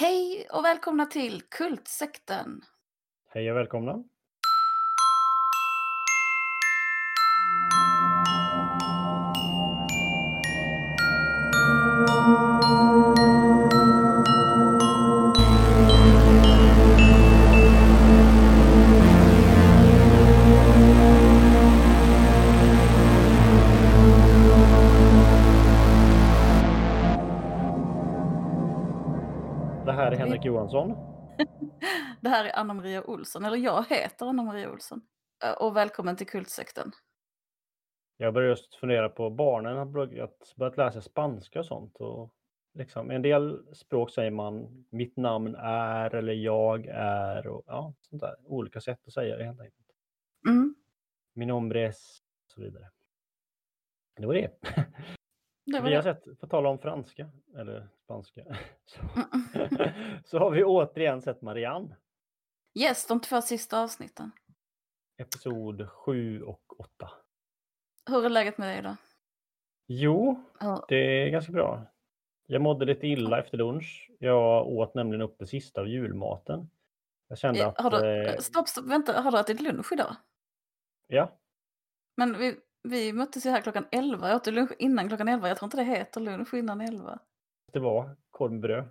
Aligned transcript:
Hej 0.00 0.46
och 0.52 0.64
välkomna 0.64 1.06
till 1.06 1.42
Kultsekten. 1.42 2.60
Hej 3.28 3.50
och 3.50 3.56
välkomna. 3.56 4.04
Här 30.08 30.14
är 30.14 30.18
Henrik 30.18 30.44
Johansson. 30.44 30.90
Det 32.20 32.28
här 32.28 32.44
är 32.44 32.58
Anna-Maria 32.58 33.04
Olsson, 33.04 33.44
eller 33.44 33.56
jag 33.56 33.84
heter 33.88 34.26
Anna-Maria 34.26 34.70
Olsson. 34.70 35.00
Eh, 35.44 35.52
Och 35.52 35.76
välkommen 35.76 36.16
till 36.16 36.26
Kultsekten. 36.26 36.92
Jag 38.16 38.34
började 38.34 38.50
just 38.50 38.74
fundera 38.74 39.08
på 39.08 39.30
barnen 39.30 39.76
har 39.76 39.84
börjat, 39.84 40.54
börjat 40.56 40.76
lära 40.76 40.92
sig 40.92 41.02
spanska 41.02 41.58
och 41.58 41.66
sånt. 41.66 41.96
Och 41.96 42.34
liksom, 42.74 43.10
en 43.10 43.22
del 43.22 43.74
språk 43.74 44.10
säger 44.10 44.30
man 44.30 44.86
mitt 44.90 45.16
namn 45.16 45.54
är 45.58 46.14
eller 46.14 46.32
jag 46.32 46.86
är 46.92 47.46
och 47.46 47.62
ja, 47.66 47.94
sånt 48.00 48.22
där. 48.22 48.36
Olika 48.44 48.80
sätt 48.80 49.00
att 49.06 49.12
säga 49.12 49.36
det 49.36 49.44
helt 49.44 49.60
enkelt. 49.60 49.86
Mm. 50.48 50.74
Min 51.34 51.48
nombre 51.48 51.86
es 51.86 52.18
och 52.46 52.52
så 52.52 52.60
vidare. 52.60 52.90
Det 54.16 54.26
var 54.26 54.34
det. 54.34 54.50
Det 55.72 55.80
Vi 55.80 55.94
har 55.94 56.02
det. 56.02 56.14
sett, 56.24 56.40
på 56.40 56.46
tala 56.46 56.68
om 56.68 56.78
franska, 56.78 57.30
eller 57.56 57.88
spanska, 58.04 58.44
så, 58.84 59.00
så 60.24 60.38
har 60.38 60.50
vi 60.50 60.64
återigen 60.64 61.22
sett 61.22 61.42
Marianne. 61.42 61.96
Yes, 62.74 63.06
de 63.06 63.20
två 63.20 63.42
sista 63.42 63.80
avsnitten. 63.82 64.30
Episod 65.18 65.88
7 65.90 66.42
och 66.42 66.80
8. 66.80 67.10
Hur 68.10 68.24
är 68.24 68.28
läget 68.30 68.58
med 68.58 68.68
dig 68.68 68.82
då? 68.82 68.96
Jo, 69.86 70.44
Ja. 70.60 70.84
det 70.88 70.96
är 70.96 71.30
ganska 71.30 71.52
bra. 71.52 71.82
Jag 72.46 72.62
mådde 72.62 72.84
lite 72.84 73.06
illa 73.06 73.38
efter 73.38 73.56
lunch. 73.58 74.10
Jag 74.18 74.66
åt 74.66 74.94
nämligen 74.94 75.22
upp 75.22 75.38
det 75.38 75.46
sista 75.46 75.80
av 75.80 75.88
julmaten. 75.88 76.70
Jag 77.28 77.38
kände 77.38 77.60
Eh, 77.60 77.68
att... 77.68 77.80
Har 77.80 77.90
du, 77.90 78.26
eh, 78.26 78.36
stopp, 78.38 78.68
stopp, 78.68 78.84
vänta, 78.86 79.20
har 79.20 79.32
du 79.32 79.38
ätit 79.38 79.60
lunch 79.60 79.92
idag? 79.92 80.16
Ja, 81.06 81.38
Men 82.16 82.38
vi, 82.38 82.56
vi 82.82 83.12
möttes 83.12 83.46
ju 83.46 83.50
här 83.50 83.60
klockan 83.60 83.86
11, 83.90 84.28
jag 84.28 84.36
åt 84.36 84.46
lunch 84.46 84.72
innan 84.78 85.08
klockan 85.08 85.28
11, 85.28 85.48
jag 85.48 85.56
tror 85.58 85.66
inte 85.66 85.76
det 85.76 85.84
heter 85.84 86.20
lunch 86.20 86.54
innan 86.54 86.80
11. 86.80 87.18
det 87.72 87.78
var 87.78 88.16
korv 88.30 88.52
med 88.52 88.60
bröd. 88.60 88.88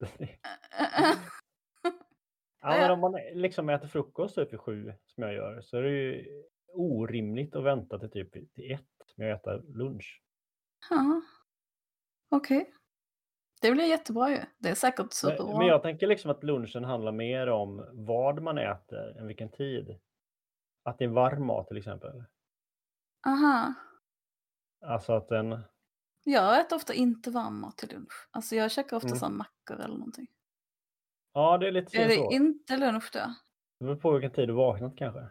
Ja, 2.62 2.68
men 2.70 2.90
om 2.90 3.00
man 3.00 3.12
liksom 3.32 3.68
äter 3.68 3.88
frukost 3.88 4.34
typ 4.34 4.52
vid 4.52 4.60
sju, 4.60 4.92
som 5.06 5.22
jag 5.22 5.34
gör, 5.34 5.60
så 5.60 5.76
är 5.76 5.82
det 5.82 5.90
ju 5.90 6.24
orimligt 6.72 7.56
att 7.56 7.64
vänta 7.64 7.98
till 7.98 8.10
typ 8.10 8.32
till 8.32 8.72
ett 8.72 9.16
med 9.16 9.34
att 9.34 9.40
äta 9.40 9.56
lunch. 9.56 10.22
Ja. 10.90 11.22
Okej. 12.30 12.72
Det 13.62 13.70
blir 13.72 13.84
jättebra 13.84 14.30
ju. 14.30 14.38
Det 14.58 14.68
är 14.68 14.74
säkert 14.74 14.98
Men, 14.98 15.08
superbra. 15.10 15.58
men 15.58 15.66
jag 15.66 15.82
tänker 15.82 16.06
liksom 16.06 16.30
att 16.30 16.44
lunchen 16.44 16.84
handlar 16.84 17.12
mer 17.12 17.46
om 17.46 17.86
vad 17.92 18.42
man 18.42 18.58
äter 18.58 19.18
än 19.18 19.26
vilken 19.26 19.50
tid. 19.50 19.98
Att 20.82 20.98
det 20.98 21.04
är 21.04 21.08
varm 21.08 21.46
mat 21.46 21.68
till 21.68 21.76
exempel. 21.76 22.24
Aha. 23.26 23.74
Alltså 24.86 25.12
att 25.12 25.28
den... 25.28 25.58
Jag 26.24 26.60
äter 26.60 26.76
ofta 26.76 26.94
inte 26.94 27.30
varm 27.30 27.60
mat 27.60 27.76
till 27.78 27.88
lunch. 27.92 28.28
Alltså 28.30 28.56
jag 28.56 28.70
käkar 28.70 28.96
ofta 28.96 29.08
Mm. 29.08 29.18
så 29.18 29.28
mackor 29.28 29.80
eller 29.84 29.94
någonting. 29.94 30.26
Ja, 31.32 31.58
det 31.58 31.66
är 31.68 31.72
lite 31.72 31.96
Är 31.96 32.08
det 32.08 32.14
så. 32.14 32.30
inte 32.32 32.76
lunch 32.76 33.10
då? 33.12 33.34
Det 33.78 33.84
beror 33.84 33.96
på 33.96 34.10
vilken 34.12 34.30
tid 34.30 34.48
du 34.48 34.52
vaknat 34.52 34.96
kanske. 34.96 35.26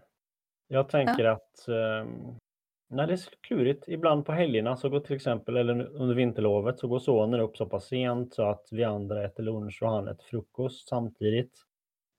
Jag 0.68 0.90
tänker 0.90 1.26
att... 1.26 1.68
ehm, 1.68 2.36
nej, 2.90 3.08
det 3.08 3.14
är 3.14 3.19
klurigt. 3.42 3.88
Ibland 3.88 4.25
på 4.25 4.31
helgerna 4.31 4.78
så 4.78 4.90
går 4.90 5.00
till 5.00 5.16
exempel, 5.16 5.58
eller 5.58 5.86
under 5.86 6.16
vinterlovet, 6.16 6.80
så 6.80 6.88
går 6.88 7.00
sonen 7.00 7.40
upp 7.40 7.58
så 7.58 7.66
pass 7.66 7.86
sent 7.88 8.34
så 8.34 8.44
att 8.44 8.68
vi 8.72 8.84
andra 8.84 9.25
äter 9.25 9.44
lunch 9.44 9.80
och 9.84 9.90
han 9.90 10.08
äter 10.08 10.24
frukost 10.24 10.88
samtidigt. 10.88 11.62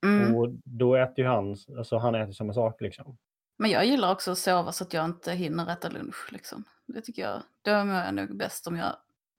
Mm. 0.06 0.34
Och 0.37 0.49
då 0.65 0.95
äter 0.97 1.19
ju 1.19 1.27
han, 1.27 1.56
alltså 1.79 1.97
han 1.97 2.15
äter 2.15 2.33
samma 2.33 2.53
sak 2.53 2.81
liksom. 2.81 3.17
Men 3.56 3.71
jag 3.71 3.87
gillar 3.87 4.12
också 4.12 4.31
att 4.31 4.39
sova 4.39 4.72
så 4.72 4.84
att 4.84 4.93
jag 4.93 5.05
inte 5.05 5.33
hinner 5.33 5.72
äta 5.72 5.89
lunch. 5.89 6.28
Liksom. 6.33 6.65
Det 6.87 7.00
tycker 7.00 7.22
jag, 7.22 7.43
då 7.62 7.84
mår 7.84 7.97
jag 7.97 8.15
nog 8.15 8.37
bäst 8.37 8.67
om 8.67 8.77
jag 8.77 8.97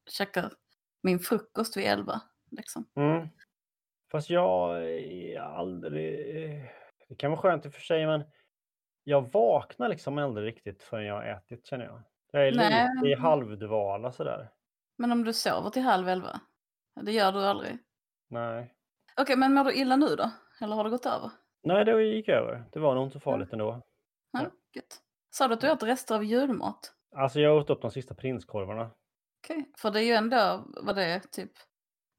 käkar 0.09 0.51
min 1.01 1.19
frukost 1.19 1.77
vid 1.77 1.85
elva. 1.85 2.21
Liksom. 2.51 2.85
Mm. 2.95 3.27
Fast 4.11 4.29
jag 4.29 4.83
är 4.91 5.39
aldrig... 5.39 6.15
Det 7.09 7.15
kan 7.15 7.31
vara 7.31 7.41
skönt 7.41 7.65
i 7.65 7.69
och 7.69 7.73
för 7.73 7.81
sig, 7.81 8.05
men 8.05 8.23
jag 9.03 9.31
vaknar 9.31 9.89
liksom 9.89 10.17
aldrig 10.17 10.47
riktigt 10.47 10.83
förrän 10.83 11.05
jag 11.05 11.15
har 11.15 11.23
ätit 11.23 11.65
känner 11.65 11.85
jag. 11.85 12.03
Jag 12.31 12.47
är 12.47 12.51
Nej. 12.55 12.89
lite 12.95 13.07
i 13.07 13.15
halvdvala 13.15 14.11
sådär. 14.11 14.49
Men 14.97 15.11
om 15.11 15.23
du 15.23 15.33
sover 15.33 15.69
till 15.69 15.81
halv 15.81 16.09
elva? 16.09 16.39
Det 17.01 17.11
gör 17.11 17.31
du 17.31 17.45
aldrig. 17.45 17.77
Nej. 18.27 18.73
Okej, 19.17 19.35
men 19.35 19.53
mår 19.53 19.63
du 19.63 19.73
illa 19.73 19.95
nu 19.95 20.15
då? 20.15 20.31
Eller 20.61 20.75
har 20.75 20.83
det 20.83 20.89
gått 20.89 21.05
över? 21.05 21.31
Nej, 21.63 21.85
det 21.85 22.03
gick 22.03 22.29
över. 22.29 22.63
Det 22.71 22.79
var 22.79 22.95
nog 22.95 23.07
inte 23.07 23.13
så 23.13 23.19
farligt 23.19 23.53
ändå. 23.53 23.81
Ja. 24.43 24.51
gött. 24.73 25.01
Sa 25.29 25.47
du 25.47 25.53
att 25.53 25.61
du 25.61 25.71
åt 25.71 25.83
rester 25.83 26.15
av 26.15 26.23
julmat? 26.23 26.93
Alltså 27.15 27.39
jag 27.39 27.57
åt 27.57 27.69
upp 27.69 27.81
de 27.81 27.91
sista 27.91 28.15
prinskorvarna. 28.15 28.91
Okej, 29.43 29.71
för 29.77 29.91
det 29.91 29.99
är 30.01 30.03
ju 30.05 30.13
ändå, 30.13 30.63
vad 30.83 30.95
det 30.95 31.03
är, 31.03 31.19
typ 31.19 31.51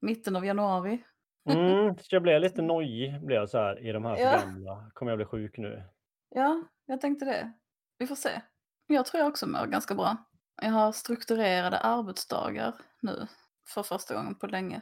mitten 0.01 0.35
av 0.35 0.45
januari. 0.45 1.03
Mm, 1.49 1.97
så 1.99 2.15
jag 2.15 2.21
blev 2.21 2.41
lite 2.41 2.61
nojig 2.61 3.21
blev 3.25 3.37
jag 3.39 3.49
så 3.49 3.57
här 3.57 3.87
i 3.87 3.91
de 3.91 4.05
här 4.05 4.17
Ja. 4.17 4.39
gamla. 4.39 4.91
Kommer 4.93 5.11
jag 5.11 5.17
bli 5.17 5.25
sjuk 5.25 5.57
nu? 5.57 5.83
Ja, 6.29 6.63
jag 6.85 7.01
tänkte 7.01 7.25
det. 7.25 7.51
Vi 7.97 8.07
får 8.07 8.15
se. 8.15 8.41
Jag 8.87 9.05
tror 9.05 9.19
jag 9.19 9.29
också 9.29 9.47
mår 9.47 9.65
ganska 9.65 9.95
bra. 9.95 10.17
Jag 10.61 10.69
har 10.71 10.91
strukturerade 10.91 11.79
arbetsdagar 11.79 12.73
nu 13.01 13.27
för 13.67 13.83
första 13.83 14.15
gången 14.15 14.35
på 14.35 14.47
länge. 14.47 14.81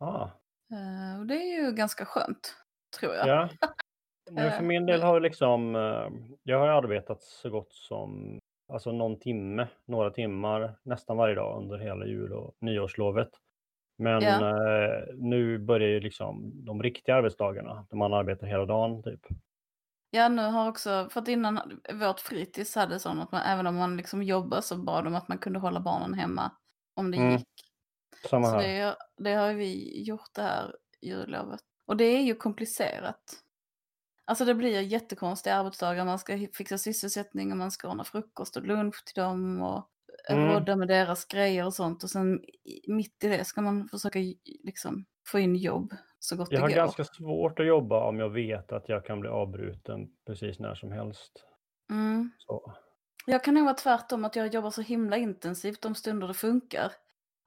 Ah, 0.00 0.28
Eh, 0.72 1.20
och 1.20 1.26
det 1.26 1.34
är 1.34 1.62
ju 1.64 1.72
ganska 1.72 2.04
skönt, 2.04 2.56
tror 2.98 3.14
jag. 3.14 3.28
ja. 3.28 3.48
Men 4.30 4.52
för 4.52 4.62
min 4.62 4.86
del 4.86 5.02
har 5.02 5.14
det 5.14 5.20
liksom, 5.28 5.76
eh, 5.76 6.08
jag 6.42 6.58
har 6.58 6.68
arbetat 6.68 7.22
så 7.22 7.50
gott 7.50 7.72
som 7.72 8.38
alltså 8.72 8.92
någon 8.92 9.18
timme, 9.18 9.68
några 9.86 10.10
timmar 10.10 10.74
nästan 10.82 11.16
varje 11.16 11.34
dag 11.34 11.58
under 11.62 11.78
hela 11.78 12.06
jul 12.06 12.32
och 12.32 12.54
nyårslovet. 12.60 13.28
Men 13.98 14.22
Ja. 14.22 14.38
eh, 14.40 15.04
nu 15.14 15.58
börjar 15.58 15.88
ju 15.88 16.00
liksom 16.00 16.64
de 16.64 16.82
riktiga 16.82 17.14
arbetsdagarna, 17.16 17.86
där 17.90 17.96
man 17.96 18.14
arbetar 18.14 18.46
hela 18.46 18.66
dagen 18.66 19.02
typ. 19.02 19.20
Ja, 20.10 20.28
nu 20.28 20.42
har 20.42 20.68
också, 20.68 21.08
för 21.12 21.20
att 21.20 21.28
innan 21.28 21.80
vårt 21.92 22.20
fritids 22.20 22.74
hade 22.74 22.98
sån 23.00 23.20
att 23.20 23.32
man, 23.32 23.42
även 23.42 23.66
om 23.66 23.74
man 23.76 23.96
liksom 23.96 24.22
jobbar 24.22 24.60
så 24.60 24.76
bad 24.76 25.04
de 25.04 25.14
att 25.14 25.28
man 25.28 25.38
kunde 25.38 25.58
hålla 25.58 25.80
barnen 25.80 26.14
hemma 26.14 26.52
om 26.96 27.10
det 27.10 27.16
Mm, 27.16 27.30
gick. 27.32 27.48
Samma 28.30 28.50
Så 28.50 28.56
här. 28.56 28.62
det, 28.62 28.96
det 29.16 29.34
har 29.34 29.54
vi 29.54 30.02
gjort 30.06 30.34
det 30.34 30.42
här 30.42 30.76
jullovet. 31.02 31.60
Och 31.86 31.96
det 31.96 32.04
är 32.04 32.22
ju 32.22 32.34
komplicerat. 32.34 33.43
Alltså 34.24 34.44
det 34.44 34.54
blir 34.54 34.80
jättekonstiga 34.80 35.54
arbetsdagar. 35.54 36.04
Man 36.04 36.18
ska 36.18 36.38
fixa 36.54 36.78
sysselsättning 36.78 37.50
och 37.52 37.58
man 37.58 37.70
ska 37.70 37.88
ordna 37.88 38.04
frukost 38.04 38.56
och 38.56 38.66
lunch 38.66 39.04
till 39.04 39.22
dem 39.22 39.62
och 39.62 39.90
Mm. 40.28 40.48
råda 40.48 40.76
med 40.76 40.88
deras 40.88 41.24
grejer 41.24 41.66
och 41.66 41.74
sånt. 41.74 42.02
Och 42.04 42.10
sen 42.10 42.40
mitt 42.88 43.24
i 43.24 43.28
det 43.28 43.44
ska 43.44 43.60
man 43.60 43.88
försöka 43.88 44.18
liksom 44.64 45.04
få 45.26 45.38
in 45.38 45.56
jobb 45.56 45.94
så 46.18 46.36
gott 46.36 46.48
Jag 46.52 46.60
har 46.60 46.68
det 46.68 46.74
går. 46.74 46.80
ganska 46.80 47.04
svårt 47.04 47.60
att 47.60 47.66
jobba 47.66 48.08
om 48.08 48.18
jag 48.18 48.30
vet 48.30 48.72
att 48.72 48.88
jag 48.88 49.04
kan 49.04 49.20
bli 49.20 49.28
avbruten 49.30 50.08
precis 50.26 50.58
när 50.58 50.74
som 50.74 50.92
helst. 50.92 51.44
Mm. 51.90 52.30
Så. 52.38 52.74
Jag 53.26 53.44
kan 53.44 53.54
nog 53.54 53.64
vara 53.64 53.74
tvärtom 53.74 54.24
att 54.24 54.36
jag 54.36 54.54
jobbar 54.54 54.70
så 54.70 54.82
himla 54.82 55.16
intensivt 55.16 55.80
de 55.82 55.94
stunder 55.94 56.28
det 56.28 56.34
funkar. 56.34 56.92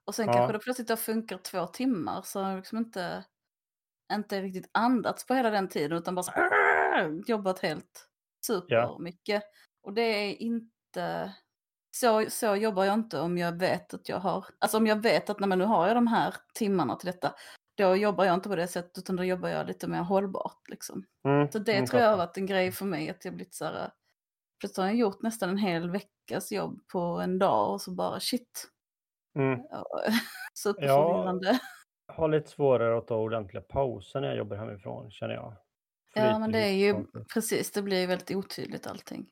Och 0.06 0.14
sen 0.14 0.26
Ja. 0.26 0.32
kanske 0.32 0.52
det 0.52 0.58
plötsligt 0.58 0.88
då 0.88 0.96
funkar 0.96 1.38
två 1.38 1.66
timmar 1.66 2.22
så 2.22 2.40
har 2.42 2.48
jag 2.50 2.56
liksom 2.56 2.78
inte, 2.78 3.24
inte 4.12 4.40
riktigt 4.40 4.70
andats 4.72 5.26
på 5.26 5.34
hela 5.34 5.50
den 5.50 5.68
tiden 5.68 5.98
utan 5.98 6.14
bara 6.14 6.22
så, 6.22 6.32
Jobbat 7.26 7.58
helt 7.58 8.08
supermycket. 8.46 9.42
Och 9.82 9.92
det 9.92 10.02
är 10.02 10.42
inte, 10.42 11.34
så, 11.96 12.24
så 12.30 12.56
jobbar 12.56 12.84
jag 12.84 12.94
inte 12.94 13.20
om 13.20 13.38
jag 13.38 13.58
vet 13.58 13.94
att 13.94 14.08
jag 14.08 14.18
har, 14.18 14.44
alltså 14.58 14.76
om 14.76 14.86
jag 14.86 15.02
vet 15.02 15.30
att 15.30 15.40
nej, 15.40 15.48
men 15.48 15.58
nu 15.58 15.64
har 15.64 15.86
jag 15.86 15.96
de 15.96 16.06
här 16.06 16.34
timmarna 16.54 16.96
till 16.96 17.06
detta. 17.06 17.34
Då 17.76 17.96
jobbar 17.96 18.24
jag 18.24 18.34
inte 18.34 18.48
på 18.48 18.56
det 18.56 18.66
sättet 18.68 18.98
utan 18.98 19.16
då 19.16 19.24
jobbar 19.24 19.48
jag 19.48 19.66
lite 19.66 19.88
mer 19.88 20.02
hållbart 20.02 20.68
liksom. 20.68 21.04
Mm, 21.24 21.50
Så 21.50 21.58
det 21.58 21.72
mm, 21.74 21.86
tror 21.86 22.02
jag 22.02 22.10
har 22.10 22.16
varit 22.16 22.36
en 22.36 22.46
grej 22.46 22.72
för 22.72 22.84
mig 22.84 23.10
att 23.10 23.24
jag 23.24 23.34
blivit 23.34 23.54
så 23.54 23.64
här. 23.64 23.90
Plötsligt 24.60 24.76
har 24.76 24.86
jag 24.86 24.96
gjort 24.96 25.22
nästan 25.22 25.48
en 25.48 25.58
hel 25.58 25.90
veckas 25.90 26.52
jobb 26.52 26.80
på 26.92 26.98
en 26.98 27.38
dag 27.38 27.72
och 27.72 27.80
så 27.80 27.90
bara 27.90 28.20
shit. 28.20 28.68
Mm. 29.38 29.60
Superförvirrande. 30.54 31.58
Jag 32.06 32.14
har 32.14 32.28
lite 32.28 32.50
svårare 32.50 32.98
att 32.98 33.06
ta 33.06 33.16
ordentliga 33.16 33.62
pauser 33.62 34.20
när 34.20 34.28
jag 34.28 34.36
jobbar 34.36 34.56
hemifrån 34.56 35.10
känner 35.10 35.34
jag. 35.34 35.56
Ja, 36.14 36.38
men 36.38 36.52
det 36.52 36.58
är 36.58 36.72
ju 36.72 37.06
precis, 37.34 37.70
det 37.70 37.82
blir 37.82 38.06
väldigt 38.06 38.30
otydligt 38.30 38.86
allting. 38.86 39.26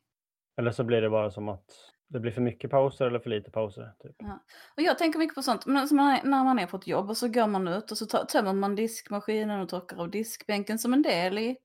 Eller 0.56 0.70
så 0.70 0.84
blir 0.84 1.02
det 1.02 1.10
bara 1.10 1.30
som 1.30 1.48
att 1.48 1.64
det 2.08 2.20
blir 2.20 2.32
för 2.32 2.40
mycket 2.40 2.70
pauser 2.70 3.06
eller 3.06 3.18
för 3.18 3.30
lite 3.30 3.50
pauser. 3.50 3.92
Typ. 4.02 4.16
Ja. 4.18 4.44
Och 4.76 4.82
jag 4.82 4.98
tänker 4.98 5.18
mycket 5.18 5.34
på 5.34 5.42
sånt, 5.42 5.66
men 5.66 5.76
alltså 5.76 5.94
när 5.94 6.44
man 6.44 6.58
är 6.58 6.66
på 6.66 6.76
ett 6.76 6.86
jobb 6.86 7.10
och 7.10 7.16
så 7.16 7.28
går 7.28 7.46
man 7.46 7.68
ut 7.68 7.90
och 7.90 7.98
så 7.98 8.06
tömmer 8.06 8.52
man 8.52 8.74
diskmaskinen 8.74 9.60
och 9.60 9.68
torkar 9.68 9.96
av 9.96 10.10
diskbänken 10.10 10.78
som 10.78 10.92
en 10.92 11.02
del 11.02 11.38
i 11.38 11.56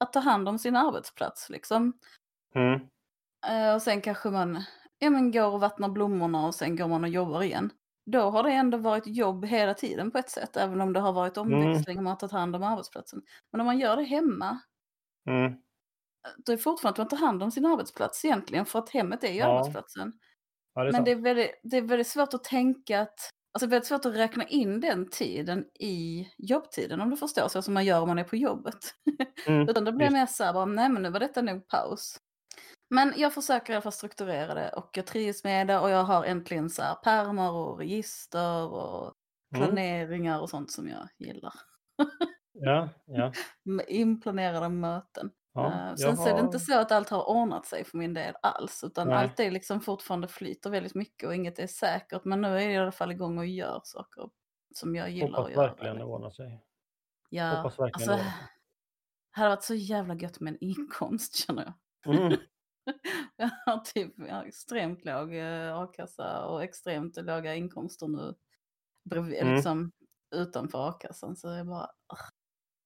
att 0.00 0.12
ta 0.12 0.20
hand 0.20 0.48
om 0.48 0.58
sin 0.58 0.76
arbetsplats. 0.76 1.50
Liksom. 1.50 1.92
Mm. 2.54 2.80
Uh, 3.50 3.74
och 3.74 3.82
sen 3.82 4.00
kanske 4.00 4.30
man 4.30 4.64
ja, 4.98 5.10
men 5.10 5.32
går 5.32 5.46
och 5.46 5.60
vattnar 5.60 5.88
blommorna 5.88 6.46
och 6.46 6.54
sen 6.54 6.76
går 6.76 6.88
man 6.88 7.04
och 7.04 7.10
jobbar 7.10 7.42
igen. 7.42 7.70
Då 8.06 8.20
har 8.20 8.42
det 8.42 8.52
ändå 8.52 8.78
varit 8.78 9.06
jobb 9.06 9.44
hela 9.44 9.74
tiden 9.74 10.10
på 10.10 10.18
ett 10.18 10.30
sätt, 10.30 10.56
även 10.56 10.80
om 10.80 10.92
det 10.92 11.00
har 11.00 11.12
varit 11.12 11.36
mm. 11.36 11.54
omväxling 11.54 11.98
och 11.98 12.04
man 12.04 12.10
har 12.10 12.16
tagit 12.16 12.32
hand 12.32 12.56
om 12.56 12.62
arbetsplatsen. 12.62 13.22
Men 13.52 13.60
om 13.60 13.66
man 13.66 13.78
gör 13.78 13.96
det 13.96 14.02
hemma, 14.02 14.58
mm. 15.28 15.52
då 16.36 16.52
är 16.52 16.56
det 16.56 16.62
fortfarande 16.62 17.02
att 17.02 17.10
man 17.10 17.18
tar 17.18 17.26
hand 17.26 17.42
om 17.42 17.50
sin 17.50 17.66
arbetsplats 17.66 18.24
egentligen, 18.24 18.66
för 18.66 18.78
att 18.78 18.90
hemmet 18.90 19.24
är 19.24 19.32
ju 19.32 19.38
ja. 19.38 19.58
arbetsplatsen. 19.58 20.12
Ja, 20.74 20.84
det 20.84 20.92
Men 20.92 21.04
det 21.04 21.10
är, 21.10 21.16
väldigt, 21.16 21.60
det 21.62 21.76
är 21.76 21.82
väldigt 21.82 22.06
svårt 22.06 22.34
att 22.34 22.44
tänka 22.44 23.00
att, 23.00 23.30
alltså 23.52 23.66
väldigt 23.66 23.88
svårt 23.88 24.04
att 24.04 24.16
räkna 24.16 24.44
in 24.44 24.80
den 24.80 25.08
tiden 25.10 25.64
i 25.80 26.28
jobbtiden, 26.38 27.00
om 27.00 27.10
du 27.10 27.16
förstår, 27.16 27.48
så 27.48 27.62
som 27.62 27.74
man 27.74 27.84
gör 27.84 28.00
om 28.00 28.08
man 28.08 28.18
är 28.18 28.24
på 28.24 28.36
jobbet. 28.36 28.94
Mm. 29.46 29.60
Utan 29.68 29.84
då 29.84 29.92
blir 29.92 30.06
det 30.06 30.12
mer 30.12 30.26
så 30.26 30.44
här, 30.44 30.52
bara, 30.52 30.64
nej 30.64 30.88
men 30.88 31.02
nu 31.02 31.10
var 31.10 31.20
detta 31.20 31.42
nog 31.42 31.68
paus. 31.68 32.18
Men 32.90 33.14
jag 33.16 33.34
försöker 33.34 33.72
i 33.72 33.76
alla 33.76 33.82
fall 33.82 33.92
strukturera 33.92 34.54
det 34.54 34.68
och 34.68 34.90
jag 34.92 35.06
trivs 35.06 35.44
med 35.44 35.66
det 35.66 35.78
och 35.78 35.90
jag 35.90 36.04
har 36.04 36.24
äntligen 36.24 36.70
så 36.70 36.82
här 36.82 36.94
pärmar 36.94 37.52
och 37.52 37.78
register 37.78 38.72
och 38.72 39.14
mm. 39.54 39.66
planeringar 39.66 40.40
och 40.40 40.50
sånt 40.50 40.70
som 40.70 40.88
jag 40.88 41.08
gillar. 41.18 41.54
Ja, 42.52 42.88
ja. 43.04 43.32
Inplanerade 43.88 44.68
möten. 44.68 45.30
Ja, 45.52 45.66
uh, 45.66 45.94
sen 45.94 46.16
har... 46.16 46.24
så 46.24 46.30
är 46.30 46.34
det 46.34 46.40
inte 46.40 46.60
så 46.60 46.78
att 46.78 46.92
allt 46.92 47.08
har 47.08 47.28
ordnat 47.28 47.66
sig 47.66 47.84
för 47.84 47.98
min 47.98 48.14
del 48.14 48.34
alls, 48.42 48.84
utan 48.84 49.08
Nej. 49.08 49.16
allt 49.16 49.40
är 49.40 49.50
liksom 49.50 49.80
fortfarande 49.80 50.28
flyter 50.28 50.70
väldigt 50.70 50.94
mycket 50.94 51.28
och 51.28 51.34
inget 51.34 51.58
är 51.58 51.66
säkert. 51.66 52.24
Men 52.24 52.40
nu 52.40 52.48
är 52.48 52.60
jag 52.60 52.72
i 52.72 52.76
alla 52.76 52.92
fall 52.92 53.12
igång 53.12 53.38
och 53.38 53.46
gör 53.46 53.80
saker 53.84 54.30
som 54.74 54.96
jag 54.96 55.10
gillar 55.10 55.28
Hoppas 55.28 55.46
att 55.46 55.52
göra. 55.52 55.62
Hoppas 55.62 55.78
verkligen 55.78 55.96
det 55.96 56.04
ordnar 56.04 56.30
sig. 56.30 56.64
Ja, 57.28 57.48
Hoppas 57.56 57.78
verkligen 57.78 58.10
alltså, 58.10 58.26
det 58.26 58.34
hade 59.30 59.48
varit 59.48 59.62
så 59.62 59.74
jävla 59.74 60.14
gött 60.14 60.40
med 60.40 60.52
en 60.52 60.58
inkomst 60.60 61.46
känner 61.46 61.74
jag. 62.04 62.14
Mm. 62.14 62.38
jag 63.36 63.50
har 63.66 63.78
typ 63.78 64.14
jag 64.16 64.34
har 64.34 64.44
extremt 64.44 65.04
låg 65.04 65.34
eh, 65.34 65.78
a-kassa 65.78 66.44
och 66.46 66.62
extremt 66.62 67.16
låga 67.16 67.54
inkomster 67.54 68.08
nu. 68.08 68.34
Mm. 69.12 69.54
liksom, 69.54 69.92
utanför 70.34 70.88
a-kassan. 70.88 71.36
Så 71.36 71.48
jag 71.48 71.66
bara... 71.66 71.90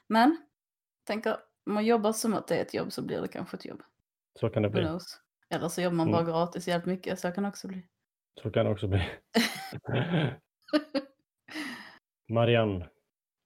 Men, 0.09 0.37
tänker, 1.07 1.37
om 1.67 1.75
man 1.75 1.87
jobbar 1.87 2.13
som 2.13 2.35
att 2.35 2.49
det 2.49 2.57
är 2.57 2.63
ett 2.63 2.75
jobb 2.75 2.93
så 2.93 3.03
blir 3.03 3.21
det 3.21 3.29
kanske 3.29 3.57
ett 3.57 3.65
jobb. 3.65 3.83
Så 4.41 4.51
kan 4.51 4.63
det 4.63 4.71
bli. 4.71 4.89
Eller 5.51 5.69
så 5.69 5.81
jobbar 5.83 5.97
man 5.97 6.11
bara 6.11 6.21
mm. 6.21 6.33
gratis 6.33 6.69
jävligt 6.69 6.87
mycket, 6.87 7.21
så 7.21 7.33
kan 7.33 7.43
det 7.43 7.49
också 7.49 7.69
bli. 7.69 7.87
Så 8.43 8.51
kan 8.51 8.65
det 8.65 8.73
också 8.73 8.89
bli. 8.89 9.09
Marianne, 12.29 12.89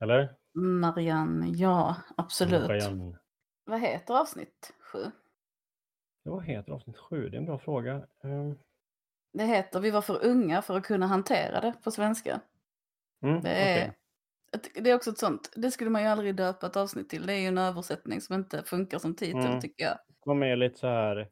eller? 0.01 0.37
Marianne, 0.55 1.49
ja 1.49 1.97
absolut. 2.17 2.69
Marianne. 2.69 3.19
Vad 3.65 3.81
heter 3.81 4.15
avsnitt 4.15 4.75
sju? 4.81 5.11
Vad 6.29 6.45
heter 6.45 6.73
avsnitt 6.73 6.99
sju? 6.99 7.29
Det 7.29 7.37
är 7.37 7.39
en 7.39 7.47
bra 7.47 7.59
fråga. 7.59 8.07
Um... 8.23 8.59
Det 9.33 9.45
heter 9.45 9.81
Vi 9.81 9.91
var 9.91 10.03
för 10.03 10.25
unga 10.25 10.63
för 10.63 10.77
att 10.77 10.87
kunna 10.87 11.07
hantera 11.07 11.61
det 11.61 11.75
på 11.85 11.91
svenska. 11.91 12.41
Mm, 13.23 13.43
det, 13.43 13.51
är, 13.51 13.93
okay. 14.57 14.83
det 14.83 14.91
är 14.91 14.95
också 14.95 15.11
ett 15.11 15.19
sånt, 15.19 15.53
det 15.57 15.71
skulle 15.71 15.91
man 15.91 16.03
ju 16.03 16.09
aldrig 16.09 16.35
döpa 16.35 16.67
ett 16.67 16.77
avsnitt 16.77 17.09
till. 17.09 17.27
Det 17.27 17.33
är 17.33 17.39
ju 17.39 17.47
en 17.47 17.59
översättning 17.59 18.21
som 18.21 18.35
inte 18.35 18.63
funkar 18.63 18.99
som 18.99 19.15
titel 19.15 19.47
mm. 19.47 19.61
tycker 19.61 19.85
jag. 19.85 19.99
De 20.25 20.43
är 20.43 20.57
lite 20.57 20.79
så 20.79 20.87
här, 20.87 21.29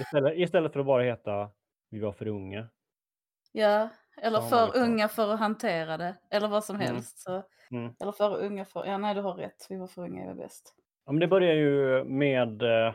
istället, 0.00 0.38
istället 0.38 0.72
för 0.72 0.80
att 0.80 0.86
bara 0.86 1.02
heta 1.02 1.50
Vi 1.90 2.00
var 2.00 2.12
för 2.12 2.28
unga. 2.28 2.68
Ja, 3.52 3.88
eller 4.22 4.40
för 4.40 4.76
unga 4.76 5.08
för 5.08 5.32
att 5.32 5.38
hantera 5.38 5.96
det. 5.96 6.14
Eller 6.30 6.48
vad 6.48 6.64
som 6.64 6.76
mm. 6.76 6.86
helst. 6.86 7.18
Så, 7.18 7.42
mm. 7.70 7.94
Eller 8.00 8.12
för 8.12 8.42
unga 8.42 8.64
för, 8.64 8.86
ja 8.86 8.98
nej 8.98 9.14
du 9.14 9.20
har 9.20 9.34
rätt, 9.34 9.66
Vi 9.68 9.76
var 9.76 9.86
för 9.86 10.02
unga 10.02 10.24
är 10.24 10.34
bäst. 10.34 10.74
Ja, 11.06 11.12
men 11.12 11.20
det 11.20 11.28
börjar 11.28 11.54
ju 11.54 12.04
med 12.04 12.62
eh, 12.62 12.94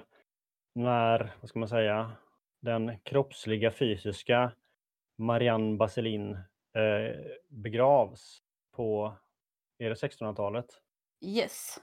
när, 0.74 1.34
vad 1.42 1.50
ska 1.50 1.60
man 1.60 1.70
säga, 1.70 2.12
den 2.62 3.00
kroppsliga 3.04 3.72
fysiska 3.72 4.52
Marianne 5.18 5.78
Baselin 5.78 6.32
eh, 6.74 7.20
begravs 7.50 8.42
på, 8.76 9.18
är 9.78 9.90
det 9.90 9.96
1600-talet? 9.96 10.66
Yes. 11.26 11.80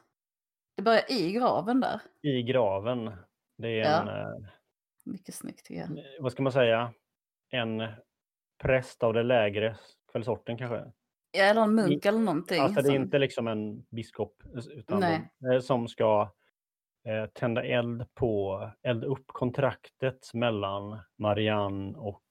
Det 0.76 0.82
börjar 0.82 1.12
i 1.12 1.32
graven 1.32 1.80
där. 1.80 2.00
I 2.22 2.42
graven. 2.42 3.12
Det 3.58 3.68
är 3.68 3.84
ja. 3.84 4.02
en... 4.02 4.08
Eh, 4.08 4.50
Mycket 5.04 5.34
snyggt 5.34 5.64
tycker 5.64 5.80
jag. 5.80 6.04
Vad 6.20 6.32
ska 6.32 6.42
man 6.42 6.52
säga? 6.52 6.92
En 7.50 7.88
präst 8.58 9.02
av 9.02 9.14
det 9.14 9.22
lägre 9.22 9.76
kvällsorten 10.12 10.58
kanske? 10.58 10.92
Ja, 11.32 11.44
eller 11.44 11.62
en 11.62 11.74
munk 11.74 12.04
I, 12.04 12.08
eller 12.08 12.18
någonting. 12.18 12.60
Alltså 12.60 12.82
det 12.82 12.88
är 12.88 12.96
inte 12.96 13.18
liksom 13.18 13.48
en 13.48 13.82
biskop 13.82 14.42
utan 14.70 15.00
de, 15.40 15.62
som 15.62 15.88
ska 15.88 16.32
eh, 17.04 17.26
tända 17.26 17.64
eld 17.64 18.14
på, 18.14 18.62
elda 18.82 19.06
upp 19.06 19.24
kontraktet 19.26 20.34
mellan 20.34 20.98
Marianne 21.18 21.98
och 21.98 22.22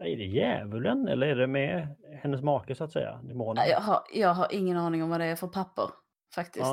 är 0.00 0.16
det 0.16 0.24
djävulen 0.24 1.08
eller 1.08 1.26
är 1.26 1.36
det 1.36 1.46
med 1.46 1.96
hennes 2.22 2.42
make 2.42 2.74
så 2.74 2.84
att 2.84 2.92
säga? 2.92 3.20
Demonen? 3.22 3.64
Jag 3.68 3.80
har, 3.80 4.02
jag 4.12 4.34
har 4.34 4.46
ingen 4.50 4.76
aning 4.76 5.02
om 5.02 5.10
vad 5.10 5.20
det 5.20 5.26
är 5.26 5.36
för 5.36 5.48
papper 5.48 5.90
faktiskt. 6.34 6.66
Ja. 6.66 6.72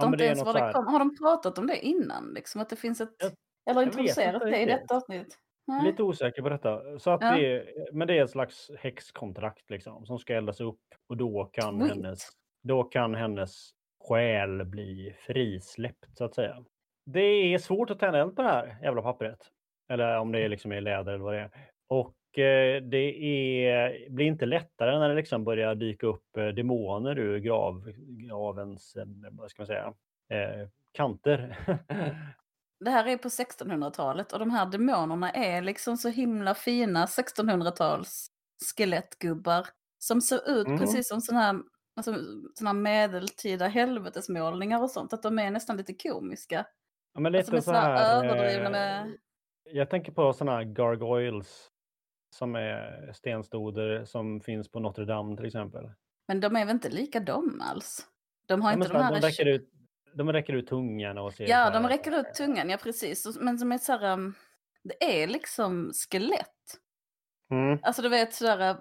Ja, 0.00 0.02
de 0.02 0.16
det 0.16 0.34
det 0.34 0.60
här... 0.60 0.72
Har 0.72 0.98
de 0.98 1.16
pratat 1.16 1.58
om 1.58 1.66
det 1.66 1.86
innan? 1.86 2.32
Liksom, 2.34 2.60
att 2.60 2.68
det 2.68 2.76
finns 2.76 3.00
ett... 3.00 3.16
Jag, 3.18 3.32
eller 3.70 3.82
introducerat 3.82 4.42
det 4.42 4.62
i 4.62 4.66
detta 4.66 4.96
avsnitt? 4.96 5.38
Nej. 5.66 5.84
Lite 5.84 6.02
osäker 6.02 6.42
på 6.42 6.48
detta. 6.48 6.98
Så 6.98 7.10
att 7.10 7.22
ja. 7.22 7.36
det 7.36 7.46
är, 7.46 7.72
men 7.92 8.08
det 8.08 8.18
är 8.18 8.24
ett 8.24 8.30
slags 8.30 8.70
häxkontrakt 8.78 9.70
liksom, 9.70 10.06
som 10.06 10.18
ska 10.18 10.34
eldas 10.34 10.60
upp 10.60 10.80
och 11.08 11.16
då 11.16 11.44
kan, 11.52 11.80
hennes, 11.80 12.28
då 12.62 12.84
kan 12.84 13.14
hennes 13.14 13.70
själ 14.08 14.64
bli 14.64 15.16
frisläppt 15.26 16.16
så 16.16 16.24
att 16.24 16.34
säga. 16.34 16.64
Det 17.06 17.20
är 17.54 17.58
svårt 17.58 17.90
att 17.90 17.98
tända 17.98 18.20
eld 18.20 18.36
på 18.36 18.42
det 18.42 18.48
här 18.48 18.76
jävla 18.82 19.02
pappret. 19.02 19.38
Eller 19.88 20.18
om 20.18 20.32
det 20.32 20.40
är 20.40 20.48
liksom 20.48 20.72
i 20.72 20.80
läder 20.80 21.12
eller 21.12 21.24
vad 21.24 21.34
det 21.34 21.40
är. 21.40 21.50
Och 21.88 22.38
eh, 22.38 22.82
det 22.82 23.24
är, 23.66 24.10
blir 24.10 24.26
inte 24.26 24.46
lättare 24.46 24.98
när 24.98 25.08
det 25.08 25.14
liksom 25.14 25.44
börjar 25.44 25.74
dyka 25.74 26.06
upp 26.06 26.36
eh, 26.36 26.46
demoner 26.46 27.18
ur 27.18 27.38
grav, 27.38 27.92
gravens, 27.96 28.96
eh, 28.96 29.04
vad 29.30 29.50
ska 29.50 29.62
man 29.62 29.66
säga, 29.66 29.94
eh, 30.30 30.68
kanter. 30.92 31.58
det 32.84 32.90
här 32.90 33.06
är 33.06 33.16
på 33.16 33.28
1600-talet 33.28 34.32
och 34.32 34.38
de 34.38 34.50
här 34.50 34.66
demonerna 34.66 35.30
är 35.30 35.62
liksom 35.62 35.96
så 35.96 36.08
himla 36.08 36.54
fina 36.54 37.06
1600-tals 37.06 38.26
skelettgubbar 38.76 39.66
som 39.98 40.20
ser 40.20 40.60
ut 40.60 40.66
mm. 40.66 40.78
precis 40.78 41.08
som 41.08 41.20
sådana 41.20 41.44
här 41.44 41.60
alltså, 41.98 42.14
såna 42.54 42.72
medeltida 42.72 43.66
helvetesmålningar 43.66 44.82
och 44.82 44.90
sånt, 44.90 45.12
att 45.12 45.22
de 45.22 45.38
är 45.38 45.50
nästan 45.50 45.76
lite 45.76 45.94
komiska. 45.94 46.66
Ja, 47.14 47.20
men 47.20 47.32
lite 47.32 47.52
alltså, 47.52 47.70
så 47.70 47.76
här, 47.76 48.24
överdrivna 48.24 48.70
med... 48.70 49.06
Eh, 49.06 49.12
jag 49.64 49.90
tänker 49.90 50.12
på 50.12 50.32
sådana 50.32 50.56
här 50.56 50.64
gargoyles 50.64 51.68
som 52.36 52.54
är 52.54 53.12
stenstoder 53.12 54.04
som 54.04 54.40
finns 54.40 54.70
på 54.70 54.80
Notre 54.80 55.04
Dame 55.04 55.36
till 55.36 55.46
exempel. 55.46 55.90
Men 56.28 56.40
de 56.40 56.56
är 56.56 56.64
väl 56.64 56.74
inte 56.74 56.88
lika 56.88 57.20
de 57.20 57.60
alls? 57.60 58.06
De 58.46 58.62
har 58.62 58.70
ja, 58.70 58.76
inte 58.76 58.88
de 58.88 59.02
här... 59.02 59.12
De 59.12 59.20
räcker, 59.20 59.46
ut, 59.46 59.70
de 60.14 60.32
räcker 60.32 60.52
ut 60.52 60.66
tungan 60.66 61.18
och 61.18 61.32
ser 61.32 61.48
Ja, 61.48 61.70
de 61.70 61.88
räcker 61.88 62.20
ut 62.20 62.34
tungan, 62.34 62.70
ja 62.70 62.76
precis. 62.76 63.38
Men 63.40 63.58
som 63.58 63.72
är 63.72 63.78
så 63.78 63.92
här, 63.92 64.12
um, 64.12 64.34
det 64.84 65.22
är 65.22 65.26
liksom 65.26 65.92
skelett. 65.92 66.78
Mm. 67.50 67.78
Alltså 67.82 68.02
du 68.02 68.08
vet 68.08 68.34
sådär 68.34 68.76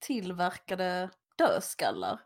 tillverkade 0.00 1.10
dödskallar. 1.38 2.20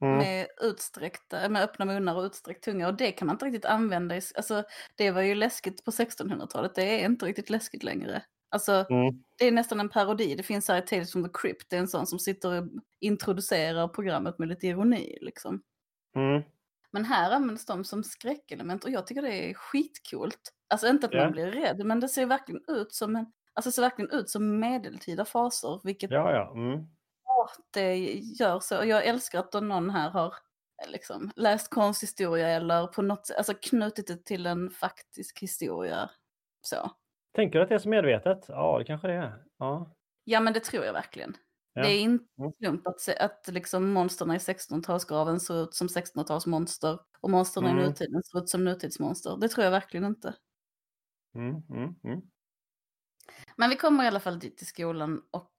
Mm. 0.00 0.16
Med, 0.18 0.46
utsträckta, 0.60 1.48
med 1.48 1.62
öppna 1.62 1.84
munnar 1.84 2.14
och 2.14 2.22
utsträckt 2.22 2.64
tunga. 2.64 2.88
Och 2.88 2.94
det 2.94 3.12
kan 3.12 3.26
man 3.26 3.34
inte 3.34 3.46
riktigt 3.46 3.64
använda. 3.64 4.16
I, 4.16 4.20
alltså, 4.36 4.64
det 4.96 5.10
var 5.10 5.22
ju 5.22 5.34
läskigt 5.34 5.84
på 5.84 5.90
1600-talet. 5.90 6.74
Det 6.74 6.82
är 6.82 7.04
inte 7.04 7.26
riktigt 7.26 7.50
läskigt 7.50 7.82
längre. 7.82 8.22
Alltså, 8.50 8.86
mm. 8.90 9.24
Det 9.38 9.46
är 9.46 9.52
nästan 9.52 9.80
en 9.80 9.88
parodi. 9.88 10.34
Det 10.34 10.42
finns 10.42 10.68
här 10.68 10.78
i 10.78 10.82
Tales 10.82 11.12
from 11.12 11.24
the 11.24 11.30
Crypt. 11.34 11.70
Det 11.70 11.76
är 11.76 11.80
en 11.80 11.88
sån 11.88 12.06
som 12.06 12.18
sitter 12.18 12.62
och 12.62 12.68
introducerar 13.00 13.88
programmet 13.88 14.38
med 14.38 14.48
lite 14.48 14.66
ironi. 14.66 15.18
Liksom. 15.20 15.62
Mm. 16.16 16.42
Men 16.90 17.04
här 17.04 17.30
används 17.30 17.66
de 17.66 17.84
som 17.84 18.04
skräckelement 18.04 18.84
och 18.84 18.90
jag 18.90 19.06
tycker 19.06 19.22
det 19.22 19.50
är 19.50 19.54
skitcoolt. 19.54 20.52
Alltså 20.68 20.88
inte 20.88 21.06
att 21.06 21.12
yeah. 21.12 21.24
man 21.24 21.32
blir 21.32 21.46
rädd, 21.46 21.86
men 21.86 22.00
det 22.00 22.08
ser 22.08 22.26
verkligen 22.26 22.62
ut 22.68 22.92
som 22.92 23.16
en, 23.16 23.26
alltså 23.54 23.70
ser 23.70 23.82
verkligen 23.82 24.10
ut 24.10 24.30
som 24.30 24.60
medeltida 24.60 25.24
faser. 25.24 25.80
Vilket 25.84 26.10
ja, 26.10 26.32
ja. 26.32 26.52
Mm 26.54 26.86
det 27.70 27.96
gör 28.14 28.60
så. 28.60 28.74
Jag 28.74 29.06
älskar 29.06 29.38
att 29.38 29.52
någon 29.52 29.90
här 29.90 30.10
har 30.10 30.34
liksom, 30.88 31.30
läst 31.36 31.70
konsthistoria 31.70 32.48
eller 32.48 32.86
på 32.86 33.02
något 33.02 33.30
alltså 33.38 33.54
knutit 33.62 34.06
det 34.06 34.24
till 34.24 34.46
en 34.46 34.70
faktisk 34.70 35.38
historia. 35.38 36.10
Så. 36.60 36.90
Tänker 37.34 37.58
du 37.58 37.62
att 37.62 37.68
det 37.68 37.74
är 37.74 37.78
så 37.78 37.88
medvetet? 37.88 38.44
Ja, 38.48 38.78
det 38.78 38.84
kanske 38.84 39.08
det 39.08 39.14
är. 39.14 39.44
Ja, 39.58 39.94
ja 40.24 40.40
men 40.40 40.52
det 40.52 40.60
tror 40.60 40.84
jag 40.84 40.92
verkligen. 40.92 41.36
Ja. 41.72 41.82
Det 41.82 41.88
är 41.88 42.00
inte 42.00 42.24
mm. 42.38 42.52
slump 42.52 42.86
att, 42.86 43.08
att 43.20 43.48
liksom 43.48 43.92
monstren 43.92 44.30
i 44.30 44.38
1600-talsgraven 44.38 45.38
ser 45.38 45.62
ut 45.62 45.74
som 45.74 45.86
1600-talsmonster 45.86 46.98
och 47.20 47.30
monstren 47.30 47.66
mm. 47.66 47.78
i 47.78 47.86
nutiden 47.86 48.22
ser 48.22 48.38
ut 48.38 48.48
som 48.48 48.64
nutidsmonster. 48.64 49.36
Det 49.40 49.48
tror 49.48 49.64
jag 49.64 49.70
verkligen 49.70 50.04
inte. 50.04 50.34
Mm, 51.34 51.62
mm, 51.70 51.94
mm. 52.04 52.20
Men 53.56 53.70
vi 53.70 53.76
kommer 53.76 54.04
i 54.04 54.06
alla 54.06 54.20
fall 54.20 54.38
dit 54.38 54.56
till 54.56 54.66
skolan 54.66 55.22
och 55.30 55.53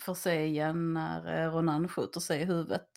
får 0.00 0.14
se 0.14 0.44
igen 0.44 0.94
när 0.94 1.46
uh, 1.46 1.54
Ronan 1.54 1.88
skjuter 1.88 2.20
sig 2.20 2.40
i 2.40 2.44
huvudet. 2.44 2.88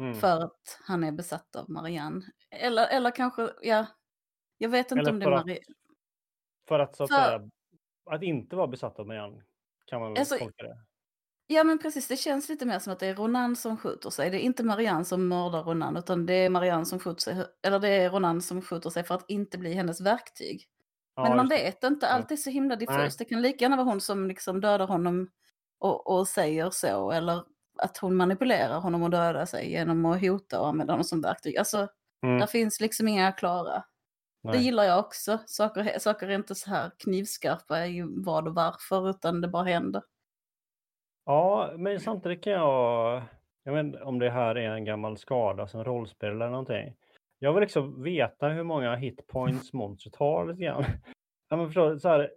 Mm. 0.00 0.14
För 0.14 0.44
att 0.44 0.80
han 0.84 1.04
är 1.04 1.12
besatt 1.12 1.56
av 1.56 1.70
Marianne. 1.70 2.26
Eller, 2.50 2.86
eller 2.86 3.10
kanske, 3.10 3.50
ja, 3.62 3.86
jag 4.58 4.68
vet 4.68 4.90
inte 4.90 5.00
eller 5.00 5.10
om 5.10 5.18
det 5.18 5.26
är 5.26 5.30
Marianne. 5.30 5.58
För 6.68 6.78
att 6.78 6.96
så 6.96 7.04
att 7.04 7.10
för... 7.10 7.16
säga, 7.16 7.50
att 8.10 8.22
inte 8.22 8.56
vara 8.56 8.66
besatt 8.66 8.98
av 8.98 9.06
Marianne 9.06 9.42
kan 9.86 10.00
man 10.00 10.12
väl 10.12 10.20
alltså, 10.20 10.38
tolka 10.38 10.62
det. 10.62 10.78
Ja 11.46 11.64
men 11.64 11.78
precis, 11.78 12.08
det 12.08 12.16
känns 12.16 12.48
lite 12.48 12.66
mer 12.66 12.78
som 12.78 12.92
att 12.92 12.98
det 12.98 13.06
är 13.06 13.14
Ronan 13.14 13.56
som 13.56 13.76
skjuter 13.76 14.10
sig. 14.10 14.30
Det 14.30 14.36
är 14.36 14.40
inte 14.40 14.64
Marianne 14.64 15.04
som 15.04 15.28
mördar 15.28 15.62
Ronan, 15.62 15.96
utan 15.96 16.26
det 16.26 16.34
är 16.34 16.50
Marianne 16.50 16.84
som 16.84 16.98
skjuter 16.98 17.20
sig, 17.20 17.46
eller 17.62 17.78
det 17.78 17.88
är 17.88 18.10
Ronan 18.10 18.42
som 18.42 18.62
skjuter 18.62 18.90
sig 18.90 19.04
för 19.04 19.14
att 19.14 19.24
inte 19.28 19.58
bli 19.58 19.72
hennes 19.72 20.00
verktyg. 20.00 20.68
Ja, 21.14 21.22
men 21.22 21.36
man 21.36 21.48
vet 21.48 21.84
inte, 21.84 22.08
allt 22.08 22.30
är 22.30 22.36
så 22.36 22.50
himla 22.50 22.76
diffust. 22.76 23.18
Det 23.18 23.24
kan 23.24 23.42
lika 23.42 23.64
gärna 23.64 23.76
vara 23.76 23.86
hon 23.86 24.00
som 24.00 24.28
liksom 24.28 24.60
dödar 24.60 24.86
honom 24.86 25.30
och, 25.82 26.10
och 26.10 26.28
säger 26.28 26.70
så, 26.70 27.10
eller 27.10 27.44
att 27.78 27.98
hon 27.98 28.16
manipulerar 28.16 28.80
honom 28.80 29.02
och 29.02 29.10
dödar 29.10 29.44
sig 29.44 29.70
genom 29.70 30.06
att 30.06 30.20
hota 30.20 30.60
och 30.60 30.68
använda 30.68 30.92
honom 30.92 31.04
som 31.04 31.20
verktyg. 31.20 31.56
Alltså, 31.56 31.88
mm. 32.22 32.38
där 32.38 32.46
finns 32.46 32.80
liksom 32.80 33.08
inga 33.08 33.32
klara. 33.32 33.84
Nej. 34.42 34.52
Det 34.52 34.64
gillar 34.64 34.84
jag 34.84 34.98
också. 34.98 35.38
Saker, 35.46 35.98
saker 35.98 36.28
är 36.28 36.34
inte 36.34 36.54
så 36.54 36.70
här 36.70 36.90
knivskarpa 36.98 37.86
i 37.86 38.04
vad 38.06 38.48
och 38.48 38.54
varför, 38.54 39.10
utan 39.10 39.40
det 39.40 39.48
bara 39.48 39.62
händer. 39.62 40.02
Ja, 41.24 41.74
men 41.76 42.00
samtidigt 42.00 42.44
kan 42.44 42.52
jag, 42.52 43.22
jag 43.64 43.72
vet 43.72 43.84
inte 43.84 44.02
om 44.02 44.18
det 44.18 44.30
här 44.30 44.54
är 44.54 44.70
en 44.70 44.84
gammal 44.84 45.16
skada 45.16 45.66
som 45.68 45.84
rollspel 45.84 46.30
eller 46.30 46.50
någonting. 46.50 46.94
Jag 47.38 47.52
vill 47.52 47.60
liksom 47.60 48.02
veta 48.02 48.48
hur 48.48 48.64
många 48.64 48.96
hitpoints 48.96 49.72
monstret 49.72 50.16
har 50.16 50.46
lite 50.46 50.62
grann. 50.62 50.84
Ja, 51.48 51.56
men 51.56 51.66
förstår, 51.66 51.98
så 51.98 52.08
här, 52.08 52.30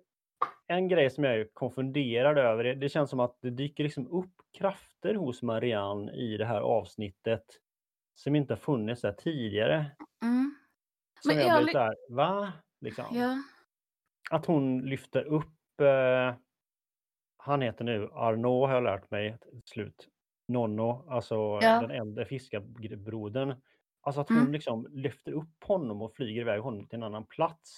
en 0.67 0.87
grej 0.87 1.09
som 1.09 1.23
jag 1.23 1.35
är 1.35 1.47
konfunderad 1.53 2.37
över, 2.37 2.63
det, 2.63 2.75
det 2.75 2.89
känns 2.89 3.09
som 3.09 3.19
att 3.19 3.37
det 3.41 3.49
dyker 3.49 3.83
liksom 3.83 4.07
upp 4.07 4.33
krafter 4.57 5.15
hos 5.15 5.41
Marianne 5.41 6.11
i 6.11 6.37
det 6.37 6.45
här 6.45 6.61
avsnittet 6.61 7.45
som 8.15 8.35
inte 8.35 8.53
har 8.53 8.59
funnits 8.59 9.01
där 9.01 9.11
tidigare. 9.11 9.91
Mm. 10.23 10.55
Som 11.21 11.35
men 11.35 11.37
jag, 11.37 11.57
jag 11.57 11.63
blir 11.63 11.73
såhär, 11.73 11.95
va? 12.09 12.53
Liksom. 12.81 13.05
Ja. 13.11 13.37
Att 14.31 14.45
hon 14.45 14.81
lyfter 14.81 15.23
upp 15.23 15.81
eh, 15.81 16.35
han 17.45 17.61
heter 17.61 17.85
nu 17.85 18.09
Arnaud 18.13 18.67
har 18.67 18.73
jag 18.73 18.83
lärt 18.83 19.11
mig 19.11 19.37
slut. 19.65 20.07
Nonno, 20.47 21.05
alltså 21.09 21.59
ja. 21.61 21.81
den 21.81 21.91
äldre 21.91 22.25
fiskarbrodern. 22.25 23.55
Alltså 24.01 24.21
att 24.21 24.29
hon 24.29 24.37
mm. 24.37 24.51
liksom 24.51 24.87
lyfter 24.91 25.31
upp 25.31 25.63
honom 25.63 26.01
och 26.01 26.15
flyger 26.15 26.41
iväg 26.41 26.61
honom 26.61 26.87
till 26.87 26.97
en 26.97 27.03
annan 27.03 27.25
plats. 27.25 27.77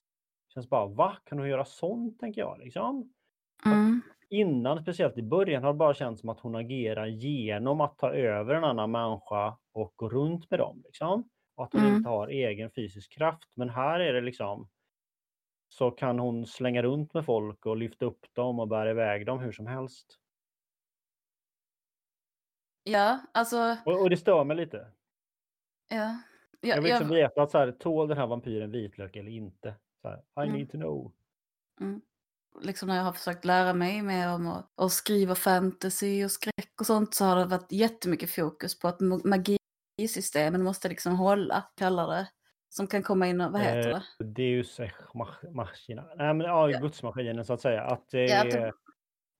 Känns 0.57 0.69
bara, 0.69 0.85
va? 0.85 1.17
Kan 1.23 1.39
hon 1.39 1.49
göra 1.49 1.65
sånt, 1.65 2.19
tänker 2.19 2.41
jag. 2.41 2.59
Liksom. 2.59 3.13
Mm. 3.65 4.01
Innan, 4.29 4.81
speciellt 4.81 5.17
i 5.17 5.23
början, 5.23 5.63
har 5.63 5.73
det 5.73 5.77
bara 5.77 5.93
känts 5.93 6.21
som 6.21 6.29
att 6.29 6.39
hon 6.39 6.55
agerar 6.55 7.05
genom 7.05 7.81
att 7.81 7.97
ta 7.97 8.11
över 8.13 8.53
en 8.55 8.63
annan 8.63 8.91
människa 8.91 9.57
och 9.71 9.93
gå 9.95 10.09
runt 10.09 10.51
med 10.51 10.59
dem. 10.59 10.81
Liksom. 10.85 11.29
Och 11.55 11.63
att 11.63 11.73
hon 11.73 11.81
mm. 11.81 11.95
inte 11.95 12.09
har 12.09 12.27
egen 12.27 12.71
fysisk 12.71 13.11
kraft. 13.11 13.51
Men 13.55 13.69
här 13.69 13.99
är 13.99 14.13
det 14.13 14.21
liksom 14.21 14.69
så 15.69 15.91
kan 15.91 16.19
hon 16.19 16.45
slänga 16.45 16.83
runt 16.83 17.13
med 17.13 17.25
folk 17.25 17.65
och 17.65 17.77
lyfta 17.77 18.05
upp 18.05 18.25
dem 18.33 18.59
och 18.59 18.67
bära 18.67 18.91
iväg 18.91 19.25
dem 19.25 19.39
hur 19.39 19.51
som 19.51 19.67
helst. 19.67 20.19
Ja, 22.83 23.19
alltså... 23.31 23.77
Och, 23.85 24.01
och 24.01 24.09
det 24.09 24.17
stör 24.17 24.43
mig 24.43 24.57
lite. 24.57 24.91
Ja. 25.89 25.95
ja 26.61 26.75
jag 26.75 26.75
vill 26.75 26.83
liksom 26.83 27.07
jag... 27.07 27.15
veta 27.15 27.41
att 27.41 27.51
så 27.51 27.57
här, 27.57 27.71
tål 27.71 28.07
den 28.07 28.17
här 28.17 28.27
vampyren 28.27 28.71
vitlök 28.71 29.15
eller 29.15 29.31
inte. 29.31 29.75
Här, 30.03 30.43
I 30.43 30.47
mm. 30.47 30.57
need 30.57 30.71
to 30.71 30.77
know. 30.77 31.11
Mm. 31.81 32.01
Liksom 32.61 32.87
när 32.87 32.95
jag 32.95 33.03
har 33.03 33.13
försökt 33.13 33.45
lära 33.45 33.73
mig 33.73 34.01
mer 34.01 34.33
om 34.33 34.47
att, 34.47 34.71
att 34.75 34.91
skriva 34.91 35.35
fantasy 35.35 36.25
och 36.25 36.31
skräck 36.31 36.73
och 36.79 36.85
sånt 36.85 37.13
så 37.13 37.25
har 37.25 37.35
det 37.35 37.45
varit 37.45 37.71
jättemycket 37.71 38.29
fokus 38.29 38.79
på 38.79 38.87
att 38.87 38.99
magisystemen 38.99 40.63
måste 40.63 40.89
liksom 40.89 41.15
hålla, 41.15 41.63
kallar 41.75 42.07
det. 42.07 42.27
Som 42.69 42.87
kan 42.87 43.03
komma 43.03 43.27
in 43.27 43.41
och, 43.41 43.51
vad 43.51 43.61
heter 43.61 43.89
eh, 43.91 44.01
det? 44.19 44.25
Deus 44.25 44.79
machina. 45.53 46.03
Nej 46.15 46.33
men 46.33 46.47
ja, 46.47 46.69
ja. 46.69 46.79
gudsmaskinen 46.79 47.45
så 47.45 47.53
att 47.53 47.61
säga. 47.61 47.81
Att 47.81 48.09
det, 48.09 48.25
ja, 48.25 48.41
att 48.41 48.51
det, 48.51 48.73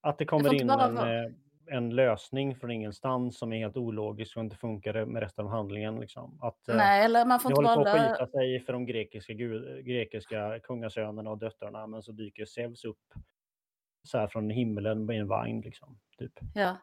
att 0.02 0.18
det 0.18 0.26
kommer 0.26 0.54
in 0.54 0.70
en, 0.70 0.96
vara... 0.96 1.32
Eh, 1.72 1.78
en 1.78 1.90
lösning 1.90 2.56
från 2.56 2.72
ingenstans 2.72 3.38
som 3.38 3.54
är 3.54 3.58
helt 3.58 3.78
ologisk 3.78 4.38
och 4.38 4.44
inte 4.44 4.56
funkar 4.56 5.06
med 5.06 5.22
resten 5.22 5.46
av 5.46 5.52
handlingen. 5.52 6.00
Liksom. 6.00 6.40
Att, 6.42 6.70
eh, 6.70 6.76
Nej, 6.76 7.06
eller 7.06 7.26
man 7.26 7.40
får 7.40 7.52
inte 7.52 7.70
håller 7.70 7.84
på 7.84 7.90
att 7.90 8.12
skita 8.12 8.28
sig 8.28 8.60
för 8.60 8.74
de 8.74 8.86
grekiska, 8.86 9.34
grekiska 9.84 10.60
kungasönerna 10.64 11.30
och 11.30 11.38
döttrarna 11.38 11.88
men 11.88 12.04
så 12.04 12.12
dyker 12.12 12.46
Zeus 12.46 12.86
upp 12.86 13.14
så 14.04 14.18
här 14.18 14.28
från 14.28 14.50
himlen 14.50 15.06
med 15.06 15.20
en 15.20 15.28
vagn. 15.28 15.62
Liksom, 15.62 16.00
typ. 16.18 16.34
Ja. 16.54 16.78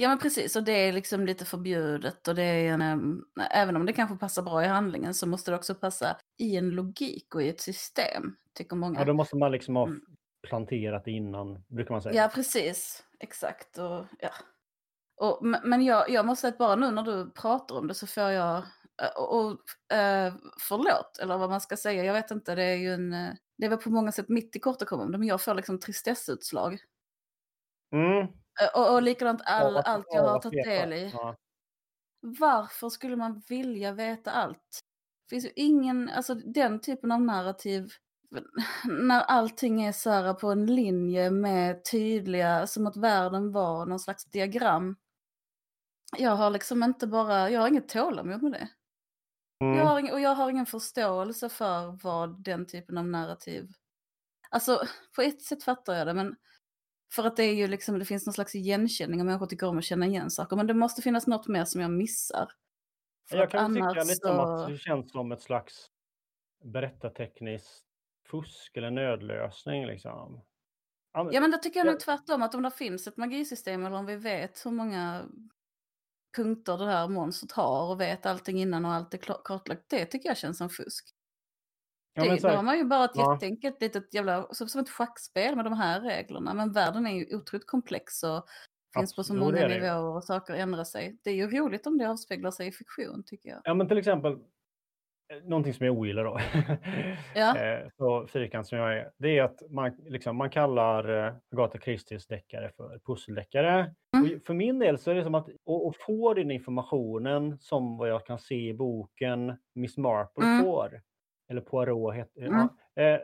Ja 0.00 0.08
men 0.08 0.18
precis, 0.18 0.56
och 0.56 0.64
det 0.64 0.72
är 0.72 0.92
liksom 0.92 1.26
lite 1.26 1.44
förbjudet 1.44 2.28
och 2.28 2.34
det 2.34 2.42
är 2.42 2.72
en, 2.72 2.82
äm, 2.82 3.24
även 3.50 3.76
om 3.76 3.86
det 3.86 3.92
kanske 3.92 4.16
passar 4.16 4.42
bra 4.42 4.64
i 4.64 4.66
handlingen 4.66 5.14
så 5.14 5.26
måste 5.26 5.50
det 5.50 5.56
också 5.56 5.74
passa 5.74 6.16
i 6.36 6.56
en 6.56 6.70
logik 6.70 7.34
och 7.34 7.42
i 7.42 7.48
ett 7.48 7.60
system, 7.60 8.36
tycker 8.54 8.76
många. 8.76 8.98
Ja, 8.98 9.04
då 9.04 9.12
måste 9.12 9.36
man 9.36 9.52
liksom 9.52 9.76
ha 9.76 9.86
mm. 9.86 10.00
Planterat 10.42 11.06
innan, 11.06 11.64
brukar 11.68 11.90
man 11.94 12.02
säga. 12.02 12.22
Ja, 12.22 12.30
precis. 12.34 13.04
Exakt. 13.20 13.78
Och, 13.78 14.06
ja. 14.18 14.30
och, 15.16 15.46
men 15.64 15.84
jag, 15.84 16.10
jag 16.10 16.26
måste 16.26 16.40
säga 16.40 16.52
att 16.52 16.58
bara 16.58 16.76
nu 16.76 16.90
när 16.90 17.02
du 17.02 17.30
pratar 17.30 17.78
om 17.78 17.88
det 17.88 17.94
så 17.94 18.06
får 18.06 18.22
jag, 18.22 18.62
och, 19.16 19.38
och 19.38 19.50
äh, 19.96 20.34
förlåt, 20.68 21.18
eller 21.22 21.38
vad 21.38 21.50
man 21.50 21.60
ska 21.60 21.76
säga, 21.76 22.04
jag 22.04 22.14
vet 22.14 22.30
inte, 22.30 22.54
det 22.54 22.64
är 22.64 22.76
ju 22.76 22.94
en, 22.94 23.10
det 23.58 23.66
är 23.66 23.68
väl 23.68 23.78
på 23.78 23.90
många 23.90 24.12
sätt 24.12 24.28
mitt 24.28 24.56
i 24.56 24.58
kortkommande, 24.58 25.18
men 25.18 25.28
jag 25.28 25.42
får 25.42 25.54
liksom 25.54 25.80
tristessutslag. 25.80 26.78
Mm. 27.92 28.22
Eh, 28.60 28.68
och, 28.74 28.94
och 28.94 29.02
likadant 29.02 29.40
all, 29.44 29.74
ja, 29.74 29.82
allt 29.82 30.06
jag 30.10 30.22
har 30.22 30.40
tagit 30.40 30.64
del 30.64 30.92
i. 30.92 31.10
Ja. 31.14 31.36
Varför 32.20 32.88
skulle 32.88 33.16
man 33.16 33.42
vilja 33.48 33.92
veta 33.92 34.30
allt? 34.30 34.80
Det 35.24 35.30
finns 35.30 35.44
ju 35.44 35.52
ingen, 35.56 36.08
alltså 36.08 36.34
den 36.34 36.80
typen 36.80 37.12
av 37.12 37.20
narrativ, 37.20 37.92
när 38.84 39.20
allting 39.20 39.82
är 39.82 39.92
så 39.92 40.10
här 40.10 40.34
på 40.34 40.50
en 40.50 40.66
linje 40.66 41.30
med 41.30 41.84
tydliga, 41.84 42.66
som 42.66 42.86
att 42.86 42.96
världen 42.96 43.52
var 43.52 43.86
någon 43.86 44.00
slags 44.00 44.24
diagram. 44.24 44.96
Jag 46.18 46.36
har 46.36 46.50
liksom 46.50 46.82
inte 46.82 47.06
bara, 47.06 47.50
jag 47.50 47.60
har 47.60 47.68
inget 47.68 47.88
tålamod 47.88 48.42
med 48.42 48.52
det. 48.52 48.68
Mm. 49.64 49.78
Jag 49.78 49.84
har, 49.84 50.12
och 50.12 50.20
jag 50.20 50.34
har 50.34 50.50
ingen 50.50 50.66
förståelse 50.66 51.48
för 51.48 51.98
vad 52.02 52.42
den 52.44 52.66
typen 52.66 52.98
av 52.98 53.06
narrativ, 53.06 53.72
alltså 54.50 54.82
på 55.16 55.22
ett 55.22 55.42
sätt 55.42 55.64
fattar 55.64 55.94
jag 55.94 56.06
det 56.06 56.14
men 56.14 56.36
för 57.14 57.24
att 57.24 57.36
det 57.36 57.44
är 57.44 57.54
ju 57.54 57.66
liksom, 57.68 57.98
det 57.98 58.04
finns 58.04 58.26
någon 58.26 58.32
slags 58.32 58.54
igenkänning 58.54 59.20
och 59.20 59.26
människor 59.26 59.46
tycker 59.46 59.66
om 59.66 59.78
att 59.78 59.84
känna 59.84 60.06
igen 60.06 60.30
saker. 60.30 60.56
Men 60.56 60.66
det 60.66 60.74
måste 60.74 61.02
finnas 61.02 61.26
något 61.26 61.48
mer 61.48 61.64
som 61.64 61.80
jag 61.80 61.90
missar. 61.90 62.48
För 63.28 63.36
jag 63.36 63.50
kan 63.50 63.74
tycka 63.74 64.02
lite 64.02 64.14
så... 64.14 64.32
om 64.32 64.40
att 64.40 64.68
det 64.68 64.78
känns 64.78 65.10
som 65.10 65.32
ett 65.32 65.42
slags 65.42 65.90
berättartekniskt 66.64 67.87
fusk 68.30 68.76
eller 68.76 68.90
nödlösning 68.90 69.86
liksom. 69.86 70.44
Ja 71.12 71.40
men 71.40 71.50
det 71.50 71.58
tycker 71.58 71.80
jag 71.80 71.86
nog 71.86 72.00
tvärtom, 72.00 72.42
att 72.42 72.54
om 72.54 72.62
det 72.62 72.70
finns 72.70 73.06
ett 73.06 73.16
magisystem 73.16 73.86
eller 73.86 73.96
om 73.96 74.06
vi 74.06 74.16
vet 74.16 74.66
hur 74.66 74.70
många 74.70 75.28
punkter 76.36 76.78
det 76.78 76.86
här 76.86 77.08
monstret 77.08 77.52
har 77.52 77.90
och 77.90 78.00
vet 78.00 78.26
allting 78.26 78.60
innan 78.60 78.84
och 78.84 78.92
allt 78.92 79.14
är 79.14 79.18
kartlagt, 79.44 79.84
det 79.88 80.06
tycker 80.06 80.28
jag 80.28 80.38
känns 80.38 80.58
som 80.58 80.70
fusk. 80.70 81.14
Ja, 82.14 82.24
det, 82.24 82.42
då 82.42 82.48
har 82.48 82.62
man 82.62 82.78
ju 82.78 82.84
bara 82.84 83.04
ett 83.04 83.10
ja. 83.14 83.34
jätteenkelt 83.34 83.80
litet 83.80 84.14
jävla, 84.14 84.54
som 84.54 84.80
ett 84.80 84.90
schackspel 84.90 85.56
med 85.56 85.64
de 85.64 85.72
här 85.72 86.00
reglerna. 86.00 86.54
Men 86.54 86.72
världen 86.72 87.06
är 87.06 87.12
ju 87.12 87.36
otroligt 87.36 87.66
komplex 87.66 88.22
och 88.22 88.46
finns 88.96 89.16
på 89.16 89.24
så 89.24 89.34
många 89.34 89.68
nivåer 89.68 90.16
och 90.16 90.24
saker 90.24 90.54
ändrar 90.54 90.84
sig. 90.84 91.18
Det 91.22 91.30
är 91.30 91.34
ju 91.34 91.50
roligt 91.50 91.86
om 91.86 91.98
det 91.98 92.10
avspeglar 92.10 92.50
sig 92.50 92.68
i 92.68 92.72
fiktion 92.72 93.22
tycker 93.26 93.48
jag. 93.48 93.60
Ja 93.64 93.74
men 93.74 93.88
till 93.88 93.98
exempel, 93.98 94.38
någonting 95.44 95.74
som 95.74 95.86
jag 95.86 95.98
ogillar 95.98 96.24
då, 96.24 96.38
ja. 97.34 97.56
Eh, 97.58 97.88
så 97.96 98.26
fyrkant 98.26 98.66
som 98.66 98.78
jag 98.78 98.98
är, 98.98 99.10
det 99.18 99.38
är 99.38 99.42
att 99.42 99.62
man, 99.70 99.92
liksom, 100.06 100.36
man 100.36 100.50
kallar 100.50 101.26
eh, 101.26 101.34
Agatha 101.52 101.78
Christies 101.78 102.26
deckare 102.26 102.70
för 102.76 103.00
pusseldeckare. 103.06 103.94
Mm. 104.16 104.40
För 104.46 104.54
min 104.54 104.78
del 104.78 104.98
så 104.98 105.10
är 105.10 105.14
det 105.14 105.24
som 105.24 105.34
att, 105.34 105.48
att 105.88 105.96
få 105.96 106.34
den 106.34 106.50
informationen 106.50 107.58
som 107.58 107.96
vad 107.96 108.08
jag 108.08 108.26
kan 108.26 108.38
se 108.38 108.68
i 108.68 108.74
boken 108.74 109.56
Miss 109.74 109.96
Marple 109.96 110.44
mm. 110.44 110.62
får, 110.62 111.02
eller 111.50 111.60
Poirot 111.60 112.14
hette 112.14 112.40
mm. 112.40 112.68
ja. 112.94 113.02
eh, 113.02 113.20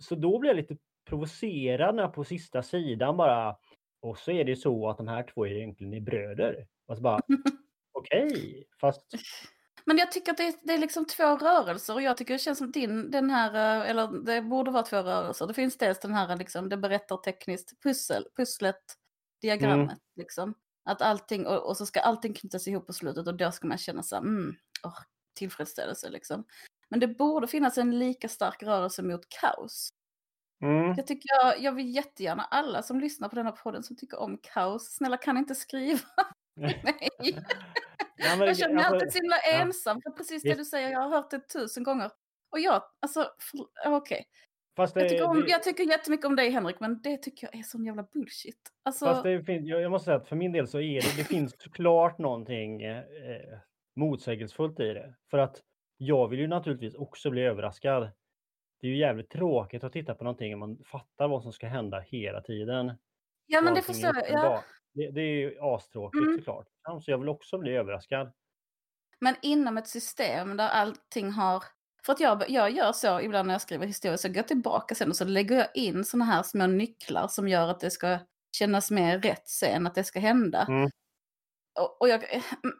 Så 0.00 0.14
då 0.14 0.38
blir 0.38 0.50
jag 0.50 0.56
lite 0.56 0.76
provocerad 1.08 1.94
när 1.94 2.08
på 2.08 2.24
sista 2.24 2.62
sidan 2.62 3.16
bara 3.16 3.56
och 4.02 4.18
så 4.18 4.30
är 4.30 4.44
det 4.44 4.56
så 4.56 4.88
att 4.88 4.96
de 4.96 5.08
här 5.08 5.22
två 5.34 5.46
är 5.46 5.50
egentligen 5.50 5.94
är 5.94 6.00
bröder. 6.00 6.66
Alltså 6.88 7.02
bara 7.02 7.20
okej, 7.92 8.26
okay, 8.26 8.64
fast 8.80 9.06
men 9.86 9.98
jag 9.98 10.12
tycker 10.12 10.32
att 10.32 10.36
det 10.36 10.46
är, 10.46 10.54
det 10.62 10.74
är 10.74 10.78
liksom 10.78 11.04
två 11.04 11.36
rörelser 11.36 11.94
och 11.94 12.02
jag 12.02 12.16
tycker 12.16 12.34
det 12.34 12.38
känns 12.38 12.58
som 12.58 12.70
din, 12.70 13.10
den 13.10 13.30
här, 13.30 13.54
eh, 13.54 13.90
eller 13.90 14.24
det 14.24 14.42
borde 14.42 14.70
vara 14.70 14.82
två 14.82 14.96
rörelser. 14.96 15.46
Det 15.46 15.54
finns 15.54 15.78
dels 15.78 15.98
den 15.98 16.14
här, 16.14 16.36
liksom, 16.36 16.68
det 16.68 16.76
berättar 16.76 17.16
tekniskt 17.16 17.82
pussel, 17.82 18.26
pusslet, 18.36 18.82
diagrammet 19.42 19.90
mm. 19.90 19.98
liksom. 20.16 20.54
Att 20.84 21.02
allting, 21.02 21.46
och, 21.46 21.68
och, 21.68 21.76
så 21.76 21.86
ska 21.86 22.00
allting 22.00 22.34
knytas 22.34 22.68
ihop 22.68 22.86
på 22.86 22.92
slutet 22.92 23.26
och 23.26 23.36
då 23.36 23.52
ska 23.52 23.66
man 23.66 23.78
känna 23.78 24.02
så 24.02 24.16
här, 24.16 24.22
mm, 24.22 24.56
oh, 24.82 24.98
tillfredsställelse 25.34 26.10
liksom. 26.10 26.44
Men 26.88 27.00
det 27.00 27.08
borde 27.08 27.46
finnas 27.46 27.78
en 27.78 27.98
lika 27.98 28.28
stark 28.28 28.62
rörelse 28.62 29.02
mot 29.02 29.28
kaos. 29.28 29.88
Mm. 30.62 30.94
Jag 30.96 31.06
tycker 31.06 31.28
jag, 31.28 31.60
jag 31.62 31.72
vill 31.72 31.94
jättegärna 31.94 32.42
alla 32.42 32.82
som 32.82 33.00
lyssnar 33.00 33.28
på 33.28 33.36
den 33.36 33.46
här 33.46 33.52
podden 33.52 33.82
som 33.82 33.96
tycker 33.96 34.18
om 34.18 34.38
kaos, 34.42 34.94
snälla 34.94 35.16
kan 35.16 35.36
inte 35.36 35.54
skriva 35.54 36.00
till 36.56 36.82
mig. 36.84 37.44
Ja, 38.16 38.36
men, 38.36 38.46
Jag 38.46 38.56
känner 38.56 38.74
mig 38.74 38.84
alltså, 38.84 38.94
alltid 38.94 39.12
så 39.12 39.18
himla 39.18 39.36
ensam 39.38 40.02
för 40.02 40.10
precis 40.10 40.42
det 40.42 40.54
du 40.54 40.64
säger, 40.64 40.90
jag 40.90 41.00
har 41.00 41.08
hört 41.08 41.30
det 41.30 41.48
tusen 41.48 41.82
gånger. 41.82 42.10
Och 42.50 42.60
jag, 42.60 42.82
alltså, 43.00 43.28
okej. 43.86 44.26
Fast 44.76 44.94
det, 44.94 45.00
Jag, 45.00 45.10
tycker 45.10 45.24
om, 45.24 45.40
det, 45.40 45.50
jag 45.50 45.62
tycker 45.62 45.84
jättemycket 45.84 46.26
om 46.26 46.36
dig 46.36 46.50
Henrik, 46.50 46.80
men 46.80 47.02
det 47.02 47.16
tycker 47.16 47.48
jag 47.52 47.60
är 47.60 47.62
sån 47.62 47.84
jävla 47.84 48.02
bullshit. 48.12 48.70
Alltså, 48.82 49.04
fast 49.04 49.22
det 49.22 49.44
finns, 49.44 49.66
jag, 49.66 49.80
jag 49.80 49.90
måste 49.90 50.04
säga 50.04 50.16
att 50.16 50.28
för 50.28 50.36
min 50.36 50.52
del 50.52 50.68
så 50.68 50.80
är 50.80 51.00
det, 51.00 51.16
det 51.16 51.24
finns 51.24 51.54
såklart 51.58 52.18
någonting 52.18 52.82
eh, 52.82 53.02
motsägelsefullt 53.96 54.80
i 54.80 54.94
det. 54.94 55.14
För 55.30 55.38
att 55.38 55.62
jag 55.96 56.28
vill 56.28 56.38
ju 56.38 56.46
naturligtvis 56.46 56.94
också 56.94 57.30
bli 57.30 57.42
överraskad. 57.42 58.10
Det 58.80 58.86
är 58.86 58.90
ju 58.90 58.98
jävligt 58.98 59.30
tråkigt 59.30 59.84
att 59.84 59.92
titta 59.92 60.14
på 60.14 60.24
någonting 60.24 60.52
och 60.52 60.58
man 60.58 60.78
fattar 60.84 61.28
vad 61.28 61.42
som 61.42 61.52
ska 61.52 61.66
hända 61.66 62.00
hela 62.00 62.40
tiden. 62.40 62.92
ja 63.46 63.60
men 63.60 63.74
det 63.74 63.82
förstår 63.82 64.16
jag. 64.16 64.30
Ja. 64.30 64.64
Det, 64.94 65.10
det 65.10 65.20
är 65.20 65.34
ju 65.36 65.56
astråkigt 65.60 66.22
Mm. 66.22 66.38
såklart. 66.38 66.66
Så 67.04 67.10
jag 67.10 67.18
vill 67.18 67.28
också 67.28 67.58
bli 67.58 67.72
överraskad. 67.76 68.32
Men 69.20 69.34
inom 69.42 69.78
ett 69.78 69.88
system 69.88 70.56
där 70.56 70.68
allting 70.68 71.30
har... 71.30 71.64
För 72.06 72.12
att 72.12 72.20
jag, 72.20 72.50
jag 72.50 72.70
gör 72.70 72.92
så 72.92 73.20
ibland 73.20 73.46
när 73.46 73.54
jag 73.54 73.60
skriver 73.60 73.86
historia, 73.86 74.16
så 74.18 74.28
går 74.28 74.36
jag 74.36 74.48
tillbaka 74.48 74.94
sen 74.94 75.08
och 75.08 75.16
så 75.16 75.24
lägger 75.24 75.56
jag 75.56 75.68
in 75.74 76.04
såna 76.04 76.24
här 76.24 76.42
små 76.42 76.66
nycklar 76.66 77.28
som 77.28 77.48
gör 77.48 77.68
att 77.68 77.80
det 77.80 77.90
ska 77.90 78.18
kännas 78.56 78.90
mer 78.90 79.18
rätt 79.18 79.48
sen, 79.48 79.86
att 79.86 79.94
det 79.94 80.04
ska 80.04 80.20
hända. 80.20 80.66
Mm. 80.68 80.90
Och, 81.80 82.00
och 82.00 82.08
jag, 82.08 82.24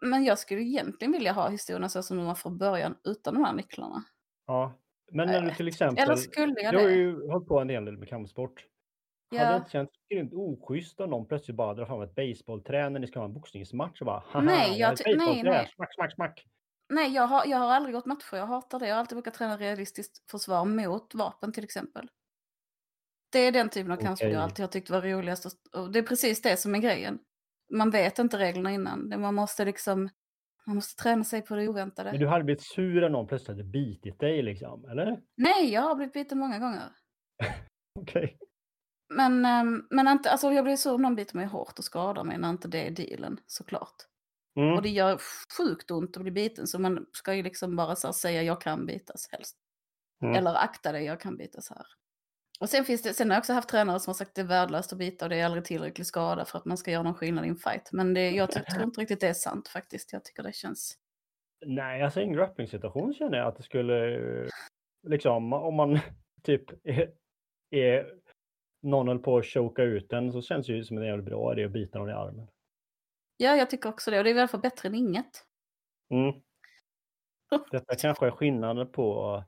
men 0.00 0.24
jag 0.24 0.38
skulle 0.38 0.60
egentligen 0.60 1.12
vilja 1.12 1.32
ha 1.32 1.48
historien 1.48 1.90
så 1.90 2.02
som 2.02 2.16
de 2.16 2.26
var 2.26 2.34
från 2.34 2.58
början 2.58 2.96
utan 3.04 3.34
de 3.34 3.44
här 3.44 3.52
nycklarna. 3.52 4.04
Ja. 4.46 4.78
Men 5.12 5.28
när 5.28 5.40
du 5.42 5.50
till 5.50 5.68
exempel... 5.68 6.04
Eller 6.04 6.16
skulle 6.16 6.60
jag 6.60 6.74
Du 6.74 6.78
har 6.78 6.86
det? 6.88 6.94
ju 6.94 7.30
hållit 7.30 7.48
på 7.48 7.60
en 7.60 7.66
del 7.66 7.98
med 7.98 8.08
kampsport. 8.08 8.66
Hade 9.30 9.44
det 9.44 9.50
Ja. 9.50 9.56
inte 9.56 9.70
känts 9.70 9.92
grymt 10.10 10.32
oschysst 10.34 11.00
om 11.00 11.10
någon 11.10 11.26
plötsligt 11.26 11.56
bara 11.56 11.74
drar 11.74 11.86
fram 11.86 12.02
ett 12.02 12.14
baseballträ 12.14 12.88
när 12.90 13.00
ni 13.00 13.06
ska 13.06 13.18
ha 13.18 13.26
en 13.26 13.32
boxningsmatch 13.32 14.00
och 14.00 14.06
bara 14.06 14.22
haha, 14.26 14.40
Nej, 14.44 14.78
jag 14.78 14.92
jag 14.92 14.98
nej, 15.06 15.16
basebollträ, 15.16 15.50
nej. 15.50 15.70
smack, 15.74 15.94
smack, 15.94 16.14
smack. 16.14 16.46
Nej, 16.88 17.12
jag 17.14 17.22
har, 17.26 17.46
jag 17.46 17.58
har 17.58 17.66
aldrig 17.72 17.94
gått 17.94 18.06
matcher. 18.06 18.36
Jag 18.36 18.46
hatar 18.46 18.78
det. 18.78 18.86
Jag 18.88 18.94
har 18.94 19.00
alltid 19.00 19.16
brukat 19.16 19.34
träna 19.34 19.56
realistiskt 19.56 20.30
försvar 20.30 20.64
mot 20.64 21.14
vapen 21.14 21.52
till 21.52 21.64
exempel. 21.64 22.08
Det 23.32 23.38
är 23.38 23.52
den 23.52 23.68
typen 23.68 23.92
av 23.92 23.96
kampsport 23.96 24.30
jag 24.30 24.42
alltid 24.42 24.62
har 24.62 24.70
tyckt 24.70 24.90
var 24.90 25.00
roligast. 25.02 25.46
och- 25.76 25.92
det 25.92 25.98
är 25.98 26.02
precis 26.02 26.42
det 26.42 26.56
som 26.56 26.74
är 26.74 26.78
grejen. 26.78 27.18
Man 27.72 27.90
vet 27.90 28.18
inte 28.18 28.38
reglerna 28.38 28.72
innan. 28.72 29.20
Man 29.20 29.34
måste 29.34 29.64
liksom... 29.64 30.08
Man 30.66 30.76
måste 30.76 31.02
träna 31.02 31.24
sig 31.24 31.42
på 31.42 31.54
det 31.56 31.68
oväntade. 31.68 32.10
Men 32.10 32.20
du 32.20 32.26
hade 32.26 32.44
blivit 32.44 32.62
sur 32.62 33.04
om 33.04 33.12
någon 33.12 33.26
plötsligt 33.26 33.48
hade 33.56 33.64
bitit 33.64 34.18
dig 34.20 34.42
liksom, 34.42 34.84
eller? 34.84 35.20
Nej, 35.36 35.72
jag 35.72 35.82
har 35.82 35.94
blivit 35.94 36.12
biten 36.14 36.38
många 36.38 36.58
gånger. 36.58 36.82
Okej. 38.00 38.38
Men, 39.14 39.44
ehm, 39.44 39.86
men 39.90 40.08
inte, 40.08 40.30
alltså 40.30 40.52
jag 40.52 40.64
blir 40.64 40.76
sur 40.76 40.94
om 40.94 41.02
någon 41.02 41.14
biter 41.14 41.36
mig 41.36 41.46
hårt 41.46 41.78
och 41.78 41.84
skadar 41.84 42.24
mig 42.24 42.38
när 42.38 42.50
inte 42.50 42.68
det 42.68 42.86
är 42.86 42.90
dealen, 42.90 43.40
såklart. 43.46 43.96
Mm. 44.56 44.74
Och 44.74 44.82
det 44.82 44.88
gör 44.88 45.20
sjukt 45.58 45.90
ont 45.90 46.16
att 46.16 46.22
bli 46.22 46.30
biten, 46.30 46.66
så 46.66 46.78
man 46.78 47.06
ska 47.12 47.34
ju 47.34 47.42
liksom 47.42 47.76
bara 47.76 47.96
så 47.96 48.12
säga 48.12 48.42
jag 48.42 48.60
kan 48.60 48.86
bitas 48.86 49.28
helst. 49.32 49.56
Mm. 50.22 50.34
Eller 50.34 50.54
akta 50.54 50.92
dig, 50.92 51.04
jag 51.04 51.20
kan 51.20 51.36
bitas 51.36 51.70
här. 51.70 51.86
Och 52.60 52.68
sen, 52.68 52.84
finns 52.84 53.02
det, 53.02 53.14
sen 53.14 53.30
har 53.30 53.34
jag 53.34 53.40
också 53.40 53.52
haft 53.52 53.68
tränare 53.68 54.00
som 54.00 54.10
har 54.10 54.14
sagt 54.14 54.34
det 54.34 54.40
är 54.40 54.46
värdelöst 54.46 54.92
att 54.92 54.98
bita 54.98 55.24
och 55.24 55.28
det 55.28 55.36
är 55.36 55.44
aldrig 55.44 55.64
tillräcklig 55.64 56.06
skada 56.06 56.44
för 56.44 56.58
att 56.58 56.64
man 56.64 56.76
ska 56.76 56.90
göra 56.90 57.02
någon 57.02 57.14
skillnad 57.14 57.44
i 57.44 57.48
en 57.48 57.56
fight. 57.56 57.92
Men 57.92 58.14
det, 58.14 58.30
jag 58.30 58.50
tror 58.50 58.82
inte 58.82 59.00
riktigt 59.00 59.20
det 59.20 59.28
är 59.28 59.34
sant 59.34 59.68
faktiskt. 59.68 60.12
Jag 60.12 60.24
tycker 60.24 60.42
det 60.42 60.54
känns... 60.54 60.98
Nej, 61.66 62.02
alltså 62.02 62.20
i 62.20 62.22
en 62.22 62.32
grapplingssituation 62.32 63.14
känner 63.14 63.38
jag 63.38 63.48
att 63.48 63.56
det 63.56 63.62
skulle, 63.62 64.18
liksom 65.06 65.52
om 65.52 65.74
man 65.74 65.98
typ 66.42 66.86
är, 66.86 67.10
är 67.70 68.12
någon 68.84 69.08
höll 69.08 69.18
på 69.18 69.38
att 69.38 69.46
choka 69.46 69.82
ut 69.82 70.10
den 70.10 70.32
så 70.32 70.42
känns 70.42 70.66
det 70.66 70.72
ju 70.72 70.84
som 70.84 70.98
en 70.98 71.04
jävligt 71.04 71.26
bra 71.26 71.52
idé 71.52 71.64
att 71.64 71.70
bita 71.70 71.98
någon 71.98 72.08
i 72.08 72.12
armen. 72.12 72.46
Ja, 73.36 73.56
jag 73.56 73.70
tycker 73.70 73.88
också 73.88 74.10
det. 74.10 74.18
Och 74.18 74.24
det 74.24 74.30
är 74.30 74.34
i 74.34 74.38
alla 74.38 74.48
fall 74.48 74.60
bättre 74.60 74.88
än 74.88 74.94
inget. 74.94 75.44
Mm. 76.10 76.34
Detta 77.70 77.94
kanske 77.94 78.26
är 78.26 78.30
skillnaden 78.30 78.92
på 78.92 79.44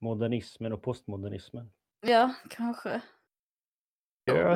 modernismen 0.00 0.72
och 0.72 0.82
postmodernismen. 0.82 1.70
Ja, 2.06 2.34
kanske. 2.50 3.00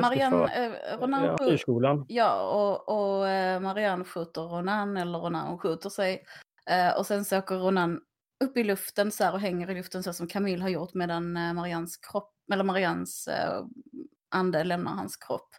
Marianne, 0.01 0.65
eh, 0.65 0.99
Ronan 0.99 1.23
Ja, 1.23 1.37
skjuter, 1.37 2.05
ja, 2.07 2.49
och, 2.49 2.89
och 2.89 3.27
eh, 3.27 3.59
Marianne 3.59 4.05
skjuter 4.05 4.41
Ronan, 4.41 4.97
eller 4.97 5.19
Ronan 5.19 5.57
skjuter 5.57 5.89
sig. 5.89 6.23
Eh, 6.69 6.97
och 6.97 7.05
sen 7.05 7.25
så 7.25 7.37
åker 7.37 7.55
Ronan 7.55 8.01
upp 8.43 8.57
i 8.57 8.63
luften 8.63 9.11
så 9.11 9.23
här 9.23 9.33
och 9.33 9.39
hänger 9.39 9.71
i 9.71 9.75
luften 9.75 10.03
så 10.03 10.13
som 10.13 10.27
Camille 10.27 10.61
har 10.61 10.69
gjort 10.69 10.93
medan 10.93 11.37
eh, 11.37 11.53
Marians 11.53 11.97
kropp, 11.97 12.33
eller 12.53 12.63
Marians 12.63 13.27
eh, 13.27 13.65
ande 14.31 14.63
lämnar 14.63 14.91
hans 14.91 15.17
kropp. 15.17 15.49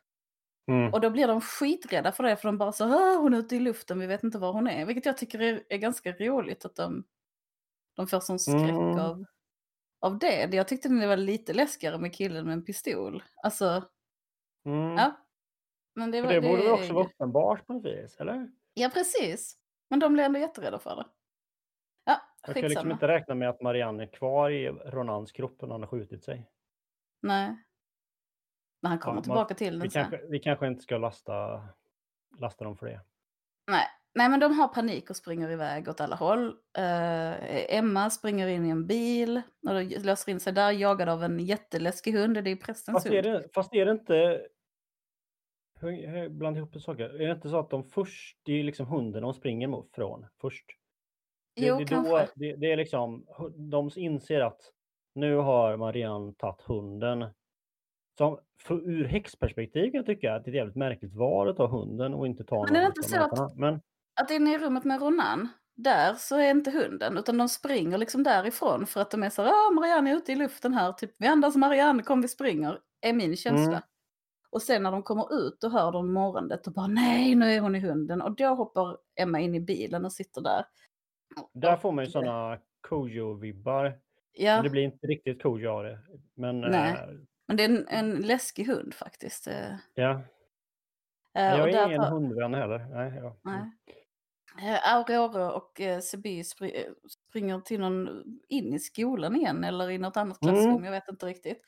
Mm. 0.70 0.92
Och 0.92 1.00
då 1.00 1.10
blir 1.10 1.28
de 1.28 1.40
skiträdda 1.40 2.12
för 2.12 2.24
det, 2.24 2.36
för 2.36 2.48
de 2.48 2.58
bara 2.58 2.72
så 2.72 2.84
"Ah, 2.84 3.14
hon 3.16 3.34
är 3.34 3.38
ute 3.38 3.56
i 3.56 3.60
luften, 3.60 3.98
vi 4.00 4.06
vet 4.06 4.22
inte 4.22 4.38
var 4.38 4.52
hon 4.52 4.68
är. 4.68 4.86
Vilket 4.86 5.06
jag 5.06 5.16
tycker 5.18 5.40
är, 5.42 5.62
är 5.68 5.78
ganska 5.78 6.12
roligt 6.12 6.64
att 6.64 6.76
de, 6.76 7.04
de 7.96 8.06
får 8.06 8.20
sån 8.20 8.38
skräck 8.38 8.70
Mm. 8.70 8.98
av, 8.98 9.24
av 10.00 10.18
det. 10.18 10.54
Jag 10.54 10.68
tyckte 10.68 10.88
det 10.88 11.06
var 11.06 11.16
lite 11.16 11.52
läskigare 11.52 11.98
med 11.98 12.14
killen 12.14 12.44
med 12.46 12.52
en 12.52 12.64
pistol. 12.64 13.22
Alltså, 13.42 13.84
Mm. 14.66 14.96
ja. 14.96 15.12
Men 15.94 16.10
det, 16.10 16.22
var, 16.22 16.32
det 16.32 16.40
borde 16.40 16.62
väl 16.62 16.72
också 16.72 16.92
vara 16.94 17.04
uppenbart 17.06 17.66
på 17.66 17.72
något 17.72 17.84
vis, 17.84 18.16
eller? 18.20 18.50
Ja, 18.74 18.90
precis. 18.94 19.56
Men 19.90 20.00
de 20.00 20.12
blev 20.12 20.26
ändå 20.26 20.38
jätterädda 20.38 20.78
för 20.78 20.96
det. 20.96 21.06
Ja, 22.04 22.20
Jag 22.46 22.54
kan 22.54 22.64
liksom 22.64 22.90
inte 22.90 23.08
räkna 23.08 23.34
med 23.34 23.48
att 23.48 23.62
Marianne 23.62 24.02
är 24.02 24.06
kvar 24.12 24.50
i 24.50 24.68
Ronans 24.68 25.32
kropp 25.32 25.62
när 25.62 25.68
han 25.68 25.80
har 25.80 25.88
skjutit 25.88 26.24
sig. 26.24 26.50
Nej. 27.22 27.56
Men 28.82 28.90
han 28.90 28.98
kommer 28.98 29.12
Ja, 29.12 29.14
man- 29.16 29.22
tillbaka 29.22 29.54
till 29.54 29.72
den 29.72 29.82
Vi 29.82 29.90
sen. 29.90 30.02
kanske, 30.10 30.26
vi 30.28 30.38
kanske 30.38 30.66
inte 30.66 30.82
ska 30.82 30.98
lasta, 30.98 31.62
lasta 32.38 32.64
dem 32.64 32.76
för 32.76 32.86
det. 32.86 33.00
Nej. 33.70 33.86
Nej, 34.14 34.28
men 34.28 34.40
de 34.40 34.52
har 34.52 34.68
panik 34.68 35.10
och 35.10 35.16
springer 35.16 35.50
iväg 35.50 35.88
åt 35.88 36.00
alla 36.00 36.16
håll. 36.16 36.46
Eh, 36.78 37.76
Emma 37.78 38.10
springer 38.10 38.48
in 38.48 38.66
i 38.66 38.70
en 38.70 38.86
bil 38.86 39.36
och 39.68 39.74
då 39.74 39.80
låser 40.04 40.32
in 40.32 40.40
sig 40.40 40.52
där, 40.52 40.70
jagad 40.72 41.08
av 41.08 41.22
en 41.24 41.38
jätteläskig 41.40 42.12
hund. 42.12 42.44
Det 42.44 42.50
är 42.50 42.56
prästens 42.56 42.94
Fast 42.96 43.06
är, 43.06 43.22
hund. 43.22 43.42
det, 43.42 43.48
fast 43.54 43.74
är 43.74 43.86
det 43.86 43.92
inte... 43.92 44.46
Blandar 46.30 46.56
ihop 46.58 46.80
saker? 46.82 47.04
Är 47.20 47.26
det 47.26 47.32
inte 47.32 47.48
så 47.48 47.58
att 47.58 47.70
de 47.70 47.84
först, 47.84 48.38
det 48.42 48.52
är 48.52 48.64
liksom 48.64 48.86
hunden 48.86 49.22
de 49.22 49.34
springer 49.34 49.84
från 49.94 50.26
först? 50.40 50.64
Det, 51.56 51.66
Jo, 51.66 51.78
det, 51.78 51.84
kanske. 51.84 52.10
då, 52.12 52.26
det, 52.34 52.56
det 52.56 52.72
är 52.72 52.76
liksom, 52.76 53.26
de 53.70 53.90
inser 53.96 54.40
att 54.40 54.60
nu 55.14 55.34
har 55.36 55.76
Marianne 55.76 56.34
tagit 56.38 56.60
hunden. 56.62 57.24
Så 58.20 58.40
för, 58.62 58.74
ur 58.74 59.04
häxperspektiv 59.04 59.90
kan 59.90 59.98
jag 59.98 60.06
tycka 60.06 60.34
att 60.34 60.44
det 60.44 60.48
är 60.48 60.52
ett 60.52 60.56
jävligt 60.56 60.76
märkligt 60.76 61.14
val 61.14 61.48
att 61.48 61.56
ta 61.56 61.66
hunden 61.66 62.14
och 62.14 62.26
inte 62.26 62.44
ta 62.44 62.64
Men 62.66 62.76
är 62.76 62.80
det 62.80 62.86
inte 62.86 63.02
så 63.02 63.20
att-. 63.20 63.56
Men 63.56 63.80
Att 64.20 64.30
inne 64.30 64.54
i 64.54 64.58
rummet 64.58 64.84
med 64.84 65.00
Ronan, 65.00 65.48
där 65.76 66.14
så 66.14 66.36
är 66.36 66.50
inte 66.50 66.70
hunden, 66.70 67.18
utan 67.18 67.38
de 67.38 67.48
springer 67.48 67.98
liksom 67.98 68.22
därifrån 68.22 68.86
för 68.86 69.00
att 69.00 69.10
de 69.10 69.22
är 69.22 69.30
så 69.30 69.42
här, 69.42 69.50
ah, 69.50 69.70
Marianne 69.70 70.10
är 70.10 70.16
ute 70.16 70.32
i 70.32 70.34
luften 70.34 70.74
här, 70.74 70.92
typ 70.92 71.10
vi 71.18 71.26
andas 71.26 71.56
Marianne, 71.56 72.02
kom 72.02 72.20
vi 72.20 72.28
springer, 72.28 72.78
är 73.00 73.12
min 73.12 73.36
känsla. 73.36 73.72
Mm. 73.72 73.82
Och 74.50 74.62
sen 74.62 74.82
när 74.82 74.92
de 74.92 75.02
kommer 75.02 75.46
ut 75.46 75.64
och 75.64 75.70
hör 75.70 75.92
de 75.92 76.12
morrandet 76.12 76.66
och 76.66 76.72
bara 76.72 76.86
nej, 76.86 77.34
nu 77.34 77.46
är 77.46 77.60
hon 77.60 77.76
i 77.76 77.80
hunden. 77.80 78.22
Och 78.22 78.36
då 78.36 78.46
hoppar 78.46 78.96
Emma 79.20 79.40
in 79.40 79.54
i 79.54 79.60
bilen 79.60 80.04
och 80.04 80.12
sitter 80.12 80.40
där. 80.40 80.64
där 81.52 81.76
får 81.76 81.92
man 81.92 82.04
ju 82.04 82.10
sådana 82.10 82.58
Kojo-vibbar. 82.88 83.98
Ja, 84.32 84.54
Men 84.54 84.64
det 84.64 84.70
blir 84.70 84.82
inte 84.82 85.06
riktigt 85.06 85.42
Kojo 85.42 85.70
av 85.70 85.84
det. 85.84 85.98
Men 86.34 86.60
Nej. 86.60 86.96
Men 87.50 87.56
det 87.56 87.64
är 87.64 87.68
en, 87.68 87.88
en 87.88 88.20
läskig 88.20 88.64
hund 88.66 88.94
faktiskt. 88.94 89.46
eh. 89.46 89.74
ja, 89.94 90.22
Eh, 91.34 91.42
jag 91.44 91.68
är 91.70 91.86
ingen 91.86 92.00
tar- 92.02 92.10
hundvän 92.10 92.54
heller. 92.54 92.78
Nej, 92.78 93.12
ja. 93.16 93.36
Nej. 93.42 93.70
Eh, 94.70 94.94
Aurora 94.94 95.52
och 95.52 95.80
Sebi 96.02 96.42
spri- 96.42 96.94
springer 97.08 97.60
till 97.60 97.80
någon, 97.80 98.24
in 98.48 98.74
i 98.74 98.78
skolan 98.78 99.36
igen 99.36 99.64
eller 99.64 99.90
i 99.90 99.98
något 99.98 100.16
annat 100.16 100.42
Mm. 100.42 100.54
klassrum, 100.54 100.84
jag 100.84 100.92
vet 100.92 101.08
inte 101.08 101.26
riktigt. 101.26 101.62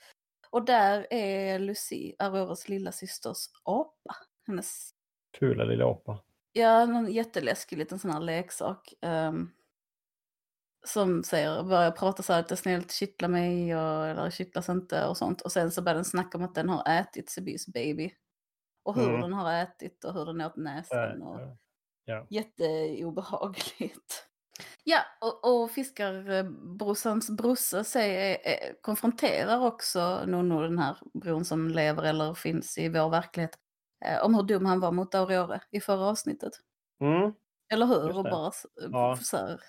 Och 0.50 0.64
där 0.64 1.06
är 1.10 1.58
Lucy, 1.58 2.14
Auroras 2.18 2.68
lilla 2.68 2.92
systers 2.92 3.46
apa. 3.62 4.16
Hennes, 4.46 4.90
Fula 5.38 5.64
lilla 5.64 5.86
apa. 5.86 6.18
ja, 6.52 6.86
någon 6.86 7.12
jätteläskig 7.12 7.78
liten 7.78 7.98
sån 7.98 8.10
här 8.10 8.20
leksak. 8.20 8.94
ehm, 9.00 9.50
som 10.86 11.24
säger, 11.24 11.62
börjar 11.62 11.90
prata 11.90 12.22
så 12.22 12.32
här 12.32 12.42
lite 12.42 12.56
snällt, 12.56 12.92
kittla 12.92 13.28
mig 13.28 13.76
och, 13.76 14.06
eller 14.06 14.30
kittlas 14.30 14.68
inte 14.68 15.06
och 15.06 15.16
sånt. 15.16 15.40
Och 15.40 15.52
sen 15.52 15.70
så 15.70 15.82
börjar 15.82 15.94
den 15.96 16.04
snacka 16.04 16.38
om 16.38 16.44
att 16.44 16.54
den 16.54 16.68
har 16.68 16.82
ätit 17.00 17.30
Sebis 17.30 17.66
baby. 17.66 18.12
Och 18.84 18.94
hur 18.94 19.08
Mm. 19.08 19.20
den 19.20 19.32
har 19.32 19.52
ätit 19.52 20.04
och 20.04 20.14
hur 20.14 20.24
den 20.26 20.40
åt 20.40 20.56
näsan. 20.56 21.22
Och, 21.22 21.40
ja. 22.04 22.26
Jätteobehagligt. 22.30 24.26
Ja, 24.84 24.98
och, 25.20 25.62
och 25.62 25.70
fiskarbrorsans 25.70 27.30
brosse 27.30 27.84
säger, 27.84 28.38
eh, 28.44 28.72
konfronterar 28.80 29.60
också 29.66 30.24
Nonno, 30.26 30.60
den 30.62 30.78
här 30.78 30.96
bron 31.14 31.44
som 31.44 31.68
lever 31.68 32.02
eller 32.02 32.34
finns 32.34 32.78
i 32.78 32.88
vår 32.88 33.10
verklighet, 33.10 33.58
eh, 34.04 34.24
om 34.24 34.34
hur 34.34 34.42
dum 34.42 34.66
han 34.66 34.80
var 34.80 34.92
mot 34.92 35.14
Aurora 35.14 35.60
i 35.70 35.80
förra 35.80 36.06
avsnittet. 36.06 36.52
Mm. 37.00 37.32
Eller 37.72 37.86
hur? 37.86 38.16
Och 38.16 38.24
det. 38.24 38.30
bara 38.30 38.52
Ja. 38.90 39.16
så 39.22 39.36
här, 39.36 39.60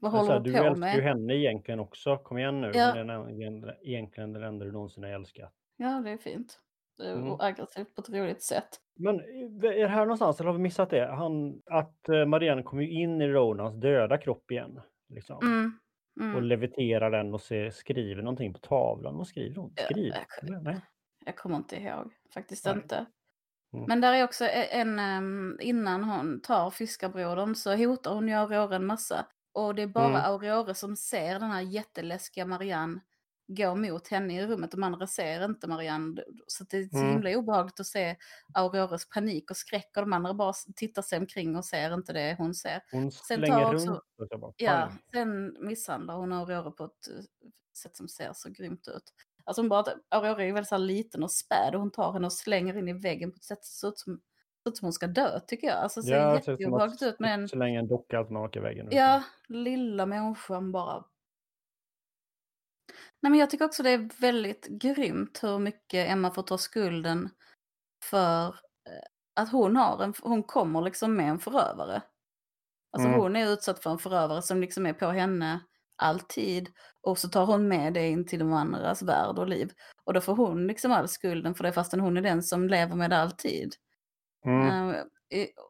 vad 0.00 0.12
håller 0.12 0.32
här, 0.32 0.40
du 0.40 0.52
du 0.52 0.58
på 0.58 0.64
älskar 0.64 0.88
ju 0.88 0.94
med? 0.96 1.04
henne 1.04 1.34
egentligen 1.34 1.80
också. 1.80 2.16
Kom 2.16 2.38
igen 2.38 2.60
nu. 2.60 2.70
Ja. 2.74 2.92
Hon 2.96 3.10
är 3.10 3.88
egentligen 3.88 4.32
den 4.32 4.42
enda 4.42 4.64
du 4.64 4.72
någonsin 4.72 5.02
har 5.02 5.10
älskat. 5.10 5.52
ja, 5.76 6.00
det 6.04 6.10
är 6.10 6.16
fint. 6.16 6.60
Mm. 7.02 7.30
Och 7.30 7.44
aggressivt 7.44 7.94
på 7.94 8.00
ett 8.00 8.08
roligt 8.08 8.42
sätt. 8.42 8.68
Men 8.96 9.20
är 9.20 9.82
det 9.82 9.88
här 9.88 10.00
någonstans, 10.00 10.40
eller 10.40 10.50
har 10.50 10.56
vi 10.56 10.62
missat 10.62 10.90
det? 10.90 11.06
Han, 11.06 11.62
att 11.66 12.08
eh, 12.08 12.24
Marianne 12.24 12.62
kommer 12.62 12.82
ju 12.82 12.90
in 12.90 13.20
i 13.20 13.28
Ronans 13.28 13.74
döda 13.74 14.18
kropp 14.18 14.50
igen. 14.50 14.80
Liksom. 15.08 15.38
Mm. 15.42 15.78
Mm. 16.20 16.36
Och 16.36 16.42
leviterar 16.42 17.10
den 17.10 17.34
och 17.34 17.40
ser, 17.40 17.70
skriver 17.70 18.22
någonting 18.22 18.52
på 18.52 18.58
tavlan. 18.58 19.16
Vad 19.16 19.26
skriver 19.26 19.56
hon? 19.56 19.74
Skriver? 19.76 20.26
Jag, 20.42 20.64
jag, 20.64 20.80
jag 21.26 21.36
kommer 21.36 21.56
inte 21.56 21.76
ihåg, 21.76 22.12
faktiskt 22.34 22.64
Nej. 22.64 22.74
inte. 22.74 23.06
Mm. 23.72 23.84
Men 23.88 24.00
där 24.00 24.12
är 24.12 24.24
också 24.24 24.44
e-, 24.44 24.68
en, 24.70 24.98
um, 24.98 25.58
innan 25.60 26.04
hon 26.04 26.40
tar 26.40 26.70
fiskarbrodern 26.70 27.54
så 27.54 27.76
hotar 27.76 28.14
hon 28.14 28.28
ju 28.28 28.34
Aurora 28.34 28.76
en 28.76 28.86
massa. 28.86 29.26
Och 29.58 29.74
det 29.74 29.82
är 29.82 29.86
bara 29.86 30.08
mm. 30.08 30.24
Aurora 30.24 30.74
som 30.74 30.96
ser 30.96 31.38
den 31.40 31.50
här 31.50 31.60
jätteläskiga 31.60 32.46
Marianne 32.46 33.00
gå 33.46 33.74
mot 33.74 34.08
henne 34.08 34.42
i 34.42 34.46
rummet. 34.46 34.70
De 34.70 34.82
andra 34.82 35.06
ser 35.06 35.44
inte 35.44 35.66
Marianne. 35.66 36.22
Så 36.46 36.64
det 36.64 36.76
är 36.76 36.88
så 36.88 36.96
mm. 36.96 37.10
himla 37.10 37.38
obehagligt 37.38 37.80
att 37.80 37.86
se 37.86 38.16
Auroras 38.54 39.08
panik 39.08 39.50
och 39.50 39.56
skräck. 39.56 39.90
Och 39.96 40.02
de 40.02 40.12
andra 40.12 40.34
bara 40.34 40.52
tittar 40.76 41.02
sig 41.02 41.18
omkring 41.18 41.56
och 41.56 41.64
ser 41.64 41.94
inte 41.94 42.12
det 42.12 42.34
hon 42.38 42.54
ser. 42.54 42.82
Hon 42.92 43.12
sen 43.12 43.46
tar 43.46 43.74
också, 43.74 44.02
runt. 44.18 44.54
Ja, 44.56 44.92
sen 45.12 45.56
misshandlar 45.60 46.16
hon 46.16 46.32
Aurora 46.32 46.70
på 46.70 46.84
ett 46.84 47.08
eh, 47.08 47.24
sätt 47.78 47.96
som 47.96 48.08
ser 48.08 48.32
så 48.32 48.50
grymt 48.50 48.88
ut. 48.88 49.12
Alltså 49.44 49.62
hon 49.62 49.68
bara, 49.68 49.84
Aurora 50.08 50.44
är 50.44 50.52
väldigt 50.52 50.68
så 50.68 50.76
liten 50.76 51.22
och 51.22 51.32
späd 51.32 51.74
och 51.74 51.80
hon 51.80 51.90
tar 51.90 52.12
henne 52.12 52.26
och 52.26 52.32
slänger 52.32 52.76
in 52.76 52.88
i 52.88 52.92
väggen 52.92 53.32
på 53.32 53.36
ett 53.36 53.44
sätt 53.44 53.64
som 53.64 53.80
ser 53.80 53.88
ut 53.88 53.98
som, 53.98 54.20
ut 54.68 54.76
som 54.76 54.86
hon 54.86 54.92
ska 54.92 55.06
dö 55.06 55.40
tycker 55.40 55.66
jag. 55.66 55.76
Alltså 55.76 56.02
ser 56.02 56.16
ja, 56.16 56.34
jätteobehagligt 56.34 57.02
ut 57.02 57.20
med 57.20 57.34
en... 57.34 57.48
Så 57.48 57.56
länge 57.56 57.78
en 57.78 57.88
docka 57.88 58.18
automatisk 58.18 58.56
i 58.56 58.60
väggen. 58.60 58.88
Ja, 58.90 59.22
lilla 59.48 60.06
människan 60.06 60.72
bara 60.72 61.04
Nej, 63.20 63.30
men 63.30 63.40
jag 63.40 63.50
tycker 63.50 63.64
också 63.64 63.82
det 63.82 63.90
är 63.90 64.20
väldigt 64.20 64.66
grymt 64.66 65.38
hur 65.42 65.58
mycket 65.58 66.10
Emma 66.10 66.30
får 66.30 66.42
ta 66.42 66.58
skulden 66.58 67.30
för 68.04 68.46
eh, 68.46 69.42
att 69.42 69.52
hon 69.52 69.76
har 69.76 70.02
en, 70.02 70.14
hon 70.22 70.42
kommer 70.42 70.82
liksom 70.82 71.16
med 71.16 71.28
en 71.28 71.38
förövare. 71.38 72.02
Alltså 72.92 73.08
mm. 73.08 73.20
hon 73.20 73.36
är 73.36 73.52
utsatt 73.52 73.82
för 73.82 73.90
en 73.90 73.98
förövare 73.98 74.42
som 74.42 74.60
liksom 74.60 74.86
är 74.86 74.92
på 74.92 75.06
henne 75.06 75.60
alltid. 75.96 76.68
Och 77.02 77.18
så 77.18 77.28
tar 77.28 77.46
hon 77.46 77.68
med 77.68 77.94
det 77.94 78.08
in 78.08 78.26
till 78.26 78.38
de 78.38 78.52
andras 78.52 79.02
värld 79.02 79.38
och 79.38 79.48
liv. 79.48 79.72
Och 80.04 80.14
då 80.14 80.20
får 80.20 80.36
hon 80.36 80.66
liksom 80.66 80.92
all 80.92 81.08
skulden 81.08 81.54
för 81.54 81.64
det 81.64 81.72
fastän 81.72 82.00
hon 82.00 82.16
är 82.16 82.22
den 82.22 82.42
som 82.42 82.68
lever 82.68 82.96
med 82.96 83.10
det 83.10 83.18
alltid. 83.18 83.74
Mm. 84.46 84.90
Uh, 84.90 85.04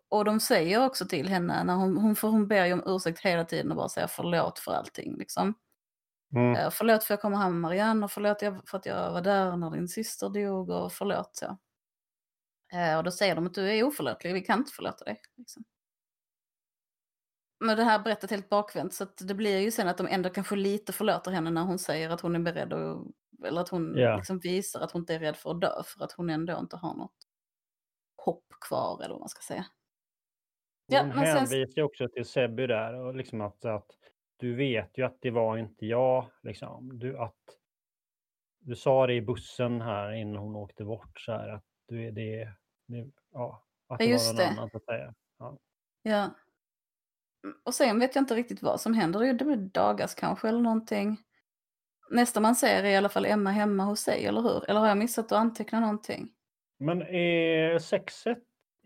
och 0.08 0.24
de 0.24 0.40
säger 0.40 0.86
också 0.86 1.06
till 1.06 1.28
henne, 1.28 1.64
när 1.64 1.74
hon, 1.74 1.96
hon, 1.96 2.16
för 2.16 2.28
hon 2.28 2.48
ber 2.48 2.66
ju 2.66 2.72
om 2.72 2.82
ursäkt 2.86 3.20
hela 3.20 3.44
tiden 3.44 3.70
och 3.70 3.76
bara 3.76 3.88
säger 3.88 4.06
förlåt 4.06 4.58
för 4.58 4.72
allting. 4.72 5.16
Liksom. 5.18 5.54
Mm. 6.34 6.56
Uh, 6.56 6.70
förlåt 6.70 7.04
för 7.04 7.14
att 7.14 7.18
jag 7.18 7.20
kom 7.20 7.34
hem 7.34 7.52
med 7.52 7.60
Marianne 7.60 8.04
och 8.04 8.10
förlåt 8.10 8.40
för 8.40 8.78
att 8.78 8.86
jag 8.86 9.12
var 9.12 9.20
där 9.20 9.56
när 9.56 9.70
din 9.70 9.88
syster 9.88 10.28
dog 10.28 10.70
och 10.70 10.92
förlåt 10.92 11.36
så. 11.36 11.46
Uh, 12.74 12.96
och 12.96 13.04
då 13.04 13.10
säger 13.10 13.34
de 13.34 13.46
att 13.46 13.54
du 13.54 13.70
är 13.70 13.84
oförlåtlig, 13.84 14.34
vi 14.34 14.40
kan 14.40 14.58
inte 14.58 14.72
förlåta 14.72 15.04
dig. 15.04 15.20
Liksom 15.36 15.64
men 17.60 17.76
det 17.76 17.84
här 17.84 17.98
berättat 17.98 18.30
helt 18.30 18.48
bakvänt 18.48 18.94
så 18.94 19.06
det 19.20 19.34
blir 19.34 19.58
ju 19.58 19.70
sen 19.70 19.88
att 19.88 19.98
de 19.98 20.06
ändå 20.06 20.30
kanske 20.30 20.56
lite 20.56 20.92
förlåter 20.92 21.30
henne 21.30 21.50
när 21.50 21.62
hon 21.62 21.78
säger 21.78 22.10
att 22.10 22.20
hon 22.20 22.34
är 22.34 22.40
beredd 22.40 22.72
att, 22.72 23.06
eller 23.46 23.60
att 23.60 23.68
hon 23.68 23.98
yeah. 23.98 24.16
liksom 24.16 24.38
visar 24.38 24.80
att 24.80 24.92
hon 24.92 25.02
inte 25.02 25.14
är 25.14 25.18
rädd 25.18 25.36
för 25.36 25.50
att 25.50 25.60
dö 25.60 25.82
för 25.84 26.04
att 26.04 26.12
hon 26.12 26.30
ändå 26.30 26.58
inte 26.58 26.76
har 26.76 26.94
något 26.94 27.27
hopp 28.28 28.44
kvar 28.60 29.02
eller 29.02 29.14
vad 29.14 29.20
man 29.20 29.28
ska 29.28 29.40
säga. 29.40 29.66
Ja, 30.86 31.02
hon 31.02 31.10
hänvisar 31.10 31.72
sen... 31.74 31.84
också 31.84 32.08
till 32.08 32.24
Sebby 32.24 32.66
där 32.66 32.94
och 32.94 33.14
liksom 33.14 33.40
att, 33.40 33.64
att 33.64 33.90
du 34.36 34.54
vet 34.54 34.98
ju 34.98 35.06
att 35.06 35.16
det 35.20 35.30
var 35.30 35.56
inte 35.56 35.86
jag. 35.86 36.30
Liksom. 36.42 36.98
Du, 36.98 37.18
att, 37.18 37.42
du 38.58 38.76
sa 38.76 39.06
det 39.06 39.14
i 39.14 39.22
bussen 39.22 39.80
här 39.80 40.12
innan 40.12 40.42
hon 40.42 40.56
åkte 40.56 40.84
bort 40.84 41.20
så 41.20 41.32
här 41.32 41.48
att 41.48 41.64
du 41.86 42.06
är 42.06 42.12
det, 42.12 42.52
det 42.86 43.10
ja, 43.32 43.64
att 43.88 43.98
det 43.98 44.04
ja, 44.04 44.18
var 44.18 44.26
någon 44.26 44.36
det. 44.36 44.48
annan 44.48 44.70
att 44.72 44.84
säga. 44.84 45.14
Ja. 45.38 45.58
ja. 46.02 46.30
Och 47.64 47.74
sen 47.74 48.00
vet 48.00 48.14
jag 48.14 48.22
inte 48.22 48.34
riktigt 48.34 48.62
vad 48.62 48.80
som 48.80 48.94
händer. 48.94 49.32
Det 49.32 49.44
blir 49.44 49.56
dagas 49.56 50.14
kanske 50.14 50.48
eller 50.48 50.60
någonting. 50.60 51.16
Nästa 52.10 52.40
man 52.40 52.56
ser 52.56 52.84
är 52.84 52.90
i 52.90 52.96
alla 52.96 53.08
fall 53.08 53.26
Emma 53.26 53.50
hemma 53.50 53.84
hos 53.84 54.00
sig, 54.00 54.26
eller 54.26 54.40
hur? 54.40 54.70
Eller 54.70 54.80
har 54.80 54.88
jag 54.88 54.98
missat 54.98 55.24
att 55.24 55.38
anteckna 55.38 55.80
någonting? 55.80 56.37
Men 56.78 57.02
är 57.02 57.78
sexet 57.78 58.38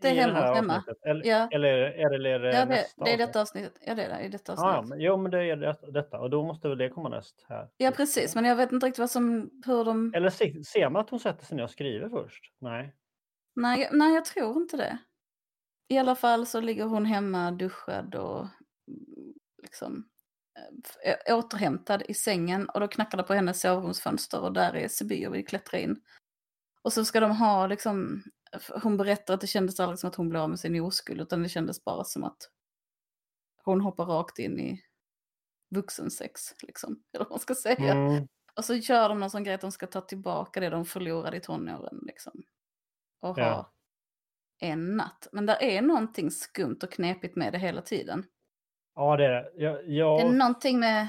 det 0.03 0.09
är 0.09 0.13
hemma 0.13 0.47
hos 0.47 0.57
Emma. 0.57 0.83
Eller, 1.05 1.25
ja. 1.25 1.47
eller, 1.51 1.73
eller, 1.73 2.13
eller 2.13 2.29
är 2.29 2.39
det, 2.39 2.53
ja, 2.53 2.65
det, 2.65 2.65
nästa 2.65 3.03
det 3.03 3.13
är 3.13 3.17
detta 3.17 3.41
avsnittet. 3.41 3.77
Ja, 3.85 3.95
det 3.95 4.03
är 4.03 4.17
det, 4.17 4.25
i 4.25 4.29
detta 4.29 4.51
avsnittet. 4.51 4.75
Ja, 4.75 4.81
men, 4.81 5.01
jo, 5.01 5.17
men 5.17 5.31
det 5.31 5.43
är 5.43 5.55
det, 5.55 5.91
detta. 5.91 6.19
Och 6.19 6.29
då 6.29 6.43
måste 6.43 6.69
väl 6.69 6.77
det 6.77 6.89
komma 6.89 7.09
näst 7.09 7.45
här. 7.49 7.69
Ja, 7.77 7.91
precis. 7.91 8.35
Men 8.35 8.45
jag 8.45 8.55
vet 8.55 8.71
inte 8.71 8.85
riktigt 8.85 8.99
vad 8.99 9.11
som, 9.11 9.51
hur 9.65 9.85
de... 9.85 10.13
Eller 10.15 10.29
ser 10.63 10.89
man 10.89 11.01
att 11.01 11.09
hon 11.09 11.19
sätter 11.19 11.45
sig 11.45 11.57
ner 11.57 11.63
och 11.63 11.69
skriver 11.69 12.09
först? 12.09 12.53
Nej. 12.59 12.95
Nej, 13.55 13.89
nej, 13.91 14.13
jag 14.13 14.25
tror 14.25 14.57
inte 14.57 14.77
det. 14.77 14.97
I 15.87 15.97
alla 15.97 16.15
fall 16.15 16.45
så 16.45 16.61
ligger 16.61 16.85
hon 16.85 17.05
hemma 17.05 17.51
duschad 17.51 18.15
och 18.15 18.47
liksom 19.61 20.05
äh, 21.03 21.37
återhämtad 21.37 22.03
i 22.07 22.13
sängen 22.13 22.69
och 22.69 22.79
då 22.79 22.87
knackar 22.87 23.17
det 23.17 23.23
på 23.23 23.33
hennes 23.33 23.61
sovrumsfönster 23.61 24.41
och 24.41 24.53
där 24.53 24.75
är 24.75 24.87
Siby 24.87 25.27
och 25.27 25.35
vill 25.35 25.47
klättra 25.47 25.79
in. 25.79 26.01
Och 26.83 26.93
så 26.93 27.05
ska 27.05 27.19
de 27.19 27.31
ha 27.31 27.67
liksom, 27.67 28.23
hon 28.83 28.97
berättar 28.97 29.33
att 29.33 29.41
det 29.41 29.47
kändes 29.47 29.79
aldrig 29.79 29.99
som 29.99 30.09
att 30.09 30.15
hon 30.15 30.29
blev 30.29 30.41
av 30.41 30.49
med 30.49 30.59
sin 30.59 30.81
oskuld 30.81 31.21
utan 31.21 31.43
det 31.43 31.49
kändes 31.49 31.83
bara 31.83 32.03
som 32.03 32.23
att 32.23 32.49
hon 33.63 33.81
hoppar 33.81 34.05
rakt 34.05 34.39
in 34.39 34.59
i 34.59 34.83
vuxensex, 35.69 36.41
liksom, 36.61 37.03
eller 37.13 37.25
vad 37.25 37.31
man 37.31 37.39
ska 37.39 37.55
säga. 37.55 37.93
Mm. 37.93 38.27
Och 38.55 38.65
så 38.65 38.81
kör 38.81 39.09
de 39.09 39.19
någon 39.19 39.29
sån 39.29 39.43
grej 39.43 39.55
att 39.55 39.61
de 39.61 39.71
ska 39.71 39.87
ta 39.87 40.01
tillbaka 40.01 40.59
det 40.59 40.69
de 40.69 40.85
förlorade 40.85 41.37
i 41.37 41.41
tonåren, 41.41 41.99
liksom. 42.01 42.43
Och 43.21 43.37
ja. 43.37 43.53
ha 43.53 43.73
en 44.59 44.97
natt. 44.97 45.27
Men 45.31 45.45
där 45.45 45.61
är 45.61 45.81
någonting 45.81 46.31
skumt 46.31 46.79
och 46.83 46.91
knepigt 46.91 47.35
med 47.35 47.53
det 47.53 47.59
hela 47.59 47.81
tiden. 47.81 48.25
Ja, 48.95 49.17
det 49.17 49.25
är 49.25 49.29
det. 49.29 49.51
Jag, 49.55 49.89
jag... 49.89 50.19
Det 50.19 50.27
är 50.27 50.31
någonting 50.31 50.79
med... 50.79 51.07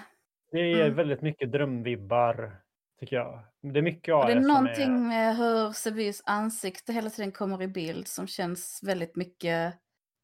Det 0.50 0.58
är 0.58 0.84
mm. 0.84 0.94
väldigt 0.94 1.22
mycket 1.22 1.52
drömvibbar, 1.52 2.63
tycker 3.04 3.16
jag. 3.16 3.40
Det 3.72 3.78
är 3.78 3.82
mycket 3.82 4.14
av 4.14 4.26
det. 4.26 4.32
Är 4.32 4.40
någonting 4.40 4.94
är... 4.94 5.08
med 5.08 5.36
hur 5.36 5.72
Sevys 5.72 6.22
ansikte 6.26 6.92
hela 6.92 7.10
tiden 7.10 7.32
kommer 7.32 7.62
i 7.62 7.68
bild 7.68 8.08
som 8.08 8.26
känns 8.26 8.80
väldigt 8.82 9.16
mycket, 9.16 9.74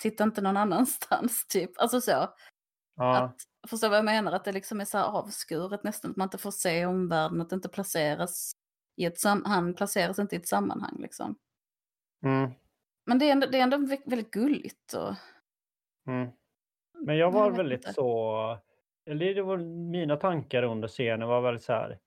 titta 0.03 0.25
inte 0.25 0.41
någon 0.41 0.57
annanstans, 0.57 1.47
typ. 1.49 1.71
Alltså 1.77 2.01
så. 2.01 2.29
Ja. 2.97 3.17
Att, 3.17 3.37
förstår 3.69 3.89
vad 3.89 3.99
jag 3.99 4.05
menar? 4.05 4.33
Att 4.33 4.45
det 4.45 4.53
liksom 4.53 4.81
är 4.81 4.85
så 4.85 4.99
här 4.99 5.05
avskuret 5.05 5.85
nästan, 5.85 6.11
att 6.11 6.17
man 6.17 6.27
inte 6.27 6.39
får 6.39 6.51
se 6.51 6.87
omvärlden, 6.87 7.41
att 7.41 7.51
det 7.51 7.55
inte 7.55 7.69
placeras 7.69 8.53
i 8.97 9.05
ett 9.05 9.19
sam... 9.19 9.45
Han 9.45 9.75
placeras 9.75 10.19
inte 10.19 10.37
i 10.37 10.39
ett 10.39 10.49
sammanhang 10.49 10.97
liksom. 10.99 11.37
Mm. 12.25 12.51
Men 13.07 13.19
det 13.19 13.29
är 13.29 13.33
ändå, 13.33 13.47
det 13.47 13.59
är 13.59 13.63
ändå 13.63 13.97
väldigt 14.07 14.31
gulligt. 14.31 14.93
Och... 14.93 15.15
Mm. 16.07 16.31
Men 16.99 17.17
jag 17.17 17.31
var 17.31 17.45
jag 17.45 17.57
väldigt 17.57 17.81
inte. 17.81 17.93
så, 17.93 18.59
eller 19.07 19.35
det 19.35 19.43
var 19.43 19.57
mina 19.91 20.17
tankar 20.17 20.63
under 20.63 20.89
scenen 20.89 21.29
var 21.29 21.41
väldigt 21.41 21.65
så 21.65 21.73
här, 21.73 21.99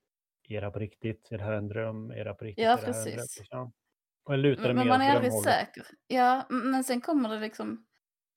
är 0.51 0.61
det 0.61 0.71
på 0.71 0.79
riktigt? 0.79 1.31
Är 1.31 1.37
det 1.37 1.43
här 1.43 1.53
en 1.53 1.67
dröm? 1.67 2.11
Är 2.11 2.25
det 2.25 2.33
på 2.33 2.45
riktigt? 2.45 2.65
Ja, 2.65 2.79
precis. 2.85 3.39
Liksom. 3.39 3.73
Och 4.25 4.37
lutade 4.37 4.73
men 4.73 4.87
man 4.87 5.01
är 5.01 5.15
aldrig 5.15 5.33
säker. 5.33 5.85
Ja, 6.07 6.45
men 6.49 6.83
sen 6.83 7.01
kommer 7.01 7.29
det 7.29 7.39
liksom 7.39 7.85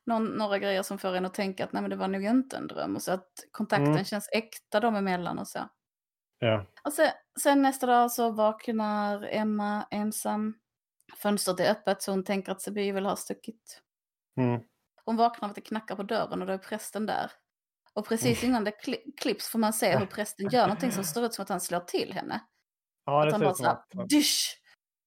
någon, 0.06 0.24
några 0.24 0.58
grejer 0.58 0.82
som 0.82 0.98
får 0.98 1.16
en 1.16 1.24
att 1.24 1.34
tänka 1.34 1.64
att 1.64 1.72
nej, 1.72 1.82
men 1.82 1.90
det 1.90 1.96
var 1.96 2.08
nog 2.08 2.24
inte 2.24 2.56
en 2.56 2.66
dröm. 2.66 2.96
Och 2.96 3.02
så 3.02 3.12
att 3.12 3.30
kontakten 3.50 3.92
mm. 3.92 4.04
känns 4.04 4.28
äkta 4.32 4.80
dem 4.80 4.96
emellan 4.96 5.38
och 5.38 5.48
så. 5.48 5.68
Ja. 6.38 6.66
Och 6.84 6.92
sen, 6.92 7.10
sen 7.42 7.62
nästa 7.62 7.86
dag 7.86 8.12
så 8.12 8.30
vaknar 8.30 9.28
Emma 9.30 9.86
ensam. 9.90 10.54
Fönstret 11.22 11.60
är 11.60 11.70
öppet 11.70 12.02
så 12.02 12.10
hon 12.10 12.24
tänker 12.24 12.52
att 12.52 12.62
Sebi 12.62 12.92
vill 12.92 13.06
ha 13.06 13.16
stuckit. 13.16 13.82
Mm. 14.36 14.60
Hon 15.04 15.16
vaknar 15.16 15.46
av 15.46 15.50
att 15.50 15.54
det 15.54 15.60
knackar 15.60 15.96
på 15.96 16.02
dörren 16.02 16.40
och 16.40 16.46
då 16.46 16.52
är 16.52 16.58
prästen 16.58 17.06
där. 17.06 17.30
Och 17.96 18.08
precis 18.08 18.44
innan 18.44 18.64
det 18.64 18.72
klipps 19.20 19.48
får 19.48 19.58
man 19.58 19.72
se 19.72 19.96
hur 19.96 20.06
prästen 20.06 20.48
gör 20.50 20.62
någonting 20.62 20.92
som 20.92 21.04
ser 21.04 21.26
ut 21.26 21.34
som 21.34 21.42
att 21.42 21.48
han 21.48 21.60
slår 21.60 21.80
till 21.80 22.12
henne. 22.12 22.40
Ja, 23.06 23.20
det 23.20 23.26
att 23.26 23.32
han 23.32 23.40
bara 23.40 23.54
såhär, 23.54 24.08
dysch! 24.08 24.62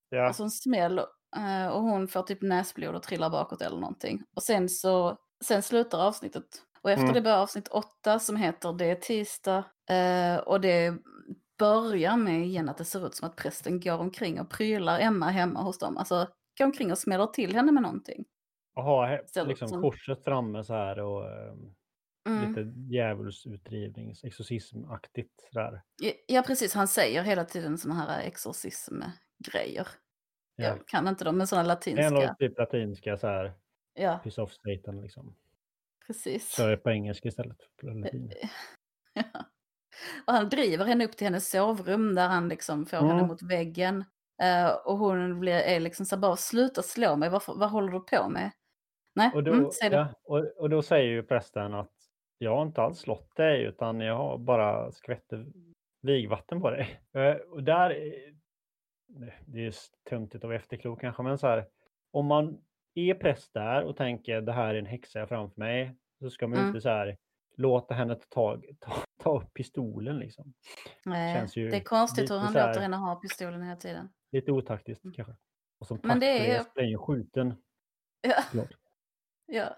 Ja. 0.09 0.29
Och 0.29 0.35
så 0.35 0.43
en 0.43 0.51
smäll 0.51 0.99
eh, 1.37 1.67
och 1.67 1.81
hon 1.81 2.07
får 2.07 2.23
typ 2.23 2.41
näsblod 2.41 2.95
och 2.95 3.03
trillar 3.03 3.29
bakåt 3.29 3.61
eller 3.61 3.79
någonting. 3.79 4.23
Och 4.35 4.43
sen 4.43 4.69
så, 4.69 5.17
sen 5.43 5.61
slutar 5.61 6.07
avsnittet. 6.07 6.45
Och 6.81 6.91
efter 6.91 7.03
mm. 7.03 7.13
det 7.13 7.21
börjar 7.21 7.37
avsnitt 7.37 7.67
åtta 7.67 8.19
som 8.19 8.35
heter 8.35 8.73
Det 8.73 8.85
är 8.85 8.95
tisdag. 8.95 9.63
Eh, 9.89 10.37
och 10.37 10.61
det 10.61 10.97
börjar 11.59 12.17
med 12.17 12.45
igen 12.45 12.69
att 12.69 12.77
det 12.77 12.85
ser 12.85 13.07
ut 13.07 13.15
som 13.15 13.27
att 13.27 13.35
prästen 13.35 13.79
går 13.79 13.97
omkring 13.97 14.39
och 14.39 14.49
prylar 14.49 14.99
Emma 14.99 15.29
hemma 15.29 15.61
hos 15.61 15.79
dem. 15.79 15.97
Alltså 15.97 16.27
går 16.57 16.65
omkring 16.65 16.91
och 16.91 16.97
smäller 16.97 17.27
till 17.27 17.55
henne 17.55 17.71
med 17.71 17.83
någonting. 17.83 18.25
Och 18.75 18.83
ha 18.83 19.19
liksom 19.45 19.67
som... 19.67 19.81
korset 19.81 20.23
framme 20.23 20.63
så 20.63 20.73
här 20.73 20.99
och 20.99 21.21
um, 21.21 21.75
mm. 22.27 22.49
lite 22.49 22.93
djävulsutdrivnings, 22.95 24.23
exorcismaktigt 24.23 25.49
där. 25.51 25.81
Ja, 26.27 26.43
precis. 26.47 26.73
Han 26.73 26.87
säger 26.87 27.23
hela 27.23 27.45
tiden 27.45 27.77
sådana 27.77 27.99
här 27.99 28.21
exorcismgrejer. 28.21 29.87
Ja. 30.55 30.65
Jag 30.65 30.87
kan 30.87 31.07
inte 31.07 31.23
dem, 31.23 31.37
men 31.37 31.47
sådana 31.47 31.67
latinska. 31.67 32.03
Är 32.03 32.33
typ 32.33 32.57
latinska 32.57 33.17
så 33.17 33.27
här. 33.27 33.53
Ja. 33.93 34.17
Piss 34.23 34.37
off 34.37 34.51
Satan 34.53 35.01
liksom. 35.01 35.35
Precis. 36.07 36.55
Det 36.55 36.77
på 36.77 36.89
engelska 36.89 37.27
istället. 37.27 37.57
För 37.79 37.87
latin. 37.87 38.31
ja. 39.13 39.45
Och 40.27 40.33
han 40.33 40.49
driver 40.49 40.85
henne 40.85 41.05
upp 41.05 41.17
till 41.17 41.27
hennes 41.27 41.49
sovrum 41.49 42.15
där 42.15 42.27
han 42.27 42.49
liksom 42.49 42.85
får 42.85 42.97
mm. 42.97 43.09
henne 43.09 43.27
mot 43.27 43.41
väggen. 43.41 44.05
Uh, 44.43 44.71
och 44.85 44.97
hon 44.97 45.39
blir, 45.39 45.53
är 45.53 45.79
liksom 45.79 46.05
så 46.05 46.17
bara, 46.17 46.35
sluta 46.35 46.81
slå 46.81 47.15
mig, 47.15 47.29
vad, 47.29 47.41
vad 47.47 47.69
håller 47.69 47.91
du 47.91 47.99
på 47.99 48.29
med? 48.29 48.51
Nej, 49.15 49.31
och 49.33 49.43
då, 49.43 49.53
mm. 49.53 49.69
Ja, 49.81 50.13
och, 50.23 50.57
och 50.57 50.69
då 50.69 50.81
säger 50.81 51.09
ju 51.09 51.23
prästen 51.23 51.73
att 51.73 51.93
jag 52.41 52.55
har 52.55 52.63
inte 52.63 52.81
alls 52.81 52.99
slått 52.99 53.35
dig 53.35 53.63
utan 53.63 53.99
jag 53.99 54.15
har 54.15 54.37
bara 54.37 54.91
skvätt 54.91 55.33
vigvatten 56.01 56.61
på 56.61 56.69
dig. 56.69 57.01
Uh, 57.17 57.41
och 57.51 57.63
där, 57.63 57.89
det 59.45 59.65
är 59.65 59.73
töntigt 60.09 60.43
att 60.43 60.47
vara 60.47 60.57
efterklok 60.57 61.01
kanske, 61.01 61.23
men 61.23 61.37
så 61.37 61.47
här, 61.47 61.67
om 62.11 62.25
man 62.25 62.61
är 62.95 63.13
präst 63.13 63.53
där 63.53 63.83
och 63.83 63.97
tänker 63.97 64.41
det 64.41 64.53
här 64.53 64.75
är 64.75 64.79
en 64.79 64.85
häxa 64.85 65.27
framför 65.27 65.59
mig, 65.59 65.95
så 66.19 66.29
ska 66.29 66.47
man 66.47 66.57
ju 66.57 66.59
mm. 66.59 66.69
inte 66.69 66.81
så 66.81 66.89
här 66.89 67.17
låta 67.57 67.93
henne 67.93 68.15
ta, 68.15 68.25
tag, 68.29 68.65
ta, 68.79 68.93
ta 69.17 69.41
upp 69.41 69.53
pistolen 69.53 70.19
liksom. 70.19 70.53
Nej, 71.05 71.47
det 71.55 71.75
är 71.75 71.83
konstigt 71.83 72.31
hur 72.31 72.37
han 72.37 72.55
här, 72.55 72.67
låter 72.67 72.81
henne 72.81 72.97
ha 72.97 73.15
pistolen 73.15 73.63
hela 73.63 73.75
tiden. 73.75 74.09
Lite 74.31 74.51
otaktiskt 74.51 75.03
mm. 75.03 75.13
kanske. 75.13 75.35
Och 75.79 75.87
som 75.87 75.99
Men 76.03 76.19
det 76.19 76.51
är 76.51 76.65
det 76.75 76.83
ju... 76.83 76.97
skjuten. 76.97 77.55
Ja. 78.21 78.63
ja. 79.45 79.77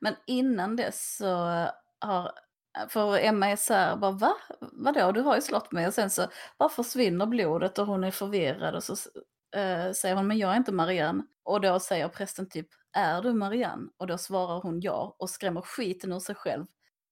Men 0.00 0.14
innan 0.26 0.76
dess 0.76 1.16
så 1.16 1.66
har 2.00 2.32
för 2.88 3.18
Emma 3.18 3.48
är 3.48 3.56
så 3.56 3.74
här, 3.74 3.96
bara 3.96 4.10
va? 4.10 4.34
Vadå, 4.60 5.12
du 5.12 5.20
har 5.20 5.34
ju 5.34 5.40
slått 5.40 5.72
mig 5.72 5.86
och 5.86 5.94
sen 5.94 6.10
så 6.10 6.26
bara 6.58 6.68
försvinner 6.68 7.26
blodet 7.26 7.78
och 7.78 7.86
hon 7.86 8.04
är 8.04 8.10
förvirrad 8.10 8.74
och 8.74 8.82
så 8.82 8.92
äh, 9.56 9.92
säger 9.92 10.14
hon, 10.14 10.26
men 10.26 10.38
jag 10.38 10.52
är 10.52 10.56
inte 10.56 10.72
Marianne. 10.72 11.24
Och 11.42 11.60
då 11.60 11.80
säger 11.80 12.08
prästen 12.08 12.48
typ, 12.48 12.68
är 12.92 13.22
du 13.22 13.32
Marianne? 13.32 13.88
Och 13.96 14.06
då 14.06 14.18
svarar 14.18 14.60
hon 14.60 14.80
ja 14.80 15.16
och 15.18 15.30
skrämmer 15.30 15.60
skiten 15.60 16.12
ur 16.12 16.18
sig 16.18 16.34
själv. 16.34 16.66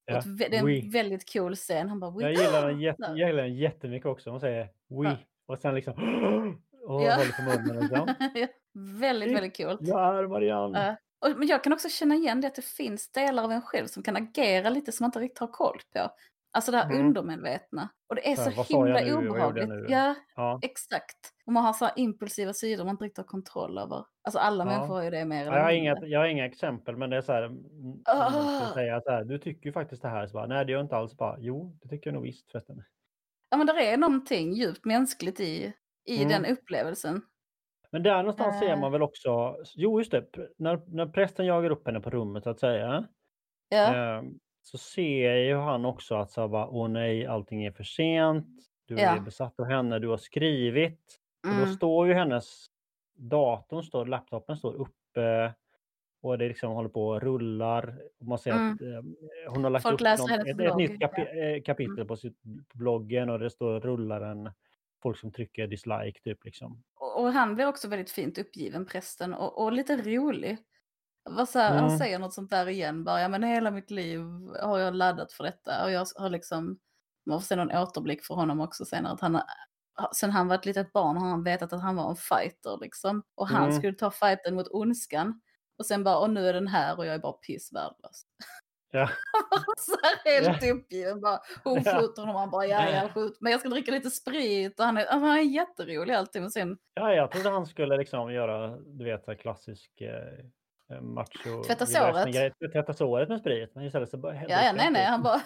Ja, 0.05 0.23
det 0.39 0.57
är 0.57 0.59
en 0.59 0.65
oui. 0.65 0.91
väldigt 0.91 1.33
cool 1.33 1.55
scen. 1.55 1.89
Han 1.89 2.01
bara, 2.01 2.11
oui. 2.11 2.23
Jag 2.23 2.33
gillar 2.33 2.67
den, 2.67 2.81
jätte, 2.81 3.03
jag 3.03 3.29
gillar 3.29 3.43
den 3.43 3.55
jättemycket 3.55 4.07
också. 4.07 4.31
Hon 4.31 4.41
säger 4.41 4.69
oui 4.89 5.07
ja. 5.07 5.17
och 5.47 5.59
sen 5.59 5.75
liksom 5.75 5.93
och 6.87 7.03
ja. 7.03 7.15
håller 7.15 7.33
på 7.33 7.43
munnen. 7.43 7.81
Liksom. 7.81 8.15
ja, 8.35 8.47
väldigt, 8.75 9.37
väldigt 9.37 9.57
coolt. 9.57 9.81
Jag 9.83 10.19
är 10.19 10.27
Marianne. 10.27 10.97
Och, 11.27 11.39
men 11.39 11.49
jag 11.49 11.65
kan 11.65 11.73
också 11.73 11.89
känna 11.89 12.15
igen 12.15 12.41
det 12.41 12.47
att 12.47 12.55
det 12.55 12.65
finns 12.65 13.13
delar 13.13 13.45
av 13.45 13.53
en 13.53 13.63
själv 13.63 13.87
som 13.87 14.03
kan 14.03 14.17
agera 14.17 14.71
lite 14.71 14.93
som 14.93 15.05
man 15.05 15.09
inte 15.09 15.19
riktigt 15.19 15.39
har 15.39 15.53
koll 15.53 15.79
på. 15.93 16.11
Alltså 16.53 16.73
det 16.73 16.79
här 16.79 16.91
mm. 16.91 17.07
undermedvetna. 17.07 17.89
Och 18.09 18.15
det 18.15 18.33
är 18.33 18.37
så, 18.37 18.51
så 18.51 18.63
himla 18.63 19.19
obehagligt. 19.19 19.69
Ja, 19.89 20.15
ja, 20.37 20.59
exakt. 20.63 21.17
Och 21.47 21.53
man 21.53 21.65
har 21.65 21.73
så 21.73 21.89
impulsiva 21.97 22.53
sidor 22.53 22.85
man 22.85 22.95
inte 22.95 23.05
riktigt 23.05 23.19
har 23.19 23.25
kontroll 23.25 23.79
över. 23.79 24.05
Alltså 24.25 24.39
alla 24.39 24.65
ja. 24.65 24.71
människor 24.71 24.95
har 24.95 25.03
ju 25.03 25.11
det 25.11 25.25
mer 25.25 25.41
eller 25.41 25.53
ja, 25.53 25.59
jag, 25.59 25.65
har 25.65 25.73
inga, 25.73 25.97
jag 26.07 26.21
har 26.21 26.27
inga 26.27 26.47
exempel 26.47 26.97
men 26.97 27.11
det 27.11 27.17
är 27.17 27.23
så 27.23 27.33
här. 27.33 27.49
Oh. 28.07 28.75
Säga 28.75 29.01
så 29.01 29.11
här 29.11 29.25
du 29.25 29.39
tycker 29.39 29.67
ju 29.67 29.73
faktiskt 29.73 30.03
det 30.03 30.09
här. 30.09 30.27
Så 30.27 30.33
bara, 30.33 30.47
Nej 30.47 30.65
det 30.65 30.73
gör 30.73 30.81
inte 30.81 30.97
alls. 30.97 31.17
Bara, 31.17 31.37
jo 31.39 31.77
det 31.83 31.89
tycker 31.89 32.11
jag 32.11 32.15
nog 32.15 32.23
visst 32.23 32.51
förresten. 32.51 32.83
Ja 33.51 33.57
men 33.57 33.67
det 33.67 33.87
är 33.87 33.97
någonting 33.97 34.53
djupt 34.53 34.85
mänskligt 34.85 35.41
i, 35.41 35.73
i 36.05 36.17
mm. 36.17 36.29
den 36.29 36.45
upplevelsen. 36.53 37.23
Men 37.91 38.03
där 38.03 38.17
någonstans 38.17 38.55
äh. 38.55 38.61
ser 38.61 38.77
man 38.77 38.93
väl 38.93 39.03
också, 39.03 39.57
jo 39.75 40.01
just 40.01 40.11
det, 40.11 40.27
när, 40.57 40.81
när 40.87 41.07
prästen 41.07 41.47
jagar 41.47 41.71
upp 41.71 41.87
henne 41.87 42.01
på 42.01 42.11
rummet 42.11 42.45
så 42.45 42.51
att 42.51 42.61
säga. 42.61 43.05
Ja. 43.69 44.17
Eh, 44.17 44.23
så 44.63 44.79
ser 44.79 45.35
ju 45.35 45.57
han 45.57 45.85
också 45.85 46.15
att 46.15 46.31
så 46.31 46.49
bara, 46.49 46.69
åh 46.69 46.89
nej, 46.89 47.27
allting 47.27 47.65
är 47.65 47.73
för 47.73 47.85
sent. 47.85 48.47
Du 48.89 48.95
ja. 48.95 49.17
är 49.17 49.21
besatt 49.21 49.61
av 49.61 49.67
henne, 49.67 49.99
du 49.99 50.09
har 50.09 50.17
skrivit. 50.17 51.01
Mm. 51.45 51.57
Och 51.57 51.61
då 51.61 51.65
mm. 51.65 51.77
står 51.77 52.07
ju 52.07 52.15
hennes 52.15 52.67
datorn, 53.17 53.83
står, 53.83 54.07
laptopen 54.07 54.57
står 54.57 54.75
uppe 54.75 55.55
och 56.23 56.39
det 56.39 56.49
liksom 56.49 56.73
håller 56.73 56.89
på 56.89 57.09
och 57.09 57.23
rullar. 57.23 57.99
Och 58.21 58.27
man 58.27 58.39
ser 58.39 58.51
mm. 58.51 58.73
att 58.73 58.81
eh, 58.81 59.53
hon 59.53 59.65
har 59.65 59.71
lagt 59.71 59.83
Folk 59.83 60.01
upp 60.01 60.19
någon, 60.19 60.31
ett, 60.31 60.61
ett, 60.61 60.77
nytt 60.77 61.01
kapi. 61.01 61.21
Eh, 61.23 61.63
kapitel 61.63 61.95
mm. 61.95 62.07
på, 62.07 62.17
sitt, 62.17 62.43
på 62.43 62.79
bloggen 62.79 63.31
och 63.31 63.39
det 63.39 63.51
står 63.51 63.81
rullar 63.81 64.21
en 64.21 64.51
folk 65.03 65.19
som 65.19 65.33
trycker 65.33 65.67
dislike 65.67 66.21
typ 66.25 66.45
liksom. 66.45 66.83
Och, 66.95 67.21
och 67.21 67.33
han 67.33 67.55
blir 67.55 67.67
också 67.67 67.89
väldigt 67.89 68.11
fint 68.11 68.39
uppgiven 68.39 68.87
prästen 68.87 69.35
och, 69.35 69.65
och 69.65 69.73
lite 69.73 69.97
rolig. 69.97 70.59
Vad 71.31 71.49
så 71.49 71.59
här, 71.59 71.71
mm. 71.71 71.83
Han 71.83 71.99
säger 71.99 72.19
något 72.19 72.35
sånt 72.35 72.51
där 72.51 72.69
igen, 72.69 73.05
bara 73.05 73.21
ja 73.21 73.29
men 73.29 73.43
hela 73.43 73.71
mitt 73.71 73.91
liv 73.91 74.21
har 74.63 74.79
jag 74.79 74.95
laddat 74.95 75.33
för 75.33 75.45
detta 75.45 75.85
och 75.85 75.91
jag 75.91 76.07
har 76.17 76.31
liksom, 76.31 76.79
man 77.27 77.41
får 77.41 77.47
se 77.47 77.57
någon 77.57 77.77
återblick 77.77 78.25
för 78.25 78.35
honom 78.35 78.61
också 78.61 78.85
senare, 78.85 79.13
att 79.13 79.21
han 79.21 79.35
har, 79.35 79.45
sen 80.13 80.31
han 80.31 80.49
var 80.49 80.55
ett 80.55 80.67
litet 80.67 80.93
barn 80.93 81.17
har 81.17 81.29
han 81.29 81.45
vetat 81.45 81.73
att 81.73 81.83
han 81.83 81.97
var 81.97 82.11
en 82.11 82.17
fighter 82.17 82.79
liksom. 82.81 83.23
Och 83.35 83.49
han 83.49 83.65
mm. 83.65 83.77
skulle 83.77 83.95
ta 83.95 84.11
fighten 84.11 84.55
mot 84.55 84.69
ondskan. 84.71 85.41
Och 85.79 85.87
sen 85.87 86.05
bara, 86.05 86.19
och 86.19 86.31
nu 86.31 86.49
är 86.49 86.53
den 86.53 86.67
här 86.67 86.99
och 86.99 87.07
jag 87.07 87.15
är 87.15 87.19
bara 87.19 87.33
pissvärdelös. 87.33 88.23
Ja. 88.91 89.09
så 89.79 89.97
här 90.03 90.33
helt 90.33 90.63
ja. 90.63 90.73
uppgiven 90.73 91.21
bara, 91.21 91.41
hon 91.65 91.77
skjuter 91.77 92.23
honom 92.23 92.35
och 92.35 92.41
han 92.41 92.51
bara, 92.51 92.67
ja 92.67 92.91
jag 92.91 93.15
skjuter, 93.15 93.37
men 93.41 93.53
jag 93.53 93.61
ska 93.61 93.69
dricka 93.69 93.93
lite 93.93 94.11
sprit 94.11 94.81
och 94.81 94.87
han 94.87 94.97
är, 94.97 95.07
han 95.07 95.25
är 95.25 95.41
jätterolig 95.41 96.15
alltid. 96.15 96.43
Men 96.43 96.51
sen... 96.51 96.79
Ja, 96.95 97.15
jag 97.15 97.31
trodde 97.31 97.51
han 97.51 97.67
skulle 97.67 97.97
liksom 97.97 98.33
göra, 98.33 98.77
du 98.77 99.05
vet, 99.05 99.41
klassisk 99.41 100.01
eh 100.01 100.47
Eh, 100.91 101.01
macho... 101.01 101.63
Tvätta 101.67 101.87
såret? 101.87 102.53
Tvätta 102.73 102.93
såret 102.93 103.29
med 103.29 103.41
sprit. 103.41 103.75
Men 103.75 103.85
istället 103.85 104.11
så 104.11 104.17
bara... 104.17 104.35
Ja, 104.35 104.47
ja 104.49 104.73
nej, 104.73 104.91
nej, 104.91 105.05
han 105.05 105.23
bara... 105.23 105.41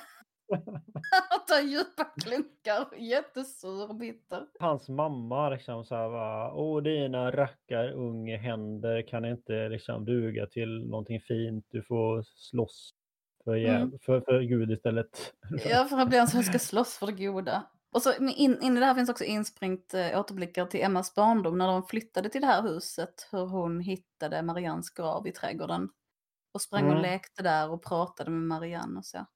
han 1.31 1.41
tar 1.49 1.61
djupa 1.61 2.05
klunkar, 2.05 2.99
jättesur 2.99 3.89
och 3.89 3.97
bitter. 3.97 4.47
Hans 4.61 4.89
mamma 4.89 5.51
liksom 5.51 5.85
så 5.85 5.95
här 5.95 6.09
bara, 6.09 6.55
åh 6.55 6.83
dina 6.83 7.31
rackar 7.31 7.93
unge 7.93 8.37
händer 8.37 9.03
kan 9.03 9.25
inte 9.25 9.69
liksom 9.69 10.05
duga 10.05 10.47
till 10.47 10.87
någonting 10.89 11.21
fint, 11.21 11.67
du 11.71 11.83
får 11.83 12.23
slåss 12.23 12.95
för, 13.45 13.57
mm. 13.57 13.99
för, 14.03 14.21
för 14.21 14.41
Gud 14.41 14.71
istället. 14.71 15.35
Ja, 15.65 15.85
för 15.85 15.97
han 15.97 16.09
blir 16.09 16.19
en 16.19 16.29
som 16.29 16.43
ska 16.43 16.59
slåss 16.59 16.99
för 16.99 17.07
det 17.07 17.27
goda. 17.27 17.63
Och 17.93 18.03
så 18.03 18.13
in, 18.15 18.59
in 18.61 18.77
i 18.77 18.81
det 18.81 18.87
här 18.87 18.95
finns 18.95 19.11
också 19.11 19.25
inspringt 19.25 19.95
eh, 19.95 20.21
återblickar 20.21 20.67
till 20.67 20.83
Emmas 20.83 21.15
barndom 21.15 21.59
när 21.59 21.67
de 21.67 21.83
flyttade 21.83 22.29
till 22.29 22.41
det 22.41 22.47
här 22.47 22.63
huset. 22.63 23.29
Hur 23.33 23.47
hon 23.47 23.81
hittade 23.81 24.43
Marians 24.43 24.91
grav 24.91 25.27
i 25.27 25.33
trädgården. 25.33 25.89
Och 26.55 26.63
sprang 26.63 26.85
mm. 26.85 26.97
och 26.97 27.03
lekte 27.03 27.43
där 27.43 27.71
och 27.71 27.85
pratade 27.85 28.31
med 28.31 28.43
Marianne 28.43 28.99
och 28.99 29.05
så. 29.05 29.27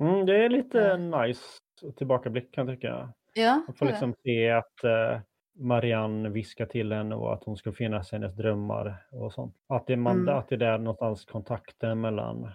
Mm, 0.00 0.26
det 0.26 0.44
är 0.44 0.48
lite 0.48 0.78
ja. 0.78 0.96
nice 0.96 1.42
tillbakablick 1.96 2.54
kan 2.54 2.68
jag 2.68 2.76
tycka. 2.76 3.12
Ja, 3.34 3.62
Man 3.66 3.76
får 3.76 3.86
liksom 3.86 4.14
se 4.22 4.50
att 4.50 4.84
eh, 4.84 5.20
Marianne 5.54 6.28
viskar 6.28 6.66
till 6.66 6.92
henne 6.92 7.14
och 7.14 7.32
att 7.32 7.44
hon 7.44 7.56
ska 7.56 7.72
finnas 7.72 8.12
i 8.12 8.16
hennes 8.16 8.36
drömmar 8.36 9.06
och 9.10 9.32
sånt. 9.32 9.56
Att 9.68 9.86
det, 9.86 9.96
man, 9.96 10.16
mm. 10.16 10.38
att 10.38 10.48
det 10.48 10.54
är 10.54 10.58
där 10.58 10.78
någonstans 10.78 11.24
kontakten 11.24 12.00
mellan 12.00 12.50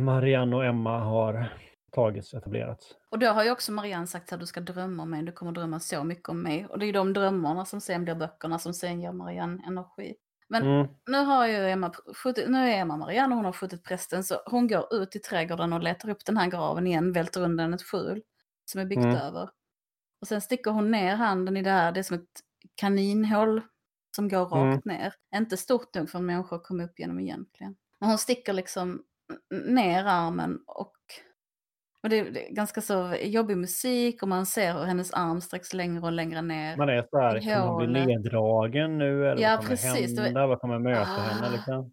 Marianne 0.00 0.56
och 0.56 0.64
Emma 0.64 0.98
har 0.98 1.52
tagits, 1.92 2.34
etablerats. 2.34 2.94
Och 3.10 3.18
då 3.18 3.26
har 3.26 3.44
ju 3.44 3.50
också 3.50 3.72
Marianne 3.72 4.06
sagt 4.06 4.32
att 4.32 4.40
du 4.40 4.46
ska 4.46 4.60
drömma 4.60 5.02
om 5.02 5.10
mig, 5.10 5.22
du 5.22 5.32
kommer 5.32 5.52
drömma 5.52 5.80
så 5.80 6.04
mycket 6.04 6.28
om 6.28 6.42
mig. 6.42 6.66
Och 6.66 6.78
det 6.78 6.84
är 6.84 6.86
ju 6.86 6.92
de 6.92 7.12
drömmarna 7.12 7.64
som 7.64 7.80
sen 7.80 8.04
blir 8.04 8.14
böckerna 8.14 8.58
som 8.58 8.74
sen 8.74 9.00
ger 9.00 9.12
Marianne 9.12 9.62
energi. 9.66 10.14
Men 10.48 10.62
mm. 10.62 10.86
nu 11.06 11.18
har 11.18 11.46
ju 11.46 11.68
Emma, 11.68 11.92
nu 12.46 12.58
är 12.58 12.80
Emma 12.80 12.96
Marianne 12.96 13.32
och 13.32 13.36
hon 13.36 13.44
har 13.44 13.52
skjutit 13.52 13.84
prästen 13.84 14.24
så 14.24 14.42
hon 14.46 14.68
går 14.68 14.94
ut 14.94 15.16
i 15.16 15.18
trädgården 15.18 15.72
och 15.72 15.82
letar 15.82 16.08
upp 16.08 16.24
den 16.24 16.36
här 16.36 16.50
graven 16.50 16.86
igen, 16.86 17.12
välter 17.12 17.42
undan 17.42 17.74
ett 17.74 17.82
skjul 17.82 18.22
som 18.64 18.80
är 18.80 18.84
byggt 18.84 19.04
mm. 19.04 19.16
över. 19.16 19.50
Och 20.20 20.28
sen 20.28 20.40
sticker 20.40 20.70
hon 20.70 20.90
ner 20.90 21.16
handen 21.16 21.56
i 21.56 21.62
det 21.62 21.70
här, 21.70 21.92
det 21.92 22.00
är 22.00 22.02
som 22.02 22.16
ett 22.16 22.40
kaninhål 22.74 23.62
som 24.16 24.28
går 24.28 24.46
rakt 24.46 24.86
mm. 24.86 24.98
ner. 24.98 25.14
Inte 25.34 25.56
stort 25.56 25.94
nog 25.94 26.10
för 26.10 26.18
en 26.18 26.26
människa 26.26 26.56
att 26.56 26.64
komma 26.64 26.84
upp 26.84 26.98
genom 26.98 27.20
egentligen. 27.20 27.76
Men 28.00 28.08
hon 28.08 28.18
sticker 28.18 28.52
liksom 28.52 29.02
ner 29.50 30.04
armen 30.04 30.58
och 30.66 30.92
och 32.02 32.08
det 32.08 32.18
är 32.18 32.54
ganska 32.54 32.80
så 32.80 33.14
jobbig 33.22 33.56
musik 33.56 34.22
och 34.22 34.28
man 34.28 34.46
ser 34.46 34.74
hur 34.74 34.84
hennes 34.84 35.12
arm 35.12 35.40
sträcks 35.40 35.74
längre 35.74 36.02
och 36.02 36.12
längre 36.12 36.42
ner. 36.42 36.76
Man 36.76 36.88
är 36.88 37.06
så 37.10 37.18
här, 37.18 37.40
kan 37.40 37.68
hon 37.68 37.92
bli 37.92 38.06
neddragen 38.06 38.98
nu? 38.98 39.26
Eller 39.26 39.42
ja, 39.42 39.50
vad 39.50 39.58
kommer 39.58 39.76
precis. 39.76 40.18
hända? 40.18 40.46
Vad 40.46 40.60
kommer 40.60 40.78
möta 40.78 41.00
ah. 41.00 41.20
henne? 41.20 41.50
Liksom? 41.50 41.92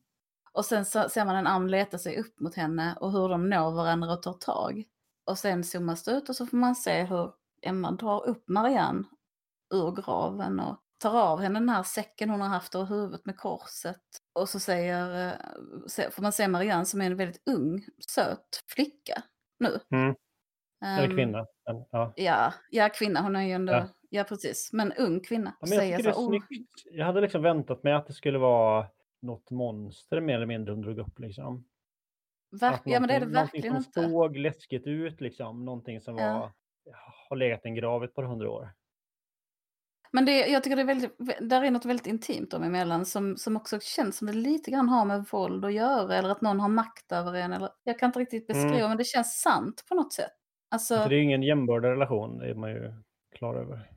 Och 0.54 0.65
sen 0.65 0.86
så 0.86 1.10
ser 1.10 1.26
man 1.26 1.36
en 1.36 1.48
arm 1.48 1.68
leta 1.68 1.98
sig 1.98 2.20
upp 2.20 2.39
mot 2.39 2.56
henne 2.56 2.96
och 3.00 3.12
hur 3.12 3.30
de 3.30 3.50
når 3.50 3.72
varandra 3.72 4.13
och 4.13 4.22
tar 4.22 4.34
tag. 4.34 4.84
Och 5.26 5.38
sen 5.38 5.63
zoomas 5.63 6.04
det 6.04 6.12
ut 6.12 6.30
och 6.30 6.36
så 6.36 6.46
får 6.46 6.58
man 6.58 6.76
se 6.76 7.04
hur 7.04 7.32
Emma 7.62 7.92
drar 7.92 8.28
upp 8.28 8.50
Marianne 8.50 9.04
ur 9.74 9.92
graven 9.92 10.60
och 10.60 10.78
tar 10.98 11.22
av 11.22 11.39
henne 11.39 11.60
den 11.60 11.70
här 11.70 11.84
säcken 11.84 12.30
hon 12.30 12.42
har 12.42 12.48
haft 12.48 12.76
över 12.76 12.86
huvudet 12.86 13.26
med 13.26 13.38
korset. 13.38 14.18
Och 14.39 14.49
så 14.49 14.60
säger, 14.60 15.28
eh, 15.97 16.10
får 16.12 16.21
man 16.21 16.32
se 16.32 16.47
Marianne 16.47 16.86
som 16.86 17.02
är 17.02 17.06
en 17.06 17.17
väldigt 17.17 17.47
ung, 17.47 17.86
söt 18.08 18.63
flicka 18.67 19.23
nu. 19.60 19.80
Mm. 19.91 20.15
Eller 20.86 21.10
ehm, 21.10 21.15
kvinna. 21.15 21.47
Men, 21.65 21.86
ja. 21.91 22.13
ja. 22.15 22.54
ja, 22.69 22.89
kvinna. 22.89 23.21
Hon 23.21 23.36
är 23.36 23.41
ju 23.41 23.52
ändå, 23.52 23.73
ja, 23.73 23.88
ja 24.10 24.23
precis. 24.23 24.69
Men 24.73 24.93
ung 24.93 25.19
kvinna. 25.19 25.56
Ja, 25.60 25.67
men 25.69 25.89
jag, 25.89 26.04
så, 26.04 26.10
är 26.10 26.13
oh. 26.13 26.43
jag 26.91 27.06
hade 27.06 27.21
liksom 27.21 27.41
väntat 27.41 27.84
mig 27.84 27.93
att 27.93 28.08
det 28.08 28.13
skulle 28.13 28.38
vara 28.38 28.88
något 29.21 29.52
monster 29.52 30.21
mer 30.21 30.36
eller 30.36 30.45
mindre 30.45 30.73
hon 30.73 30.82
drog 30.82 30.99
upp 30.99 31.19
liksom. 31.19 31.65
Verk 32.52 32.82
ja 32.86 32.99
men 32.99 33.08
det 33.08 33.13
är 33.13 33.19
det 33.19 33.25
verkligen 33.25 33.65
inte. 33.65 33.69
Någonting 33.69 34.04
som 34.04 34.12
såg 34.12 34.38
läskigt 34.38 34.88
ut 34.88 35.21
liksom. 35.21 35.65
Någonting 35.65 36.02
som 36.02 36.17
ja. 36.17 36.39
var, 36.39 36.52
har 37.30 37.36
legat 37.36 37.65
i 37.65 37.67
en 37.67 37.75
grav 37.75 38.04
ett 38.04 38.13
par 38.13 38.23
hundra 38.23 38.49
år. 38.49 38.73
Men 40.12 40.26
det, 40.26 40.48
jag 40.48 40.63
tycker 40.63 40.76
det 40.76 40.82
är 40.82 40.86
väldigt, 40.86 41.17
där 41.39 41.63
är 41.63 41.72
något 41.72 41.86
väldigt 41.86 42.08
intimt 42.08 42.52
dem 42.52 42.63
emellan 42.63 43.06
som, 43.06 43.38
som 43.38 43.58
också 43.58 43.80
känns 43.80 44.17
som 44.17 44.28
det 44.28 44.34
lite 44.34 44.72
grann 44.72 44.89
har 44.89 45.06
med 45.06 45.26
våld 45.32 45.65
att 45.65 45.74
göra 45.74 46.15
eller 46.15 46.30
att 46.30 46.41
någon 46.41 46.60
har 46.60 46.69
makt 46.69 47.12
över 47.12 47.34
en. 47.34 47.54
Eller, 47.54 47.69
jag 47.84 48.00
kan 48.00 48.08
inte 48.08 48.19
riktigt 48.19 48.48
beskriva 48.48 48.78
mm. 48.78 48.89
men 48.89 48.98
det 48.98 49.04
känns 49.04 49.41
sant 49.41 49.86
på 49.89 49.95
något 49.95 50.13
sätt. 50.13 50.32
Alltså, 50.72 50.93
alltså 50.93 51.10
det 51.10 51.15
är 51.15 51.22
ingen 51.22 51.43
jämbördig 51.43 51.89
relation, 51.89 52.38
det 52.38 52.50
är 52.50 52.56
man 52.56 52.69
ju 52.69 52.93
klar 53.36 53.56
över. 53.56 53.89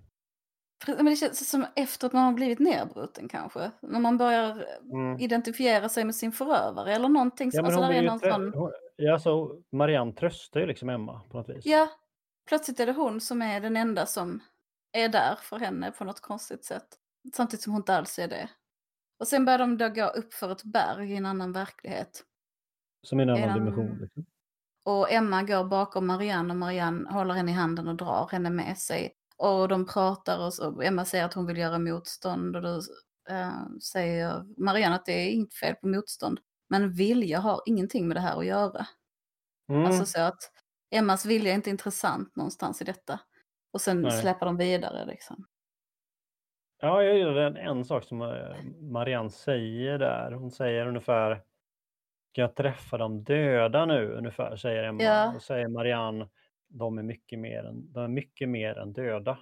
Men 0.87 1.05
det 1.05 1.17
känns 1.17 1.51
som 1.51 1.67
efter 1.77 2.07
att 2.07 2.13
man 2.13 2.25
har 2.25 2.33
blivit 2.33 2.59
nedbruten 2.59 3.29
kanske. 3.29 3.71
När 3.81 4.01
man 4.01 4.19
börjar 4.19 4.67
mm. 4.93 5.19
identifiera 5.19 5.89
sig 5.89 6.05
med 6.05 6.15
sin 6.15 6.33
förövare 6.33 6.95
eller 6.95 7.09
någonting. 7.09 7.51
Ja, 7.53 7.65
alltså, 7.65 7.81
hon 7.81 7.91
är 7.91 8.03
någon 8.03 8.19
sån... 8.19 8.53
hon, 8.55 8.73
ja, 8.97 9.13
alltså, 9.13 9.61
Marianne 9.73 10.13
tröstar 10.13 10.61
ju 10.61 10.67
liksom 10.67 10.89
Emma 10.89 11.21
på 11.31 11.37
något 11.37 11.49
vis. 11.49 11.67
Ja, 11.67 11.89
plötsligt 12.49 12.81
är 12.81 12.87
det 12.87 12.93
hon 12.93 13.21
som 13.21 13.43
är 13.43 13.61
den 13.61 13.77
enda 13.77 14.07
som 14.07 14.41
är 14.93 15.09
där 15.09 15.35
för 15.35 15.59
henne 15.59 15.91
på 15.91 16.05
något 16.05 16.21
konstigt 16.21 16.65
sätt. 16.65 16.87
Samtidigt 17.35 17.63
som 17.63 17.73
hon 17.73 17.81
inte 17.81 17.97
alls 17.97 18.19
är 18.19 18.29
det. 18.29 18.49
Och 19.19 19.29
sen 19.29 19.45
börjar 19.45 19.59
de 19.59 19.79
då 19.79 19.89
gå 19.89 20.07
upp 20.07 20.35
för 20.35 20.53
ett 20.53 20.65
berg 20.65 21.13
i 21.13 21.17
en 21.17 21.27
annan 21.27 21.53
verklighet. 21.53 22.25
Som 23.03 23.21
i 23.21 23.23
en 23.23 23.31
annan 23.31 23.43
en 23.43 23.55
dimension? 23.55 23.99
Liksom. 23.99 24.27
Och 24.85 25.13
Emma 25.13 25.43
går 25.43 25.65
bakom 25.65 26.07
Marianne 26.07 26.55
och 26.55 26.59
Marianne 26.59 27.11
håller 27.11 27.35
henne 27.35 27.51
i 27.51 27.55
handen 27.55 27.89
och 27.89 27.97
drar 27.97 28.29
henne 28.33 28.51
med 28.51 28.79
sig. 28.79 29.13
Och 29.37 29.69
de 29.69 29.87
pratar 29.87 30.39
och, 30.47 30.55
så, 30.55 30.81
Emma 30.83 31.05
säger 31.05 31.25
att 31.25 31.35
hon 31.35 31.47
vill 31.47 31.59
göra 31.59 31.79
motstånd 31.79 32.57
och 32.57 32.63
då 32.63 32.81
äh, 33.31 33.67
säger 33.83 34.45
Marianne 34.63 34.95
att 34.95 35.07
det 35.07 35.13
är 35.13 35.31
inget 35.31 35.55
fel 35.55 35.75
på 35.75 35.87
motstånd. 35.87 36.41
Men 36.69 36.93
vilja 36.93 37.39
har 37.39 37.63
ingenting 37.67 38.09
med 38.09 38.17
det 38.17 38.21
här 38.21 38.39
att 38.39 38.47
göra. 38.47 38.87
Mm. 39.69 39.85
Alltså 39.85 40.07
så 40.07 40.21
att 40.21 40.51
Emmas 40.91 41.27
vilja 41.27 41.51
är 41.51 41.55
inte 41.55 41.71
intressant 41.71 42.37
någonstans 42.37 42.81
i 42.83 42.85
detta. 42.85 43.21
Och 43.73 43.81
sen 43.81 44.03
Nej. 44.03 44.13
släpper 44.13 44.47
de 44.47 44.57
vidare 44.57 45.07
liksom. 45.07 45.47
Ja, 46.81 47.03
jag 47.03 47.19
gillar 47.19 47.37
en, 47.37 47.57
en 47.57 47.85
sak 47.85 48.05
som 48.05 48.23
eh, 48.23 48.57
Marianne 48.81 49.31
säger 49.31 49.99
där. 49.99 50.33
Hon 50.33 50.51
säger 50.51 50.87
ungefär 50.87 51.43
Ska 52.33 52.41
jag 52.41 52.55
träffa 52.55 52.99
de 52.99 53.25
döda 53.25 53.87
nu 53.87 54.13
ungefär, 54.13 54.57
säger 54.57 54.85
Emma. 54.85 55.03
Ja. 55.03 55.35
Och 55.35 55.43
säger 55.43 55.69
Marianne, 55.69 56.29
de 56.69 56.99
är 56.99 57.03
mycket 57.03 57.39
mer 57.39 57.65
än, 57.65 57.93
de 57.93 58.05
är 58.05 58.09
mycket 58.09 58.49
mer 58.49 58.79
än 58.79 58.93
döda. 58.93 59.39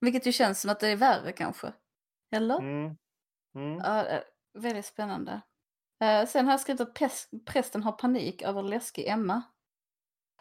Vilket 0.00 0.26
ju 0.26 0.32
känns 0.32 0.60
som 0.60 0.70
att 0.70 0.80
det 0.80 0.88
är 0.88 0.96
värre 0.96 1.32
kanske. 1.32 1.72
Eller? 2.30 2.58
Mm. 2.58 2.96
Mm. 3.54 3.78
Ja, 3.78 4.06
eh, 4.06 4.20
väldigt 4.54 4.86
spännande. 4.86 5.40
Eh, 6.00 6.26
sen 6.26 6.44
har 6.44 6.52
jag 6.52 6.60
skrivit 6.60 6.80
att 6.80 6.98
prästen 7.46 7.82
har 7.82 7.92
panik 7.92 8.42
över 8.42 8.62
läskig 8.62 9.06
Emma. 9.06 9.42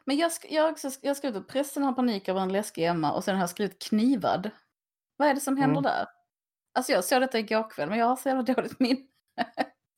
Men 0.06 0.18
jag, 0.18 0.32
jag, 0.50 0.72
också, 0.72 0.90
jag 1.02 1.10
har 1.10 1.16
skrivit 1.16 1.38
att 1.38 1.48
prästen 1.48 1.84
har 1.84 1.94
panik 1.94 2.30
över 2.30 2.42
en 2.42 2.52
läskig 2.52 2.86
Emma 2.86 3.14
och 3.14 3.24
sen 3.24 3.36
har 3.36 3.42
jag 3.42 3.50
skrivit 3.50 3.82
knivad. 3.82 4.50
Vad 5.18 5.28
är 5.28 5.34
det 5.34 5.40
som 5.40 5.58
händer 5.58 5.80
mm. 5.80 5.84
där? 5.84 6.06
Alltså 6.74 6.92
jag 6.92 7.04
såg 7.04 7.22
detta 7.22 7.40
igår 7.40 7.70
kväll 7.70 7.90
men 7.90 8.00
jag 8.00 8.06
har 8.06 8.16
så 8.16 8.30
jävla 8.30 8.54
dåligt 8.54 8.80
minne. 8.80 9.06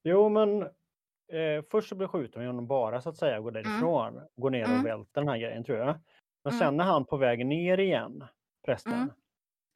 jo 0.03 0.29
men 0.29 0.61
eh, 0.61 1.65
först 1.71 1.89
så 1.89 1.95
blir 1.95 2.07
skjuten 2.07 2.47
honom 2.47 2.67
bara 2.67 3.01
så 3.01 3.09
att 3.09 3.17
säga, 3.17 3.39
går 3.39 3.57
mm. 3.57 3.63
därifrån. 3.63 4.13
Mm. 4.13 4.27
Går 4.35 4.49
ner 4.49 4.63
och 4.63 4.69
mm. 4.69 4.83
välter 4.83 5.21
den 5.21 5.27
här 5.27 5.37
grejen 5.37 5.63
tror 5.63 5.77
jag. 5.77 5.99
Men 6.43 6.53
mm. 6.53 6.59
sen 6.59 6.79
är 6.79 6.83
han 6.83 7.05
på 7.05 7.17
väg 7.17 7.45
ner 7.45 7.79
igen, 7.79 8.27
prästen. 8.65 8.93
Mm. 8.93 9.09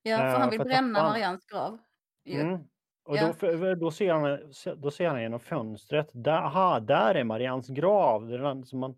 Ja, 0.04 0.18
för 0.18 0.26
han 0.26 0.42
eh, 0.42 0.50
vill 0.50 0.60
bränna 0.60 1.04
Marians 1.04 1.46
grav. 1.46 1.80
Mm. 2.26 2.60
Och 3.06 3.18
ja. 3.18 3.34
då, 3.42 3.76
då, 3.76 3.92
ser 3.92 4.14
han, 4.14 4.54
då 4.82 4.92
ser 4.92 5.10
han 5.10 5.22
genom 5.22 5.40
fönstret, 5.40 6.10
där, 6.14 6.38
aha, 6.38 6.80
där 6.80 7.16
är 7.16 7.24
Marians 7.24 7.68
grav. 7.68 8.28
Den, 8.28 8.66
som 8.66 8.80
man, 8.80 8.96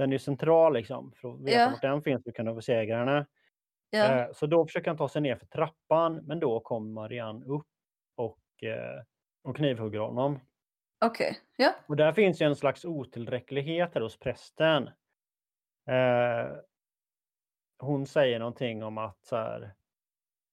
den 0.00 0.12
är 0.12 0.18
central 0.18 0.72
liksom, 0.72 1.12
för 1.12 1.34
att 1.34 1.40
veta 1.40 1.58
ja. 1.58 1.70
vart 1.70 1.82
den 1.82 2.02
finns 2.02 2.22
för 2.22 2.30
att 2.30 2.36
kunna 2.36 2.54
besegra 2.54 2.98
henne. 2.98 3.26
Ja. 3.90 4.04
Eh, 4.04 4.32
så 4.32 4.46
då 4.46 4.66
försöker 4.66 4.90
han 4.90 4.96
ta 4.96 5.08
sig 5.08 5.22
ner 5.22 5.36
för 5.36 5.46
trappan, 5.46 6.16
men 6.26 6.40
då 6.40 6.60
kommer 6.60 6.90
Marianne 6.90 7.46
upp 7.46 7.66
och, 8.16 8.62
eh, 8.62 9.02
och 9.42 9.56
knivhugger 9.56 9.98
honom. 9.98 10.40
Okej, 11.04 11.30
okay. 11.30 11.40
ja. 11.56 11.74
Och 11.86 11.96
där 11.96 12.12
finns 12.12 12.42
ju 12.42 12.46
en 12.46 12.56
slags 12.56 12.84
otillräcklighet 12.84 13.94
hos 13.94 14.18
prästen. 14.18 14.90
Eh, 15.88 16.52
hon 17.78 18.06
säger 18.06 18.38
någonting 18.38 18.82
om 18.82 18.98
att 18.98 19.24
så 19.24 19.36
här, 19.36 19.74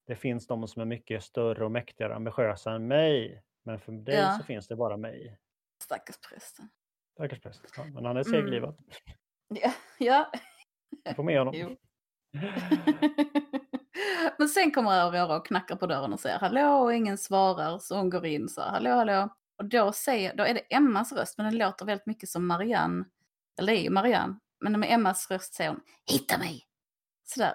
det 0.08 0.16
finns 0.16 0.48
de 0.48 0.68
som 0.68 0.82
är 0.82 0.86
mycket 0.86 1.24
större 1.24 1.66
och 1.66 1.72
mäktigare 1.72 2.12
och 2.12 2.18
ambitiösa 2.18 2.72
än 2.72 2.88
mig. 2.88 3.44
Men 3.64 3.80
för 3.80 3.92
dig 3.92 4.16
ja. 4.16 4.38
så 4.40 4.44
finns 4.44 4.68
det 4.68 4.76
bara 4.76 4.98
mig. 4.98 5.38
Stackars 5.84 6.18
prästen. 6.30 6.70
Stackars 7.14 7.40
prästen, 7.40 7.70
ja, 7.78 7.84
men 7.94 8.06
han 8.06 8.18
är 8.18 8.24
seglivad. 8.24 8.70
Mm. 8.70 9.18
Ja, 9.50 9.72
ja. 9.98 10.32
Jag 11.04 11.16
får 11.16 11.24
med 11.24 11.40
honom. 11.40 11.56
men 14.38 14.50
sen 14.50 14.72
kommer 14.72 14.92
Aurora 14.92 15.38
och 15.38 15.46
knackar 15.46 15.76
på 15.76 15.88
dörren 15.88 16.14
och 16.14 16.20
säger 16.20 16.40
hallå 16.40 16.68
och 16.68 16.94
ingen 16.94 17.18
svarar 17.18 17.80
så 17.80 17.98
hon 17.98 18.10
går 18.10 18.26
in 18.26 18.50
så 18.50 18.62
hallå 18.62 18.90
hallå. 18.90 19.30
Och 19.58 19.66
då, 19.66 19.92
säger, 19.92 20.36
då 20.36 20.44
är 20.44 20.54
det 20.54 20.76
Emmas 20.76 21.12
röst, 21.12 21.38
men 21.38 21.46
den 21.46 21.58
låter 21.58 21.86
väldigt 21.86 22.06
mycket 22.06 22.30
som 22.30 22.48
Marianne. 22.48 23.06
Eller 23.60 23.74
det 23.74 23.80
är 23.80 23.84
ju 23.84 23.90
Marianne. 23.90 24.40
Men 24.60 24.80
med 24.80 24.92
Emmas 24.92 25.32
röst 25.32 25.54
säger 25.54 25.70
hon 25.70 25.82
Hitta 26.12 26.38
mig! 26.38 26.64
Sådär. 27.24 27.54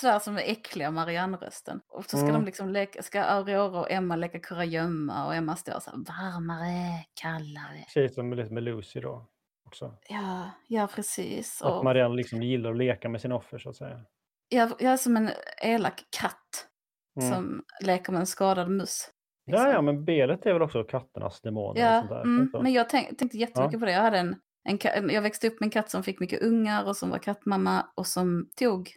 Sådär 0.00 0.18
som 0.18 0.34
den 0.34 0.44
äckliga 0.44 0.90
Marianne-rösten. 0.90 1.80
Och 1.88 2.04
så 2.04 2.16
ska 2.16 2.26
mm. 2.26 2.32
de 2.32 2.44
liksom 2.44 2.68
leka, 2.68 3.02
ska 3.02 3.22
Aurora 3.22 3.80
och 3.80 3.90
Emma 3.90 4.16
leka 4.16 4.40
kurragömma 4.40 5.26
och 5.26 5.34
Emma 5.34 5.56
står 5.56 5.80
så 5.80 5.90
här 5.90 5.98
varmare, 5.98 7.04
kallare. 7.14 7.84
Precis 7.94 8.14
som 8.14 8.28
med 8.28 8.62
Lucy 8.62 9.00
då 9.00 9.28
också. 9.74 9.98
Ja, 10.08 10.50
ja 10.68 10.88
precis. 10.94 11.62
Att 11.62 11.72
och... 11.72 11.84
Marianne 11.84 12.14
liksom 12.14 12.42
gillar 12.42 12.70
att 12.70 12.76
leka 12.76 13.08
med 13.08 13.20
sin 13.20 13.32
offer 13.32 13.58
så 13.58 13.70
att 13.70 13.76
säga. 13.76 14.00
Ja, 14.48 14.70
jag 14.78 14.92
är 14.92 14.96
som 14.96 15.16
en 15.16 15.30
elak 15.62 16.04
katt 16.20 16.68
mm. 17.20 17.34
som 17.34 17.64
leker 17.84 18.12
med 18.12 18.20
en 18.20 18.26
skadad 18.26 18.70
mus. 18.70 19.10
Liksom. 19.46 19.66
Ja, 19.66 19.72
ja, 19.72 19.82
men 19.82 20.04
belet 20.04 20.46
är 20.46 20.52
väl 20.52 20.62
också 20.62 20.84
katternas 20.84 21.40
demoner. 21.40 21.80
Ja, 21.80 21.98
och 21.98 22.08
sånt 22.08 22.10
där. 22.10 22.22
Mm, 22.22 22.50
men 22.62 22.72
jag 22.72 22.88
tänk, 22.88 23.18
tänkte 23.18 23.38
jättemycket 23.38 23.72
ja. 23.72 23.78
på 23.78 23.84
det. 23.84 23.92
Jag, 23.92 24.02
hade 24.02 24.18
en, 24.18 24.36
en, 24.68 25.10
jag 25.10 25.22
växte 25.22 25.46
upp 25.46 25.60
med 25.60 25.66
en 25.66 25.70
katt 25.70 25.90
som 25.90 26.02
fick 26.02 26.20
mycket 26.20 26.42
ungar 26.42 26.84
och 26.84 26.96
som 26.96 27.10
var 27.10 27.18
kattmamma 27.18 27.86
och 27.94 28.06
som 28.06 28.48
tog 28.58 28.90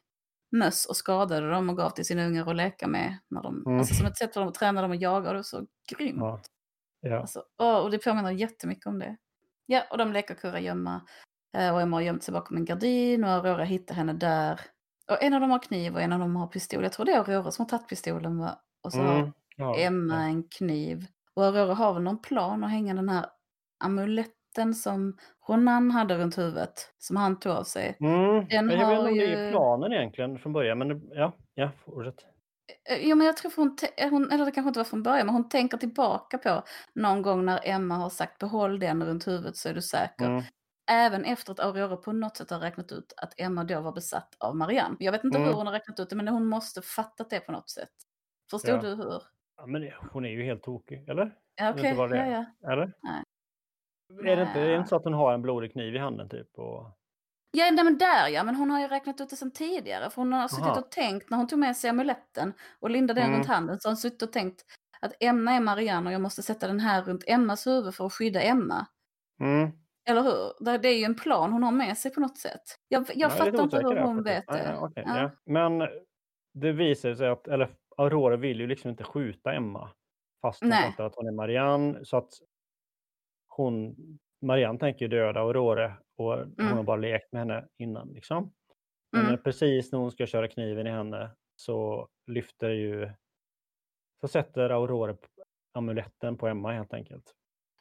möss 0.52 0.86
och 0.86 0.96
skadade 0.96 1.50
dem 1.50 1.70
och 1.70 1.78
gav 1.78 1.90
till 1.90 2.06
sina 2.06 2.26
ungar 2.26 2.50
att 2.50 2.56
leka 2.56 2.88
med. 2.88 3.18
När 3.30 3.44
de, 3.44 3.64
mm. 3.66 3.80
Alltså 3.80 3.94
som 3.94 4.06
ett 4.06 4.18
sätt 4.18 4.34
för 4.34 4.40
dem 4.40 4.50
att 4.50 4.56
träna 4.56 4.82
dem 4.82 4.92
att 4.92 5.02
jaga 5.02 5.28
och 5.28 5.34
det 5.34 5.40
var 5.40 5.44
så 5.44 5.66
grymt. 5.98 6.20
Ja. 6.20 6.42
Ja. 7.02 7.20
Alltså, 7.20 7.44
och 7.84 7.92
det 7.92 8.04
påminner 8.04 8.32
jättemycket 8.32 8.86
om 8.86 9.00
det. 9.00 9.18
Ja, 9.70 9.84
och 9.92 9.98
de 9.98 10.14
leker 10.14 10.36
kurragömma. 10.36 11.02
Eh, 11.58 11.74
och 11.74 11.82
Emma 11.82 11.98
har 11.98 12.02
gömt 12.02 12.24
sig 12.24 12.34
bakom 12.34 12.58
en 12.58 12.66
gardin 12.66 13.24
och 13.24 13.30
Aurora 13.30 13.64
hittar 13.64 13.96
henne 13.96 14.14
där. 14.14 14.60
Och 15.12 15.24
en 15.24 15.34
av 15.34 15.42
dem 15.42 15.52
har 15.52 15.60
kniv 15.60 15.96
och 15.96 16.02
en 16.02 16.14
av 16.14 16.20
dem 16.20 16.36
har 16.36 16.48
pistol. 16.48 16.84
Jag 16.84 16.92
tror 16.92 17.06
det 17.06 17.12
är 17.12 17.20
Aurora 17.20 17.52
som 17.52 17.66
har 17.66 17.70
tagit 17.70 17.90
pistolen 17.90 18.40
va? 18.40 18.60
Och 18.84 18.94
så 18.94 19.02
mm. 19.02 19.34
har 19.58 19.80
Emma 19.80 20.16
ja. 20.16 20.22
en 20.22 20.44
kniv. 20.44 21.06
Och 21.34 21.46
Aurora 21.46 21.74
har 21.74 21.94
väl 21.94 22.04
någon 22.04 22.22
plan 22.22 22.64
att 22.64 22.72
hänga 22.72 22.94
den 22.94 23.10
här 23.10 23.26
amuletten 23.84 24.74
som 24.74 25.18
Ronan 25.48 25.92
hade 25.92 26.18
runt 26.18 26.38
huvudet. 26.38 26.94
Som 26.98 27.16
han 27.16 27.40
tog 27.40 27.52
av 27.52 27.64
sig. 27.64 27.98
Mm. 28.00 28.48
Den 28.48 28.70
jag 28.70 28.86
har 28.86 28.90
vet 28.90 29.00
inte 29.00 29.12
om 29.12 29.16
ju... 29.16 29.28
det 29.28 29.40
är 29.40 29.52
planen 29.52 29.94
egentligen 29.94 30.40
från 30.40 30.54
början. 30.54 30.78
Men 30.78 31.02
ja, 31.10 31.34
ja 31.56 31.72
fortsätt. 31.86 32.26
Jo 33.00 33.16
men 33.16 33.28
jag 33.28 33.38
tror 33.38 33.54
hon, 33.56 33.78
hon, 34.10 34.32
eller 34.32 34.46
det 34.46 34.52
kanske 34.52 34.68
inte 34.68 34.80
var 34.80 34.86
från 34.86 35.04
början, 35.04 35.26
men 35.26 35.36
hon 35.36 35.50
tänker 35.50 35.78
tillbaka 35.78 36.38
på 36.38 36.64
någon 36.96 37.22
gång 37.22 37.46
när 37.46 37.60
Emma 37.64 37.96
har 37.96 38.10
sagt 38.10 38.40
behåll 38.40 38.80
den 38.80 39.04
runt 39.04 39.28
huvudet 39.28 39.58
så 39.58 39.70
är 39.70 39.74
du 39.74 39.82
säker. 39.82 40.26
Mm. 40.26 40.44
Även 40.92 41.26
efter 41.26 41.52
att 41.52 41.60
Aurora 41.60 41.98
på 41.98 42.12
något 42.12 42.38
sätt 42.38 42.50
har 42.50 42.60
räknat 42.60 42.92
ut 42.92 43.14
att 43.18 43.34
Emma 43.38 43.64
då 43.64 43.82
var 43.82 43.92
besatt 43.92 44.36
av 44.40 44.56
Marianne. 44.56 44.96
Jag 45.00 45.12
vet 45.12 45.24
inte 45.24 45.38
mm. 45.38 45.48
hur 45.48 45.56
hon 45.56 45.68
har 45.68 45.74
räknat 45.74 46.00
ut 46.00 46.10
det, 46.10 46.16
men 46.16 46.28
hon 46.28 46.46
måste 46.46 46.82
fattat 46.82 47.30
det 47.30 47.40
på 47.40 47.52
något 47.52 47.70
sätt. 47.70 47.94
Förstod 48.52 48.76
ja. 48.76 48.82
du 48.82 48.96
hur? 48.96 49.22
Ja, 49.58 49.66
men 49.66 49.92
hon 50.12 50.26
är 50.26 50.30
ju 50.30 50.44
helt 50.44 50.64
tokig, 50.64 51.10
eller? 51.10 51.36
Ja, 51.56 51.70
okej. 51.70 51.98
Okay. 51.98 52.18
Ja, 52.18 52.46
ja. 52.62 52.72
Eller? 52.72 52.94
Är 54.26 54.36
det, 54.36 54.42
inte, 54.42 54.60
är 54.60 54.68
det 54.68 54.76
inte 54.76 54.90
så 54.90 54.96
att 54.96 55.04
hon 55.04 55.14
har 55.14 55.34
en 55.34 55.42
blodig 55.42 55.72
kniv 55.72 55.96
i 55.96 55.98
handen 55.98 56.30
typ? 56.30 56.60
Och... 56.60 56.97
Ja, 57.52 57.72
nej, 57.72 57.84
men 57.84 57.98
där 57.98 58.28
ja, 58.28 58.44
men 58.44 58.56
hon 58.56 58.72
har 58.72 58.80
ju 58.80 58.88
räknat 58.88 59.22
ut 59.22 59.30
det 59.30 59.36
sedan 59.36 59.52
tidigare. 59.52 60.10
För 60.10 60.22
hon 60.22 60.34
har 60.34 60.40
Aha. 60.40 60.48
suttit 60.48 60.78
och 60.78 60.92
tänkt, 60.92 61.30
när 61.30 61.38
hon 61.38 61.48
tog 61.48 61.60
med 61.60 61.78
sig 61.78 61.90
amuletten 61.90 62.54
och 62.80 62.90
lindade 62.90 63.20
den 63.20 63.28
mm. 63.28 63.40
runt 63.40 63.48
handen, 63.48 63.80
så 63.80 63.88
har 63.88 63.92
hon 63.92 63.98
suttit 63.98 64.22
och 64.22 64.34
tänkt 64.34 64.66
att 65.02 65.14
Emma 65.20 65.52
är 65.52 65.60
Marianne 65.60 66.10
och 66.10 66.14
jag 66.14 66.22
måste 66.22 66.44
sätta 66.44 66.68
den 66.68 66.80
här 66.80 67.04
runt 67.04 67.24
Emmas 67.28 67.68
huvud 67.68 67.96
för 67.96 68.06
att 68.06 68.14
skydda 68.14 68.42
Emma. 68.42 68.88
Mm. 69.40 69.72
Eller 70.10 70.22
hur? 70.22 70.78
Det 70.78 70.90
är 70.90 70.98
ju 70.98 71.04
en 71.04 71.16
plan 71.16 71.52
hon 71.52 71.64
har 71.64 71.72
med 71.72 71.98
sig 71.98 72.14
på 72.14 72.20
något 72.20 72.38
sätt. 72.38 72.62
Jag, 72.88 73.02
jag 73.02 73.16
ja, 73.16 73.30
fattar 73.30 73.64
inte 73.64 73.78
hur 73.78 73.98
hon 73.98 74.24
vet 74.24 74.48
det. 74.48 74.64
Ja, 74.64 74.88
okay, 74.88 75.04
ja. 75.08 75.32
Men 75.46 75.88
det 76.54 76.72
visar 76.72 77.16
sig 77.16 77.28
att, 77.28 77.48
eller 77.48 77.76
Aurora 77.98 78.36
vill 78.36 78.60
ju 78.60 78.68
liksom 78.68 78.90
inte 78.90 79.04
skjuta 79.04 79.54
Emma. 79.54 79.90
Fast 80.42 80.62
hon 80.62 80.72
fattar 80.72 81.06
att 81.06 81.16
hon 81.16 81.28
är 81.28 81.32
Marianne. 81.32 82.06
Så 82.06 82.18
att 82.18 82.30
hon, 83.48 83.96
Marianne 84.42 84.80
tänker 84.80 85.08
döda 85.08 85.40
Aurora 85.40 85.94
och 86.18 86.34
mm. 86.34 86.54
hon 86.58 86.78
har 86.78 86.84
bara 86.84 86.98
lekt 86.98 87.32
med 87.32 87.42
henne 87.42 87.68
innan. 87.78 88.14
Liksom. 88.14 88.54
Men 89.12 89.26
mm. 89.26 89.44
precis 89.44 89.92
när 89.92 90.00
hon 90.00 90.12
ska 90.12 90.26
köra 90.26 90.48
kniven 90.48 90.88
i 90.88 90.90
henne 90.90 91.32
så 91.56 92.08
lyfter 92.28 92.70
ju 92.70 93.12
så 94.22 94.28
sätter 94.28 94.70
Aurora 94.70 95.18
amuletten 95.74 96.38
på 96.38 96.48
Emma 96.48 96.72
helt 96.72 96.94
enkelt. 96.94 97.34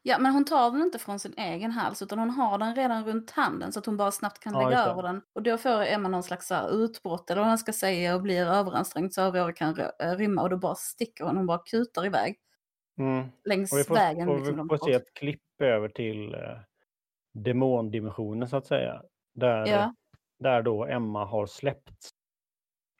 Ja, 0.02 0.18
men 0.18 0.32
hon 0.32 0.44
tar 0.44 0.70
den 0.70 0.82
inte 0.82 0.98
från 0.98 1.18
sin 1.18 1.34
egen 1.36 1.70
hals 1.70 2.02
utan 2.02 2.18
hon 2.18 2.30
har 2.30 2.58
den 2.58 2.74
redan 2.74 3.04
runt 3.04 3.30
handen 3.30 3.72
så 3.72 3.78
att 3.78 3.86
hon 3.86 3.96
bara 3.96 4.10
snabbt 4.10 4.38
kan 4.38 4.52
lägga 4.52 4.70
ja, 4.70 4.90
över 4.90 5.02
den. 5.02 5.22
Och 5.32 5.42
då 5.42 5.58
får 5.58 5.82
Emma 5.82 6.08
någon 6.08 6.22
slags 6.22 6.52
utbrott 6.70 7.30
eller 7.30 7.40
vad 7.40 7.48
man 7.48 7.58
ska 7.58 7.72
säga 7.72 8.14
och 8.14 8.22
blir 8.22 8.46
överansträngd 8.46 9.12
så 9.12 9.22
Aurora 9.22 9.52
kan 9.52 9.80
eh, 9.80 10.16
rymma 10.16 10.42
och 10.42 10.50
då 10.50 10.56
bara 10.56 10.74
sticker 10.74 11.24
hon, 11.24 11.36
hon 11.36 11.46
bara 11.46 11.58
kutar 11.58 12.06
iväg. 12.06 12.36
Mm. 12.98 13.28
Längs 13.44 13.72
och 13.72 13.78
vi 13.78 13.84
får, 13.84 13.94
vägen. 13.94 14.28
Och 14.28 14.36
liksom, 14.36 14.68
vi 14.68 14.78
får 14.78 14.86
se 14.86 14.92
ett 14.92 15.14
klipp 15.14 15.42
över 15.62 15.88
till 15.88 16.34
eh, 16.34 16.58
demondimensionen 17.42 18.48
så 18.48 18.56
att 18.56 18.66
säga. 18.66 19.02
Där, 19.34 19.66
ja. 19.66 19.94
där 20.38 20.62
då 20.62 20.86
Emma 20.86 21.24
har 21.24 21.46
släppt 21.46 22.08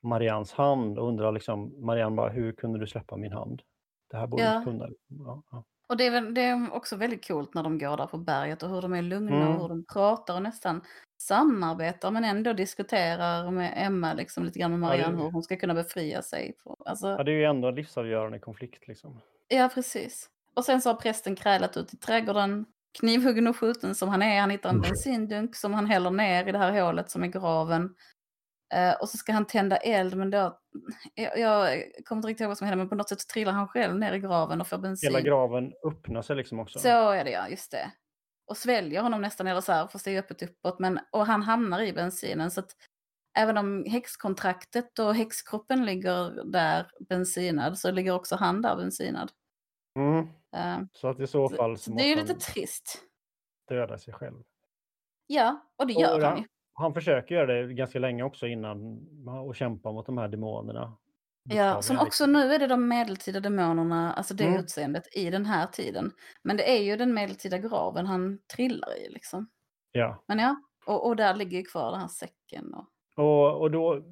Marians 0.03 0.53
hand 0.53 0.99
och 0.99 1.09
undrar 1.09 1.33
liksom, 1.33 1.87
Marianne 1.87 2.17
bara, 2.17 2.31
hur 2.31 2.53
kunde 2.53 2.79
du 2.79 2.87
släppa 2.87 3.17
min 3.17 3.33
hand? 3.33 3.63
Det 4.11 4.17
här 4.17 4.27
borde 4.27 4.43
Ja. 4.43 4.55
inte 4.59 4.65
kunna. 4.71 4.89
Ja, 5.09 5.43
ja. 5.51 5.65
Och 5.89 5.97
det 5.97 6.07
är, 6.07 6.11
väl, 6.11 6.35
det 6.35 6.41
är 6.41 6.73
också 6.75 6.97
väldigt 6.97 7.29
coolt 7.29 7.55
när 7.55 7.63
de 7.63 7.79
går 7.79 7.97
där 7.97 8.07
på 8.07 8.19
berget 8.19 8.63
och 8.63 8.71
hur 8.71 8.83
de 8.83 8.93
är 8.93 9.03
lugna 9.03 9.37
Mm. 9.37 9.49
och 9.57 9.63
hur 9.63 9.69
de 9.69 9.85
pratar 9.93 10.35
och 10.35 10.43
nästan 10.43 10.81
samarbetar 11.23 12.11
men 12.11 12.25
ändå 12.25 12.53
diskuterar 12.53 13.51
med 13.51 13.73
Emma 13.77 14.13
liksom 14.15 14.45
lite 14.45 14.59
grann 14.59 14.71
med 14.71 14.77
Ja, 14.77 14.81
Marianne 14.91 15.23
hur 15.23 15.31
hon 15.31 15.43
ska 15.43 15.57
kunna 15.57 15.75
befria 15.75 16.23
sig. 16.23 16.55
Alltså, 16.85 17.07
ja, 17.09 17.23
det 17.23 17.31
är 17.33 17.37
ju 17.37 17.45
ändå 17.45 17.69
en 17.69 17.75
livsavgörande 17.75 18.39
konflikt 18.39 18.89
liksom. 18.89 19.21
Ja, 19.49 19.71
precis. 19.75 20.31
Och 20.55 20.65
sen 20.65 20.81
så 20.83 20.89
har 20.91 20.95
prästen 20.97 21.37
krälat 21.37 21.77
ut 21.77 21.95
i 21.95 21.97
trädgården, 21.97 22.67
knivhuggen 22.99 23.47
och 23.47 23.57
skjuten 23.57 23.95
som 23.95 24.09
han 24.09 24.23
är. 24.23 24.41
Han 24.41 24.51
hittar 24.51 24.71
en 24.71 24.81
bensindunk 24.81 25.57
som 25.57 25.75
han 25.75 25.87
häller 25.87 26.11
ner 26.11 26.49
i 26.49 26.53
det 26.53 26.59
här 26.59 26.83
hålet 26.83 27.11
som 27.11 27.23
är 27.23 27.27
graven. 27.27 27.95
Eh, 28.75 28.95
och 29.01 29.09
så 29.09 29.17
ska 29.17 29.33
han 29.33 29.47
tända 29.47 29.77
eld, 29.77 30.17
men 30.17 30.31
då... 30.31 30.59
Jag, 31.15 31.39
jag 31.39 31.83
kommer 32.05 32.19
inte 32.19 32.29
riktigt 32.29 32.41
ihåg 32.41 32.49
vad 32.49 32.59
som 32.59 32.67
händer, 32.67 32.85
men 32.85 32.89
på 32.89 32.95
något 32.95 33.09
sätt 33.09 33.29
trillar 33.29 33.53
han 33.53 33.69
själv 33.69 33.99
ner 33.99 34.13
i 34.13 34.19
graven 34.19 34.61
och 34.61 34.69
får 34.69 34.79
bensin. 34.79 35.09
Hela 35.09 35.21
graven 35.21 35.73
öppnar 35.87 36.23
sig 36.23 36.37
liksom 36.37 36.61
också. 36.61 36.79
Så 36.79 37.11
är 37.11 37.25
det 37.25 37.31
ja, 37.31 37.49
just 37.49 37.71
det. 37.71 37.91
Och 38.51 38.57
sväljer 38.57 39.03
honom 39.03 39.21
nästan, 39.21 39.47
eller 39.47 39.61
så 39.61 39.73
här, 39.73 39.87
fast 39.87 40.05
det 40.05 40.11
är 40.11 40.19
öppet 40.19 40.43
uppåt. 40.43 40.79
Men, 40.79 41.01
och 41.13 41.27
han 41.27 41.43
hamnar 41.43 41.83
i 41.83 41.93
bensinen. 41.93 42.51
Så 42.51 42.61
att 42.61 42.71
även 43.39 43.59
om 43.59 43.85
häxkontraktet 43.85 44.99
och 44.99 45.15
häxkroppen 45.15 45.87
ligger 45.87 46.53
där 46.53 46.87
bensinad, 47.09 47.79
så 47.79 47.91
ligger 47.91 48.13
också 48.13 48.37
han 48.37 48.63
där 48.63 48.77
bensinad. 48.77 49.33
Mm. 49.99 50.29
Eh, 50.57 50.79
Så 50.93 51.09
att 51.09 51.21
i 51.21 51.27
så 51.27 51.49
fall 51.49 51.77
så 51.79 51.83
så 51.83 51.91
det 51.91 51.95
måste 51.95 52.07
är 52.07 52.09
ju 52.09 52.17
lite 52.17 52.35
trist. 52.35 53.03
döda 53.69 53.99
sig 53.99 54.15
själv. 54.15 54.43
Ja, 55.27 55.61
och 55.77 55.87
det 55.87 55.95
Och 55.95 56.01
gör 56.01 56.21
det- 56.21 56.27
han 56.27 56.39
ju. 56.39 56.45
Han 56.79 56.95
försöker 56.95 57.35
göra 57.35 57.47
det 57.63 57.75
ganska 57.75 57.99
länge 57.99 58.23
också 58.23 58.47
innan 58.47 58.99
och 59.47 59.55
kämpa 59.57 59.93
mot 59.93 60.07
de 60.07 60.19
här 60.19 60.29
demonerna. 60.29 60.97
Ja, 61.49 61.83
som 61.83 61.99
också 61.99 62.27
nu 62.27 62.53
är 62.55 62.59
det 62.59 62.67
de 62.67 62.89
medeltida 62.89 63.41
demonerna, 63.41 64.13
alltså 64.13 64.35
det 64.35 64.45
Mm. 64.45 64.61
utseendet 64.61 65.17
i 65.17 65.31
den 65.31 65.47
här 65.47 65.67
tiden. 65.67 66.13
Men 66.43 66.57
det 66.57 66.71
är 66.79 66.83
ju 66.83 66.97
den 66.97 67.15
medeltida 67.15 67.59
graven 67.59 68.07
han 68.07 68.39
trillar 68.55 68.99
i 68.99 69.09
liksom. 69.11 69.49
Ja, 69.93 70.25
Men 70.29 70.39
ja, 70.39 70.57
och, 70.87 71.07
och 71.07 71.17
där 71.17 71.35
ligger 71.35 71.59
ju 71.59 71.65
kvar 71.65 71.91
den 71.91 72.01
här 72.01 72.09
säcken. 72.09 72.75
Och... 72.75 72.85
och, 73.25 73.61
och 73.61 73.71
då, 73.71 74.03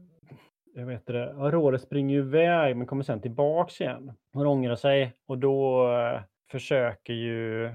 jag 0.75 0.87
vet 0.87 1.07
det, 1.07 1.33
Aurora 1.35 1.79
springer 1.79 2.15
ju 2.15 2.21
iväg 2.21 2.77
men 2.77 2.87
kommer 2.87 3.03
sen 3.03 3.21
tillbaks 3.21 3.81
igen. 3.81 4.13
Hon 4.33 4.47
ångrar 4.47 4.77
sig 4.77 5.17
och 5.27 5.39
då 5.39 5.89
eh, 5.93 6.23
försöker 6.51 7.13
ju, 7.13 7.75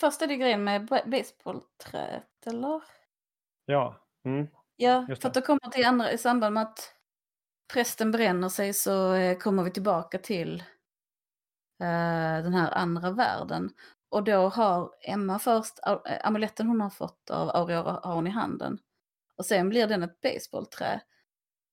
Först 0.00 0.22
är 0.22 0.26
det 0.26 0.36
grejen 0.36 0.64
med 0.64 0.86
ba- 0.86 1.06
basebollträet, 1.06 2.46
eller? 2.46 2.82
ja, 3.64 3.96
mm, 4.24 4.46
Ja, 4.76 5.06
Just 5.08 5.22
för 5.22 5.28
att 5.28 5.34
då 5.34 5.40
kommer 5.40 5.70
till 5.70 5.84
andra, 5.86 6.12
i 6.12 6.18
samband 6.18 6.54
med 6.54 6.62
att 6.62 6.94
prästen 7.72 8.10
bränner 8.12 8.48
sig 8.48 8.72
så 8.74 9.14
eh, 9.14 9.38
kommer 9.38 9.62
vi 9.62 9.70
tillbaka 9.70 10.18
till 10.18 10.60
eh, 11.80 12.42
den 12.44 12.54
här 12.54 12.70
andra 12.74 13.10
världen. 13.10 13.70
Och 14.08 14.24
då 14.24 14.48
har 14.48 14.90
Emma 15.00 15.38
först, 15.38 15.78
eh, 15.86 15.98
amuletten 16.24 16.66
hon 16.66 16.80
har 16.80 16.90
fått 16.90 17.30
av 17.30 17.48
Aurora 17.48 18.00
har 18.02 18.14
hon 18.14 18.26
i 18.26 18.30
handen. 18.30 18.78
Och 19.36 19.46
sen 19.46 19.68
blir 19.68 19.86
den 19.86 20.02
ett 20.02 20.20
basebollträ. 20.20 21.00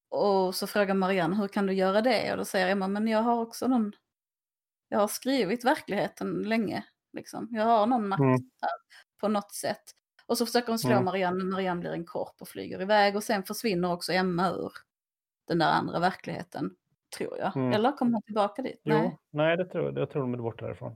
Och 0.10 0.56
så 0.56 0.68
frågar 0.68 0.94
Marianne, 0.96 1.36
hur 1.36 1.48
kan 1.48 1.66
du 1.66 1.74
göra 1.74 2.02
det? 2.02 2.32
Och 2.32 2.38
då 2.38 2.46
säger 2.46 2.68
Emma, 2.68 2.88
men 2.88 3.08
jag 3.08 3.22
har 3.22 3.42
också 3.42 3.68
någon, 3.68 3.94
jag 4.90 5.00
har 5.00 5.08
skrivit 5.08 5.66
verkligheten 5.66 6.44
länge. 6.44 6.84
Liksom. 7.14 7.48
Jag 7.52 7.66
har 7.66 7.88
någon 7.88 8.08
makt 8.08 8.20
Mm. 8.20 8.32
här 8.62 8.72
på 9.22 9.28
något 9.28 9.52
sätt. 9.54 9.84
Och 10.26 10.38
så 10.38 10.46
försöker 10.46 10.68
hon 10.68 10.80
slå 10.80 10.92
Mm. 10.92 11.06
Marianne, 11.06 11.38
men 11.38 11.50
Marianne 11.50 11.80
blir 11.82 11.92
en 11.92 12.06
korp 12.06 12.36
och 12.42 12.48
flyger 12.48 12.82
iväg. 12.82 13.16
Och 13.16 13.24
sen 13.24 13.44
försvinner 13.44 13.94
också 13.94 14.12
Emma 14.14 14.50
ur 14.50 14.72
den 15.48 15.60
där 15.60 15.72
andra 15.72 16.00
verkligheten, 16.00 16.76
tror 17.18 17.38
jag. 17.38 17.56
Mm. 17.58 17.74
Eller 17.74 17.92
kommer 17.92 18.12
hon 18.14 18.22
tillbaka 18.22 18.62
dit? 18.62 18.82
jo, 18.84 18.94
Nej. 18.98 19.18
nej, 19.32 19.58
det 19.58 19.66
tror 19.66 20.00
jag, 20.00 20.10
tror 20.10 20.22
de 20.22 20.34
är 20.34 20.38
borta 20.38 20.66
därifrån. 20.66 20.96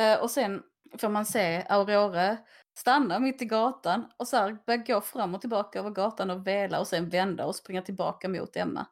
Eh, 0.00 0.22
och 0.22 0.30
sen 0.30 0.62
får 0.98 1.08
man 1.08 1.26
se 1.26 1.64
Aurore 1.68 2.36
stanna 2.76 3.18
mitt 3.18 3.42
i 3.42 3.44
gatan 3.44 4.06
och 4.16 4.28
så 4.28 4.36
här 4.36 4.58
börja 4.66 4.76
gå 4.86 5.00
fram 5.00 5.34
och 5.34 5.40
tillbaka 5.40 5.78
över 5.78 5.90
gatan 5.90 6.30
och 6.30 6.46
vela 6.46 6.80
och 6.80 6.86
sen 6.86 7.08
vända 7.08 7.46
och 7.46 7.56
springa 7.56 7.82
tillbaka 7.82 8.28
mot 8.28 8.56
Emma. 8.56 8.86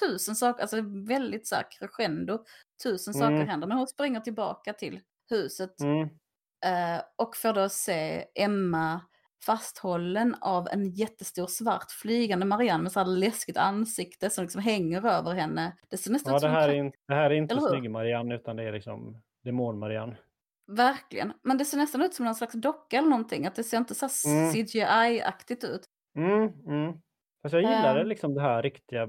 Tusen 0.00 0.34
saker, 0.34 0.62
alltså 0.62 0.80
väldigt 1.08 1.46
så 1.46 1.54
här 1.54 1.64
crescendo, 1.78 2.44
tusen 2.82 3.14
saker 3.14 3.34
Mm. 3.34 3.48
händer. 3.48 3.66
Men 3.68 3.76
hon 3.78 3.86
springer 3.86 4.20
tillbaka 4.20 4.72
till 4.72 5.00
huset 5.30 5.80
Mm. 5.80 6.02
eh, 6.66 7.02
och 7.16 7.36
får 7.36 7.52
då 7.52 7.68
se 7.68 8.24
Emma 8.34 9.00
fasthållen 9.46 10.34
av 10.40 10.68
en 10.72 10.90
jättestor 10.90 11.46
svart 11.46 11.90
flygande 11.90 12.46
Marianne 12.46 12.82
med 12.82 12.92
så 12.92 13.00
här 13.00 13.06
läskigt 13.06 13.56
ansikte 13.56 14.30
som 14.30 14.44
liksom 14.44 14.62
hänger 14.62 15.06
över 15.06 15.34
henne. 15.34 15.76
Det 15.88 15.96
ser 15.96 16.10
nästan 16.10 16.32
Ja, 16.32 16.38
det 16.38 16.48
här, 16.48 16.68
är 16.68 16.74
inte, 16.74 16.98
det 17.08 17.14
här 17.14 17.30
är 17.30 17.34
inte 17.34 17.54
Eller 17.54 17.62
hur? 17.62 17.68
snygg-Marianne 17.68 18.34
utan 18.34 18.56
det 18.56 18.62
är 18.62 18.72
liksom 18.72 19.22
demon-Marianne. 19.44 20.16
Verkligen. 20.66 21.32
Men 21.42 21.58
det 21.58 21.64
ser 21.64 21.78
nästan 21.78 22.02
ut 22.02 22.14
som 22.14 22.24
någon 22.24 22.34
slags 22.34 22.54
docka 22.54 22.98
eller 22.98 23.08
någonting. 23.08 23.46
Att 23.46 23.54
det 23.54 23.64
ser 23.64 23.76
inte 23.78 23.94
så 23.94 24.08
Mm. 24.28 24.52
CGI-aktigt 24.52 25.64
ut. 25.64 25.84
Mm, 26.16 26.48
mm. 26.66 26.92
Fast 27.42 27.52
jag 27.52 27.62
gillade 27.62 28.00
Ehm. 28.00 28.08
liksom 28.08 28.34
det 28.34 28.40
här 28.42 28.62
riktiga 28.62 29.06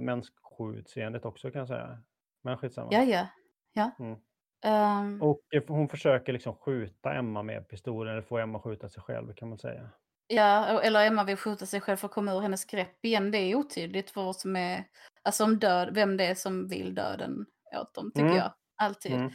människoutseendet 0.65 1.25
också 1.25 1.51
kan 1.51 1.59
jag 1.59 1.67
säga. 1.67 1.99
Men 2.43 2.57
skitsamma. 2.57 2.89
Ja, 2.93 3.03
ja. 3.03 3.27
ja. 3.73 3.91
Mm. 3.99 4.19
Ehm, 4.65 5.21
Och 5.21 5.41
eh, 5.55 5.63
hon 5.67 5.89
försöker 5.89 6.33
liksom 6.33 6.55
skjuta 6.55 7.13
Emma 7.13 7.43
med 7.43 7.67
pistolen, 7.69 8.13
eller 8.13 8.21
få 8.21 8.37
Emma 8.37 8.59
skjuta 8.59 8.89
sig 8.89 9.03
själv 9.03 9.33
kan 9.33 9.49
man 9.49 9.57
säga. 9.57 9.89
ja, 10.27 10.81
eller 10.81 11.07
Emma 11.07 11.23
vill 11.23 11.37
skjuta 11.37 11.65
sig 11.65 11.81
själv 11.81 11.97
för 11.97 12.07
att 12.07 12.13
komma 12.13 12.31
ur 12.33 12.39
hennes 12.39 12.65
grepp 12.65 13.05
igen. 13.05 13.31
Det 13.31 13.37
är 13.37 13.55
otydligt 13.55 14.09
för 14.11 14.23
vad 14.23 14.35
som 14.35 14.55
är, 14.55 14.83
alltså 15.23 15.43
om 15.43 15.59
död, 15.59 15.89
vem 15.95 16.17
det 16.17 16.25
är 16.25 16.35
som 16.35 16.67
vill 16.67 16.95
döden 16.95 17.45
åt 17.81 17.93
dem, 17.93 18.11
tycker 18.11 18.25
Mm. 18.25 18.37
jag. 18.37 18.51
Alltid. 18.81 19.13
Mm. 19.13 19.31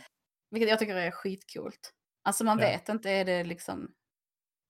Vilket 0.51 0.71
jag 0.71 0.79
tycker 0.79 0.97
är 0.97 1.11
skitcoolt. 1.11 1.91
Alltså 2.25 2.45
man 2.45 2.59
Ja. 2.59 2.67
vet 2.67 2.89
inte, 2.89 3.11
är 3.11 3.25
det 3.25 3.45
liksom, 3.45 3.95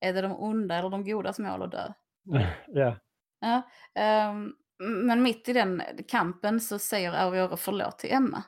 är 0.01 0.13
det 0.13 0.21
de 0.21 0.33
onda 0.33 0.75
eller 0.75 0.91
de 0.91 1.05
godas 1.05 1.39
mål 1.39 1.63
att 1.63 1.71
dö? 1.71 1.93
ja. 2.67 2.97
Ja, 3.41 3.63
ehm, 3.95 4.53
men 4.79 5.23
mitt 5.23 5.49
i 5.49 5.53
den 5.53 5.83
kampen 6.09 6.61
så 6.61 6.79
säger 6.79 7.13
Aurora 7.13 7.57
förlåt 7.57 7.99
till 7.99 8.13
Emma. 8.13 8.43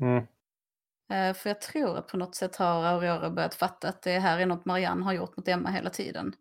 Mm. 0.00 0.26
Eh, 1.12 1.34
För 1.36 1.50
jag 1.50 1.60
tror 1.60 1.96
att 1.98 2.08
på 2.08 2.16
något 2.16 2.34
sätt 2.34 2.56
har 2.56 2.84
Aurora 2.84 3.30
börjat 3.30 3.54
fatta 3.54 3.88
att 3.88 4.02
det 4.02 4.18
här 4.18 4.38
är 4.40 4.46
något 4.46 4.64
Marianne 4.64 5.04
har 5.04 5.12
gjort 5.12 5.36
mot 5.36 5.48
Emma 5.48 5.70
hela 5.70 5.90
tiden. 5.90 6.34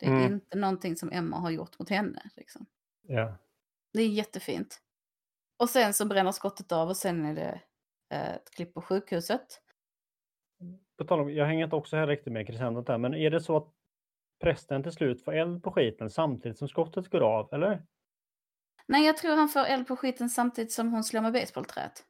Det 0.00 0.06
är 0.06 0.10
Mm. 0.10 0.32
inte 0.32 0.58
någonting 0.58 0.96
som 0.96 1.12
Emma 1.12 1.36
har 1.38 1.50
gjort 1.50 1.78
mot 1.78 1.88
henne. 1.90 2.30
Liksom. 2.36 2.66
ja. 3.02 3.34
Det 3.92 4.02
är 4.02 4.08
jättefint. 4.08 4.80
Och 5.58 5.70
sen 5.70 5.94
så 5.94 6.06
bränner 6.06 6.32
skottet 6.32 6.72
av 6.72 6.88
och 6.88 6.96
sen 6.96 7.24
är 7.24 7.34
det 7.34 7.60
eh, 8.14 8.34
ett 8.34 8.50
klipp 8.50 8.74
på 8.74 8.82
sjukhuset. 8.82 9.60
På 10.98 11.04
tal 11.04 11.20
om, 11.20 11.34
jag 11.34 11.46
hänger 11.46 11.64
inte 11.64 11.76
också 11.76 11.96
här 11.96 12.06
riktigt 12.06 12.32
med 12.32 12.46
crescendot 12.46 12.86
där, 12.86 12.98
men 12.98 13.14
är 13.14 13.30
det 13.30 13.40
så 13.40 13.56
att 13.56 13.68
prästen 14.40 14.82
till 14.82 14.92
slut 14.92 15.24
får 15.24 15.32
eld 15.34 15.62
på 15.62 15.70
skiten 15.72 16.10
samtidigt 16.10 16.58
som 16.58 16.68
skottet 16.68 17.08
går 17.08 17.20
av, 17.20 17.54
eller? 17.54 17.82
Nej, 18.88 19.06
jag 19.06 19.16
tror 19.16 19.36
han 19.36 19.48
får 19.48 19.60
eld 19.64 19.86
på 19.86 19.96
skiten 19.96 20.28
samtidigt 20.30 20.72
som 20.72 20.92
hon 20.92 21.04
slår 21.04 21.20
med 21.20 21.32
basebollträet. 21.32 22.04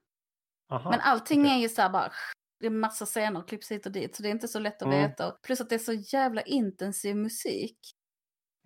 Men 0.68 1.01
allting 1.01 1.41
okej. 1.43 1.53
är 1.55 1.59
ju 1.59 1.68
så 1.68 1.83
här 1.83 1.91
bara... 1.91 2.12
Det 2.61 2.66
är 2.66 2.70
massa 2.70 3.07
scener, 3.07 3.43
klipps 3.49 3.70
hit 3.70 3.87
och 3.87 3.93
dit, 3.93 4.16
så 4.16 4.22
det 4.22 4.29
är 4.29 4.31
inte 4.31 4.49
så 4.49 4.59
lätt 4.59 4.83
att 4.83 4.89
Mm. 4.89 5.03
veta. 5.11 5.31
Plus 5.31 5.61
att 5.61 5.68
det 5.68 5.75
är 5.75 5.79
så 5.79 5.93
jävla 5.93 6.43
intensiv 6.43 7.16
musik. 7.16 7.79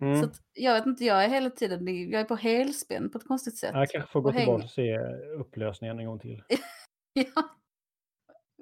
Mm. 0.01 0.21
Så 0.21 0.25
att, 0.27 0.35
jag 0.53 0.73
vet 0.73 0.85
inte, 0.85 1.05
jag 1.05 1.23
är 1.23 1.29
hela 1.29 1.49
tiden, 1.49 2.09
jag 2.09 2.21
är 2.21 2.25
på 2.25 2.35
helspänn 2.35 3.09
på 3.11 3.17
ett 3.17 3.27
konstigt 3.27 3.57
sätt. 3.57 3.71
Jag 3.73 3.89
kanske 3.89 4.11
får 4.11 4.21
gå 4.21 4.29
och 4.29 4.35
tillbaka 4.35 4.63
och 4.63 4.69
se 4.69 4.97
upplösningen 5.39 5.99
en 5.99 6.05
gång 6.05 6.19
till. 6.19 6.43
Ja. 7.13 7.49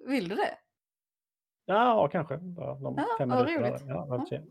Vill 0.08 0.30
du 0.30 0.36
det? 0.36 0.58
Ja, 1.66 2.10
kanske. 2.12 2.38
Bara 2.38 2.76
de 2.76 2.96
Ja, 2.98 3.06
fem 3.20 3.30
minuterna. 3.30 3.68
roligt. 3.70 3.82
Ja, 3.88 4.08
jag 4.10 4.20
får 4.20 4.26
se. 4.26 4.42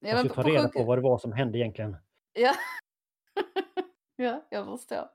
Ja, 0.00 0.08
Ja. 0.08 0.16
Jag 0.16 0.26
ska 0.26 0.42
ta 0.42 0.48
reda 0.48 0.68
på 0.68 0.84
vad 0.84 0.98
det 0.98 1.02
var 1.02 1.18
som 1.18 1.32
hände 1.32 1.58
egentligen. 1.58 1.96
Ja. 2.32 2.54
ja, 4.16 4.46
jag 4.50 4.66
förstår. 4.66 5.08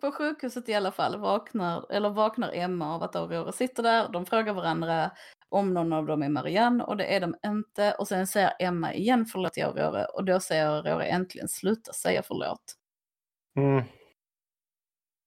På 0.00 0.12
sjukhuset 0.12 0.68
i 0.68 0.74
alla 0.74 0.92
fall 0.92 1.20
vaknar, 1.20 1.92
eller 1.92 2.10
vaknar 2.10 2.52
Emma 2.52 2.94
av 2.94 3.02
att 3.02 3.16
Aurora 3.16 3.52
sitter 3.52 3.82
där. 3.82 4.08
De 4.08 4.26
frågar 4.26 4.52
varandra 4.52 5.10
om 5.48 5.74
någon 5.74 5.92
av 5.92 6.06
dem 6.06 6.22
är 6.22 6.28
Marianne 6.28 6.84
och 6.84 6.96
det 6.96 7.16
är 7.16 7.20
de 7.20 7.36
inte. 7.46 7.94
Och 7.98 8.08
sen 8.08 8.26
säger 8.26 8.52
Emma 8.58 8.94
igen 8.94 9.26
förlåt 9.26 9.52
till 9.52 9.64
Aurora 9.64 10.06
och 10.06 10.24
då 10.24 10.40
säger 10.40 10.66
Aurora 10.66 11.06
äntligen 11.06 11.48
sluta 11.48 11.92
säga 11.92 12.22
förlåt. 12.22 12.74
Mm. 13.56 13.84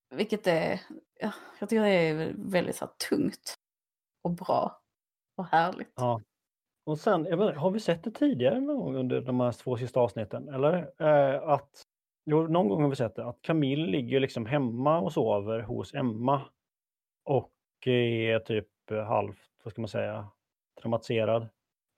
Vilket 0.10 0.48
är, 0.48 0.82
ja, 1.20 1.32
jag 1.60 1.70
tycker 1.70 1.84
det 1.84 1.90
är 1.90 2.34
väldigt 2.38 2.76
så 2.76 2.86
här, 2.86 2.94
tungt 3.10 3.56
och 4.22 4.32
bra 4.32 4.82
och 5.36 5.46
härligt. 5.46 5.94
Ja. 5.96 6.22
Och 6.88 7.00
sen, 7.00 7.26
jag 7.26 7.38
vet, 7.38 7.58
har 7.58 7.72
vi 7.72 7.80
sett 7.80 8.04
det 8.04 8.12
tidigare 8.12 8.60
någon 8.60 8.78
gång 8.80 8.96
under 8.96 9.22
de 9.22 9.40
här 9.40 9.52
två 9.52 9.78
sista 9.78 10.00
avsnitten? 10.00 10.50
Eller? 10.50 10.92
Eh, 11.02 11.50
att, 11.50 11.84
jo, 12.26 12.48
någon 12.48 12.70
gång 12.70 12.82
har 12.82 12.90
vi 12.90 12.96
sett 12.96 13.16
det, 13.16 13.26
att 13.26 13.42
Camille 13.42 13.88
ligger 13.88 14.20
liksom 14.20 14.46
hemma 14.46 15.00
och 15.00 15.14
sover 15.14 15.60
hos 15.60 15.94
Emma. 15.94 16.42
Och 17.24 17.54
är 17.88 18.40
typ 18.40 18.92
eh, 18.92 19.04
halvt, 19.04 19.40
vad 19.64 19.72
ska 19.72 19.82
man 19.82 19.88
säga, 19.88 20.28
traumatiserad. 20.82 21.48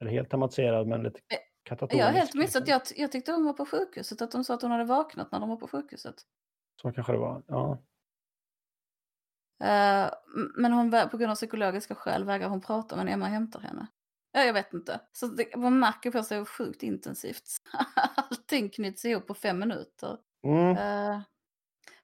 Eller 0.01 0.11
helt 0.11 0.29
traumatiserad, 0.29 0.87
men 0.87 1.03
lite 1.03 1.19
Eh, 1.19 1.37
katatonisk. 1.63 2.01
Jag 2.01 2.05
har 2.05 2.13
helt 2.13 2.35
missat, 2.35 2.67
jag, 2.67 2.81
jag 2.95 3.11
tyckte 3.11 3.31
hon 3.31 3.45
var 3.45 3.53
på 3.53 3.65
sjukhuset, 3.65 4.21
att 4.21 4.31
de 4.31 4.43
sa 4.43 4.53
att 4.53 4.61
hon 4.61 4.71
hade 4.71 4.83
vaknat 4.83 5.31
när 5.31 5.39
de 5.39 5.49
var 5.49 5.57
på 5.57 5.67
sjukhuset. 5.67 6.15
Så 6.81 6.91
kanske 6.91 7.13
det 7.13 7.19
var. 7.19 7.43
Ja. 7.47 7.77
Eh, 9.63 10.03
m- 10.35 10.53
men 10.57 10.73
hon, 10.73 10.91
på 11.11 11.17
grund 11.17 11.31
av 11.31 11.35
psykologiska 11.35 11.95
skäl 11.95 12.23
vägrar 12.23 12.49
hon 12.49 12.61
prata 12.61 12.95
men 12.95 13.07
Emma 13.07 13.25
hämtar 13.25 13.59
henne. 13.59 13.87
Ja, 14.31 14.43
jag 14.43 14.53
vet 14.53 14.73
inte. 14.73 15.01
Så 15.11 15.27
det, 15.27 15.55
man 15.55 15.79
märker 15.79 16.11
på 16.11 16.23
sig 16.23 16.45
sjukt 16.45 16.83
intensivt. 16.83 17.49
Allting 18.15 18.69
knyts 18.69 19.05
ihop 19.05 19.27
på 19.27 19.33
fem 19.33 19.59
minuter. 19.59 20.17
Mm. 20.43 20.75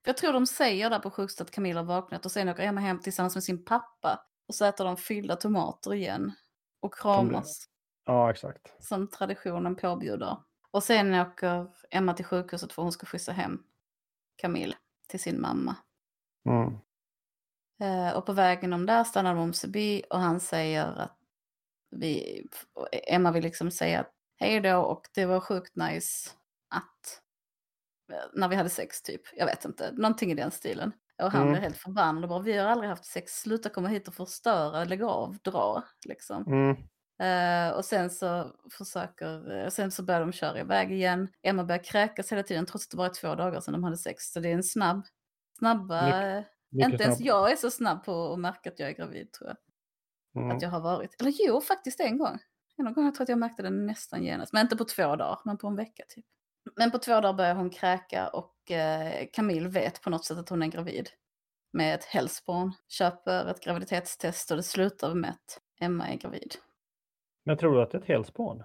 För 0.04 0.10
jag 0.10 0.18
tror 0.18 0.34
de 0.34 0.48
säger 0.48 0.90
där 0.90 1.00
på 1.00 1.12
sjukhuset 1.12 1.42
att 1.42 1.52
Camilla 1.52 1.80
har 1.80 1.86
vaknat 1.86 2.26
och 2.26 2.32
sen 2.32 2.50
åker 2.50 2.64
Emma 2.64 2.82
hem 2.82 3.00
tillsammans 3.00 3.36
med 3.36 3.44
sin 3.44 3.66
pappa. 3.66 4.26
Och 4.48 4.56
så 4.56 4.66
äter 4.66 4.86
de 4.86 4.98
fyllda 4.98 5.36
tomater 5.36 5.94
igen. 5.94 6.32
Och 6.80 6.94
kramas 6.94 7.70
Ja, 8.06 8.32
exakt. 8.32 8.84
som 8.84 9.08
traditionen 9.08 9.76
påbjuder. 9.76 10.38
Och 10.72 10.84
sen 10.84 11.14
åker 11.14 11.68
Emma 11.90 12.14
till 12.14 12.26
sjukhuset 12.26 12.74
för 12.74 12.82
hon 12.82 12.92
ska 12.92 13.06
skjutsa 13.06 13.32
hem 13.32 13.64
Camille 14.36 14.76
till 15.08 15.20
sin 15.20 15.42
mamma. 15.42 15.76
Mm. 16.46 16.78
Eh, 17.80 18.16
och 18.18 18.26
på 18.26 18.34
vägen 18.34 18.74
om 18.74 18.86
där 18.86 19.04
stannar 19.04 19.36
de 19.36 19.42
om 19.44 19.54
Sebi 19.54 20.04
och 20.10 20.20
han 20.20 20.40
säger 20.40 20.86
att 20.86 21.18
vi, 21.92 22.44
Emma 23.08 23.32
vill 23.32 23.44
liksom 23.44 23.72
säga 23.72 24.06
hej 24.40 24.60
då 24.62 24.78
och 24.78 25.02
det 25.16 25.26
var 25.26 25.40
sjukt 25.40 25.76
nice 25.76 26.30
att, 26.76 27.22
eh, 28.14 28.26
när 28.34 28.48
vi 28.48 28.56
hade 28.56 28.70
sex 28.70 29.02
typ, 29.02 29.22
jag 29.38 29.46
vet 29.46 29.66
inte, 29.66 29.92
någonting 29.92 30.32
i 30.32 30.36
den 30.36 30.52
stilen. 30.52 30.92
Och 31.24 31.32
han 31.32 31.42
Mm. 31.42 31.52
blir 31.54 31.62
helt 31.62 31.78
förbannad 31.78 32.24
och 32.24 32.30
bara 32.30 32.40
vi 32.42 32.58
har 32.58 32.68
aldrig 32.68 32.90
haft 32.90 33.06
sex, 33.06 33.32
sluta 33.42 33.70
komma 33.70 33.88
hit 33.88 34.08
och 34.08 34.14
förstöra, 34.14 34.84
lägg 34.84 35.04
av, 35.04 35.38
dra 35.44 35.84
liksom. 36.08 36.44
Mm. 36.48 36.76
Eh, 37.22 37.76
och 37.76 37.86
sen 37.86 38.10
så 38.10 38.52
försöker, 38.78 39.58
eh, 39.64 39.70
sen 39.70 39.92
så 39.92 40.04
börjar 40.04 40.22
de 40.22 40.32
köra 40.32 40.60
iväg 40.60 40.92
igen. 40.92 41.28
Emma 41.44 41.64
börjar 41.64 41.84
kräkas 41.84 42.32
hela 42.32 42.44
tiden 42.44 42.66
trots 42.66 42.86
att 42.88 42.92
det 42.92 42.98
bara 42.98 43.08
är 43.10 43.14
två 43.14 43.36
dagar 43.36 43.62
sedan 43.62 43.72
de 43.74 43.84
hade 43.84 43.98
sex. 43.98 44.24
Så 44.34 44.40
det 44.40 44.50
är 44.50 44.54
en 44.54 44.64
snabb, 44.64 45.06
snabba, 45.60 46.02
Mycket 46.72 46.94
inte 46.94 47.04
ens 47.04 47.18
snabbt. 47.18 47.28
jag 47.28 47.52
är 47.52 47.56
så 47.56 47.72
snabb 47.72 48.04
på 48.06 48.34
att 48.34 48.40
märka 48.40 48.70
att 48.72 48.80
jag 48.80 48.90
är 48.90 48.94
gravid 48.94 49.32
tror 49.34 49.50
jag. 49.50 49.58
Mm. 50.36 50.56
Att 50.56 50.62
jag 50.62 50.70
har 50.70 50.82
varit. 50.82 51.22
Eller 51.22 51.34
jo, 51.36 51.62
faktiskt 51.62 52.00
en 52.00 52.18
gång. 52.18 52.40
En 52.78 52.94
gång 52.94 53.06
jag 53.06 53.16
tror 53.16 53.24
att 53.24 53.30
jag 53.30 53.40
märkte 53.40 53.64
det 53.64 53.70
nästan 53.70 54.24
genast. 54.24 54.54
Men 54.54 54.62
inte 54.62 54.76
på 54.76 54.86
två 54.86 55.16
dagar, 55.16 55.40
men 55.46 55.58
på 55.58 55.68
en 55.68 55.76
vecka 55.76 56.04
typ. 56.08 56.26
Men 56.76 56.92
på 56.92 56.98
två 56.98 57.12
dagar 57.12 57.34
börjar 57.34 57.56
hon 57.56 57.70
kräka 57.70 58.28
och 58.28 58.72
eh, 58.72 59.28
Camille 59.34 59.70
vet 59.70 60.02
på 60.02 60.10
något 60.10 60.26
sätt 60.26 60.38
att 60.38 60.50
hon 60.50 60.64
är 60.64 60.68
gravid. 60.68 61.10
Med 61.74 61.96
ett 61.96 62.04
hälsobarn. 62.06 62.74
Köper 62.88 63.46
ett 63.46 63.64
graviditetstest 63.64 64.52
och 64.52 64.58
det 64.58 64.64
slutar 64.64 65.14
med 65.14 65.30
att 65.30 65.60
Emma 65.80 66.08
är 66.08 66.18
gravid. 66.18 66.56
Men 67.46 67.58
tror 67.58 67.76
du 67.76 67.82
att 67.82 67.92
det 67.92 67.98
är 67.98 68.02
ett 68.02 68.08
helspån? 68.08 68.64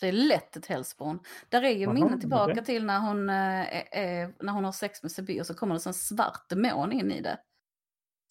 Det 0.00 0.08
är 0.08 0.12
lätt 0.12 0.56
ett 0.56 0.66
hälsobarn. 0.66 1.20
Där 1.48 1.62
är 1.62 1.70
ju 1.70 1.84
Aha, 1.84 1.94
minnen 1.94 2.20
tillbaka 2.20 2.52
okej. 2.52 2.64
till 2.64 2.84
när 2.84 3.00
hon, 3.00 3.28
eh, 3.28 3.98
är, 3.98 4.34
när 4.44 4.52
hon 4.52 4.64
har 4.64 4.72
sex 4.72 5.02
med 5.02 5.12
Sebi 5.12 5.40
och 5.40 5.46
så 5.46 5.54
kommer 5.54 5.74
det 5.74 5.86
en 5.86 5.94
svart 5.94 6.48
demon 6.48 6.92
in 6.92 7.12
i 7.12 7.20
det. 7.20 7.38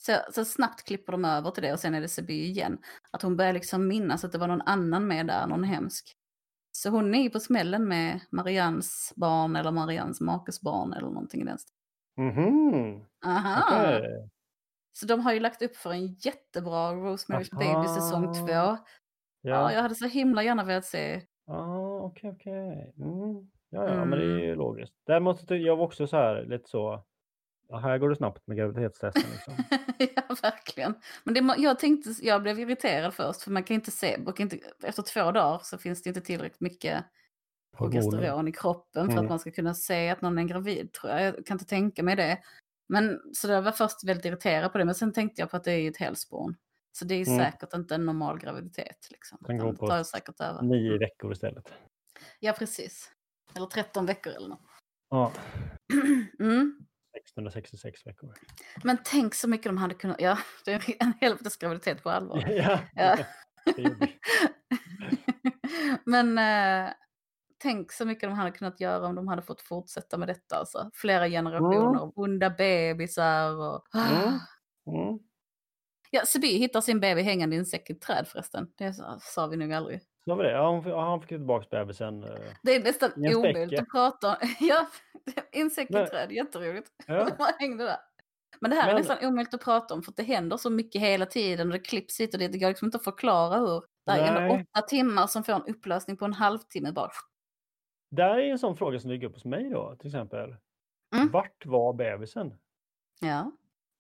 Så, 0.01 0.11
så 0.31 0.45
snabbt 0.45 0.83
klipper 0.87 1.11
de 1.11 1.25
över 1.25 1.51
till 1.51 1.63
det 1.63 1.73
och 1.73 1.79
sen 1.79 1.93
är 1.95 2.01
det 2.01 2.07
Sebi 2.07 2.45
igen. 2.45 2.77
Att 3.11 3.21
hon 3.21 3.37
börjar 3.37 3.53
liksom 3.53 3.87
minnas 3.87 4.23
att 4.23 4.31
det 4.31 4.37
var 4.37 4.47
någon 4.47 4.61
annan 4.61 5.07
med 5.07 5.27
där, 5.27 5.47
någon 5.47 5.63
hemsk. 5.63 6.15
Så 6.71 6.89
hon 6.89 7.15
är 7.15 7.23
ju 7.23 7.29
på 7.29 7.39
smällen 7.39 7.87
med 7.87 8.19
Marians 8.31 9.13
barn 9.15 9.55
eller 9.55 9.71
Marians 9.71 10.21
makes 10.21 10.61
barn 10.61 10.93
eller 10.93 11.07
någonting 11.07 11.41
i 11.41 11.45
den 11.45 11.57
stilen. 11.57 11.75
Mhm. 12.33 13.05
Aha! 13.25 13.63
Okej. 13.67 14.29
Så 14.93 15.05
de 15.05 15.19
har 15.21 15.33
ju 15.33 15.39
lagt 15.39 15.61
upp 15.61 15.75
för 15.75 15.91
en 15.91 16.07
jättebra 16.07 16.91
Rosemary's 16.91 17.57
Baby 17.59 17.87
säsong 17.87 18.23
Aha. 18.25 18.33
två. 18.33 18.47
Ja. 18.53 18.77
Ja, 19.41 19.73
jag 19.73 19.81
hade 19.81 19.95
så 19.95 20.07
himla 20.07 20.43
gärna 20.43 20.63
velat 20.63 20.85
se. 20.85 21.21
ah, 21.47 21.99
okej, 21.99 22.31
okej. 22.31 22.93
Mm. 22.97 23.49
Ja, 23.69 23.89
ja, 23.89 24.05
men 24.05 24.19
det 24.19 24.25
är 24.25 24.29
Mm. 24.35 24.43
ju 24.43 24.55
logiskt. 24.55 24.93
Däremot, 25.05 25.49
jag 25.51 25.75
var 25.75 25.85
också 25.85 26.07
så 26.07 26.17
här 26.17 26.45
lite 26.45 26.69
så, 26.69 27.03
ja, 27.69 27.77
här 27.77 27.97
går 27.97 28.09
det 28.09 28.15
snabbt 28.15 28.47
med 28.47 28.57
graviditetstesten 28.57 29.23
liksom. 29.31 29.53
ja, 30.15 30.35
verkligen. 30.41 30.95
Men 31.23 31.33
det, 31.33 31.55
jag 31.57 31.79
tänkte, 31.79 32.09
jag 32.21 32.41
blev 32.41 32.59
irriterad 32.59 33.13
först 33.13 33.41
för 33.41 33.51
man 33.51 33.63
kan 33.63 33.75
inte 33.75 33.91
se, 33.91 34.17
och 34.25 34.39
inte, 34.39 34.59
efter 34.83 35.03
två 35.03 35.31
dagar 35.31 35.59
så 35.63 35.77
finns 35.77 36.01
det 36.01 36.07
inte 36.09 36.21
tillräckligt 36.21 36.61
mycket 36.61 37.05
progesteron 37.77 38.47
i 38.47 38.51
kroppen 38.51 39.05
för 39.05 39.11
Mm. 39.13 39.23
att 39.25 39.29
man 39.29 39.39
ska 39.39 39.51
kunna 39.51 39.73
se 39.73 40.09
att 40.09 40.21
någon 40.21 40.37
är 40.37 40.43
gravid 40.43 40.91
tror 40.93 41.11
jag. 41.13 41.21
Jag 41.23 41.45
kan 41.45 41.55
inte 41.55 41.65
tänka 41.65 42.03
mig 42.03 42.15
det. 42.15 42.39
Men 42.89 43.19
så 43.33 43.47
jag 43.51 43.61
var 43.61 43.71
först 43.71 44.03
väldigt 44.03 44.25
irriterad 44.25 44.71
på 44.71 44.77
det, 44.77 44.85
men 44.85 44.95
sen 44.95 45.13
tänkte 45.13 45.41
jag 45.41 45.51
på 45.51 45.57
att 45.57 45.63
det 45.63 45.71
är 45.71 45.89
ett 45.89 45.97
hälsobarn. 45.97 46.55
Så 46.91 47.05
det 47.05 47.15
är 47.15 47.27
Mm. 47.27 47.39
säkert 47.39 47.73
inte 47.73 47.95
en 47.95 48.05
normal 48.05 48.39
graviditet. 48.39 49.07
Liksom. 49.11 49.37
Den 49.41 49.57
går 49.57 49.73
på 49.73 49.87
tar 49.87 50.03
säkert 50.03 50.39
över. 50.39 50.61
Nio 50.61 50.97
veckor 50.97 51.31
istället. 51.31 51.73
Ja, 52.39 52.53
precis. 52.53 53.11
Eller 53.55 53.65
13 53.65 54.05
veckor 54.05 54.33
eller 54.33 54.47
något. 54.49 54.61
Ja, 55.09 55.31
Mm. 56.39 56.79
666 57.33 58.05
veckor. 58.07 58.33
Men 58.83 58.97
tänk 59.03 59.35
så 59.35 59.47
mycket 59.47 59.65
de 59.65 59.77
hade 59.77 59.93
kunnat, 59.95 60.21
ja, 60.21 60.37
det 60.65 60.71
är 60.73 60.95
en 60.99 61.13
helvetes 61.21 61.57
graviditet 61.57 62.03
på 62.03 62.09
allvar. 62.09 62.43
ja, 62.49 62.79
Ja. 62.95 63.17
Men 66.05 66.37
eh, 66.37 66.91
tänk 67.57 67.91
så 67.91 68.05
mycket 68.05 68.29
de 68.29 68.33
hade 68.33 68.51
kunnat 68.51 68.79
göra 68.79 69.07
om 69.07 69.15
de 69.15 69.27
hade 69.27 69.41
fått 69.41 69.61
fortsätta 69.61 70.17
med 70.17 70.27
detta. 70.27 70.55
Alltså. 70.55 70.89
Flera 70.93 71.29
generationer 71.29 71.99
av 71.99 72.13
onda 72.15 72.49
bebisar 72.49 73.55
och... 73.55 73.85
Mm. 73.95 74.39
Mm. 74.87 75.19
Ja, 76.11 76.25
Sebi 76.25 76.57
hittar 76.57 76.81
sin 76.81 76.99
baby 76.99 77.21
hängande 77.21 77.55
i 77.55 77.59
en 77.59 77.65
säck 77.65 77.89
i 77.89 77.93
ett 77.93 78.01
träd 78.01 78.27
förresten. 78.27 78.67
Det 78.77 78.93
sa, 78.93 79.19
sa 79.21 79.47
vi 79.47 79.57
nog 79.57 79.73
aldrig. 79.73 80.01
Så 80.25 80.35
var 80.35 80.43
det. 80.43 80.51
Ja, 80.51 80.69
hon, 80.71 80.89
ja, 80.89 81.01
han 81.09 81.19
fick 81.21 81.29
tillbaka 81.29 81.67
bebisen. 81.69 82.23
eh. 82.23 82.29
Det 82.63 82.75
är 82.75 82.83
nästan 82.83 83.11
omöjligt 83.35 83.79
att 83.79 83.89
prata 83.89 84.27
om. 84.29 84.35
Ja, 84.59 84.87
i 85.51 85.61
en 85.61 85.69
säck 85.69 85.89
i 85.89 85.93
träd, 85.93 86.31
jätteroligt. 86.31 86.91
Ja. 87.07 87.27
Bara 87.37 87.51
hängde 87.59 87.83
där. 87.83 87.97
Men 88.61 88.71
det 88.71 88.77
här 88.77 88.89
är 88.89 88.93
Men- 88.93 89.01
nästan 89.01 89.29
omöjligt 89.29 89.53
att 89.53 89.63
prata 89.63 89.93
om 89.93 90.01
för 90.03 90.11
att 90.11 90.17
det 90.17 90.23
händer 90.23 90.57
så 90.57 90.69
mycket 90.69 91.01
hela 91.01 91.25
tiden 91.25 91.67
och 91.67 91.73
det 91.73 91.79
klipps 91.79 92.19
hit 92.19 92.33
och 92.33 92.39
dit. 92.39 92.51
Det 92.51 92.57
går 92.59 92.67
liksom 92.67 92.85
inte 92.85 92.97
att 92.97 93.03
förklara 93.03 93.57
hur. 93.59 93.83
Det 94.05 94.11
är 94.11 94.35
ändå 94.43 94.55
åtta 94.55 94.81
timmar 94.87 95.27
som 95.27 95.43
får 95.43 95.53
en 95.53 95.75
upplösning 95.75 96.17
på 96.17 96.25
en 96.25 96.33
halvtimme 96.33 96.91
bara. 96.91 97.11
Där 98.11 98.37
är 98.37 98.51
en 98.51 98.59
sån 98.59 98.77
fråga 98.77 98.99
som 98.99 99.09
dyker 99.09 99.27
upp 99.27 99.33
hos 99.33 99.45
mig 99.45 99.69
då, 99.69 99.95
till 99.95 100.07
exempel. 100.07 100.55
Mm. 101.15 101.29
Vart 101.31 101.65
var 101.65 101.93
bebisen 101.93 102.53
Ja. 103.21 103.51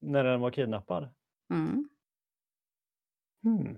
när 0.01 0.23
den 0.23 0.41
var 0.41 0.51
kidnappad? 0.51 1.09
Mm. 1.53 1.89
Hmm. 3.43 3.77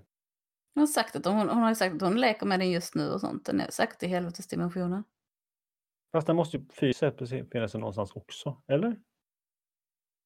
Hon 0.74 0.80
har, 0.80 0.86
sagt 0.86 1.16
att 1.16 1.24
hon, 1.26 1.36
hon 1.48 1.62
har 1.62 1.74
sagt 1.74 1.94
att 1.94 2.02
hon 2.02 2.20
leker 2.20 2.46
med 2.46 2.60
den 2.60 2.70
just 2.70 2.94
nu 2.94 3.10
och 3.10 3.20
sånt. 3.20 3.46
Den 3.46 3.60
är 3.60 3.70
säkert 3.70 4.02
i 4.02 4.06
helvetesdimensionen. 4.06 5.04
Fast 6.12 6.26
den 6.26 6.36
måste 6.36 6.56
ju 6.56 6.64
fysiskt 6.68 7.18
befinna 7.18 7.68
sig 7.68 7.80
någonstans 7.80 8.12
också, 8.12 8.62
eller? 8.66 8.96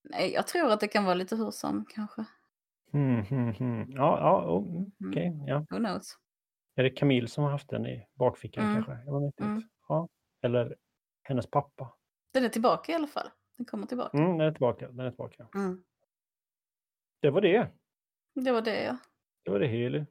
Nej, 0.05 0.33
jag 0.33 0.47
tror 0.47 0.71
att 0.71 0.81
det 0.81 0.89
kan 0.89 1.05
vara 1.05 1.15
lite 1.15 1.37
hur 1.37 1.51
som 1.51 1.85
kanske. 1.89 2.25
Hmm, 2.93 3.21
hmm, 3.25 3.53
hmm. 3.53 3.91
Ja, 3.91 4.19
ja 4.21 4.59
mm, 4.59 4.93
okej. 5.11 5.45
ja. 5.47 5.67
Who 5.71 5.77
knows? 5.77 6.19
Är 6.75 6.83
det 6.83 6.91
Camille 6.91 7.29
som 7.29 7.45
har 7.45 7.51
haft 7.51 7.69
den 7.69 7.87
i 7.87 8.07
bakfickan 8.15 8.65
Mm. 8.65 8.75
kanske? 8.75 9.05
Jag 9.07 9.21
vet 9.21 9.27
inte. 9.27 9.45
Mm. 9.45 9.63
Ja. 9.89 10.09
Eller 10.43 10.77
hennes 11.23 11.47
pappa. 11.47 11.95
Den 12.33 12.45
är 12.45 12.49
tillbaka 12.49 12.93
i 12.93 12.95
alla 12.95 13.07
fall. 13.07 13.31
Den 13.57 13.67
kommer 13.67 13.87
tillbaka. 13.87 14.19
Mm, 14.19 14.39
den 14.39 14.47
är 14.47 14.53
tillbaka. 14.53 14.89
Den 14.89 15.01
är 15.07 15.11
tillbaka. 15.11 15.49
Mm. 15.55 15.85
Det 17.21 17.31
var 17.31 17.41
det. 17.41 17.69
Det 18.35 18.53
var 18.53 18.63
det 18.63 18.85
ja. 18.85 18.97
Det 19.45 19.51
var 19.51 19.59
det 19.59 19.67
Heli. 19.67 20.07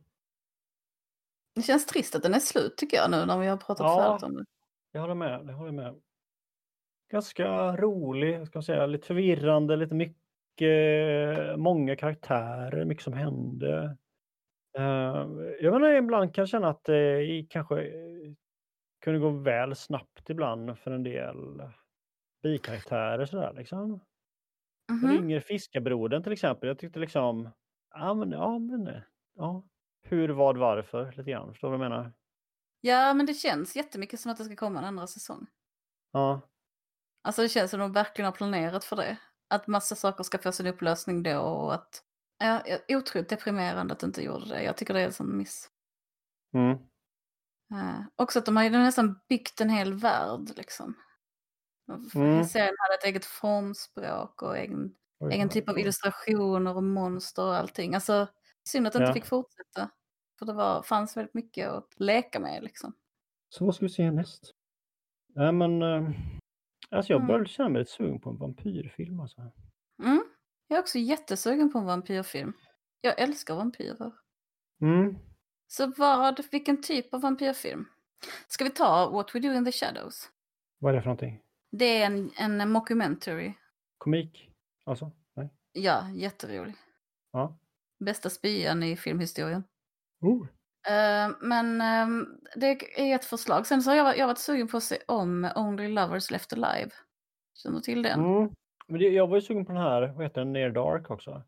Det 1.55 1.61
känns 1.61 1.85
trist 1.85 2.15
att 2.15 2.23
den 2.23 2.33
är 2.33 2.39
slut 2.39 2.77
tycker 2.77 2.97
jag 2.97 3.11
nu 3.11 3.25
när 3.25 3.39
vi 3.39 3.47
har 3.47 3.57
pratat 3.57 3.85
Ja. 3.85 4.01
färdigt 4.03 4.23
om 4.23 4.33
det. 4.35 4.45
Jag 4.91 5.01
håller 5.01 5.15
med. 5.15 5.45
Jag 5.47 5.53
håller 5.53 5.71
med. 5.71 6.01
Ganska 7.11 7.75
rolig, 7.77 8.47
ska 8.47 8.61
säga. 8.61 8.85
Lite 8.85 9.07
förvirrande, 9.07 9.75
lite 9.75 9.95
mycket, 9.95 11.59
många 11.59 11.95
karaktärer, 11.95 12.85
mycket 12.85 13.03
som 13.03 13.13
hände. 13.13 13.97
Eh, 14.77 15.25
jag 15.61 15.73
menar, 15.73 15.89
ibland 15.95 16.35
kan 16.35 16.41
jag 16.41 16.49
känna 16.49 16.67
att 16.69 16.83
det 16.83 17.45
kanske 17.49 17.91
kunde 19.01 19.19
gå 19.19 19.29
väl 19.29 19.75
snabbt 19.75 20.29
ibland 20.29 20.79
för 20.79 20.91
en 20.91 21.03
del 21.03 21.61
bikaraktärer 22.43 23.25
sådär 23.25 23.53
liksom. 23.57 23.99
Mhm. 24.91 25.07
Ringer 25.11 25.39
fiskarbrodern 25.39 26.23
till 26.23 26.31
exempel. 26.33 26.67
Jag 26.67 26.79
tyckte 26.79 26.99
liksom, 26.99 27.49
ja 27.95 28.13
men, 28.13 28.31
ja 28.31 28.59
men, 28.59 28.89
ja. 29.35 29.63
Hur, 30.07 30.29
vad, 30.29 30.57
varför 30.57 31.13
lite 31.17 31.31
grann. 31.31 31.51
Förstår 31.51 31.71
du 31.71 31.77
vad 31.77 31.85
jag 31.85 31.91
menar? 31.91 32.13
Ja, 32.81 33.13
men 33.13 33.25
det 33.25 33.33
känns 33.33 33.75
jättemycket 33.75 34.19
som 34.19 34.31
att 34.31 34.37
det 34.37 34.43
ska 34.43 34.55
komma 34.55 34.79
en 34.79 34.85
andra 34.85 35.07
säsong. 35.07 35.47
Ja. 36.11 36.41
Alltså 37.21 37.41
det 37.41 37.49
känns 37.49 37.71
som 37.71 37.81
att 37.81 37.85
de 37.85 37.93
verkligen 37.93 38.25
har 38.25 38.31
planerat 38.31 38.85
för 38.85 38.95
det. 38.95 39.17
Att 39.49 39.67
massa 39.67 39.95
saker 39.95 40.23
ska 40.23 40.37
få 40.37 40.51
sin 40.51 40.67
upplösning 40.67 41.23
då 41.23 41.39
och 41.39 41.73
att... 41.73 42.03
Ja, 42.37 42.61
otroligt 42.87 43.29
deprimerande 43.29 43.93
att 43.93 43.99
det 43.99 44.05
inte 44.05 44.23
gjorde 44.23 44.45
det. 44.45 44.63
Jag 44.63 44.77
tycker 44.77 44.93
det 44.93 45.01
är 45.01 45.05
en 45.05 45.13
sån 45.13 45.37
miss. 45.37 45.69
Mm. 46.53 46.77
Eh, 47.73 48.01
också 48.15 48.39
att 48.39 48.45
de 48.45 48.57
har 48.57 48.63
ju 48.63 48.69
nästan 48.69 49.19
byggt 49.29 49.61
en 49.61 49.69
hel 49.69 49.93
värld 49.93 50.51
liksom. 50.55 50.93
Mm. 52.15 52.45
Serien 52.45 52.75
hade 52.77 52.93
ett 52.93 53.05
eget 53.05 53.25
formspråk 53.25 54.41
och 54.41 54.57
egen, 54.57 54.95
Oj, 55.19 55.33
egen 55.33 55.49
typ 55.49 55.69
av 55.69 55.79
illustrationer 55.79 56.75
och 56.75 56.83
monster 56.83 57.45
och 57.45 57.55
allting. 57.55 57.95
Alltså 57.95 58.27
synd 58.67 58.87
att 58.87 58.93
det 58.93 58.97
inte 58.99 59.09
Ja. 59.09 59.13
fick 59.13 59.25
fortsätta. 59.25 59.89
För 60.39 60.45
det 60.45 60.53
var, 60.53 60.81
fanns 60.83 61.17
väldigt 61.17 61.33
mycket 61.33 61.69
att 61.69 61.93
leka 61.99 62.39
med 62.39 62.63
liksom. 62.63 62.93
Så 63.49 63.65
vad 63.65 63.75
ska 63.75 63.85
vi 63.85 63.89
se 63.89 64.11
näst? 64.11 64.51
Nej 65.35 65.51
men, 65.51 65.81
eh, 65.81 66.09
alltså 66.89 67.13
jag 67.13 67.17
Mm. 67.19 67.27
börjar 67.27 67.45
känna 67.45 67.69
mig 67.69 67.79
lite 67.79 67.91
sugen 67.91 68.19
på 68.19 68.29
en 68.29 68.37
vampyrfilm 68.37 69.19
alltså. 69.19 69.41
Mm. 70.03 70.23
Jag 70.67 70.77
är 70.77 70.81
också 70.81 70.97
jättesugen 70.99 71.71
på 71.71 71.79
en 71.79 71.85
vampyrfilm. 71.85 72.53
Jag 73.01 73.19
älskar 73.19 73.55
vampyrer. 73.55 74.11
Mm. 74.81 75.17
Så 75.67 75.87
vad, 75.97 76.41
vilken 76.51 76.81
typ 76.81 77.13
av 77.13 77.21
vampyrfilm? 77.21 77.85
Ska 78.47 78.63
vi 78.63 78.69
ta 78.69 79.09
What 79.09 79.35
We 79.35 79.39
Do 79.39 79.53
In 79.53 79.65
The 79.65 79.71
Shadows? 79.71 80.29
Vad 80.79 80.91
är 80.91 80.95
det 80.95 81.01
för 81.01 81.07
någonting? 81.07 81.41
Det 81.71 82.01
är 82.01 82.05
en, 82.05 82.31
en 82.37 82.71
mockumentary. 82.71 83.53
Komik? 83.97 84.51
Alltså? 84.83 85.11
Nej? 85.33 85.49
Ja, 85.71 86.09
jätterolig. 86.09 86.75
Ja. 87.31 87.57
Bästa 87.99 88.29
spyan 88.29 88.83
i 88.83 88.95
filmhistorien. 88.95 89.63
Oh. 90.21 90.47
Eh, 90.87 91.31
men 91.41 91.81
ehm, 91.81 92.27
det 92.55 92.99
är 92.99 93.15
ett 93.15 93.25
förslag. 93.25 93.67
Sen 93.67 93.81
så 93.81 93.89
har 93.91 93.95
jag, 93.97 94.17
jag 94.17 94.27
varit 94.27 94.37
sugen 94.37 94.67
på 94.67 94.77
att 94.77 94.83
se 94.83 94.97
om 95.07 95.49
Only 95.55 95.87
Lovers 95.87 96.31
Left 96.31 96.53
Alive. 96.53 96.91
Känner 97.53 97.75
du 97.75 97.81
till 97.81 98.01
den? 98.01 98.19
Mm. 98.19 98.51
Men 98.87 98.99
det, 98.99 99.09
jag 99.09 99.27
var 99.27 99.35
ju 99.35 99.41
sugen 99.41 99.65
på 99.65 99.71
den 99.73 99.81
här, 99.81 100.07
vad 100.07 100.23
heter 100.25 100.41
den, 100.41 100.53
Near 100.53 100.69
Dark 100.69 101.09
också. 101.09 101.43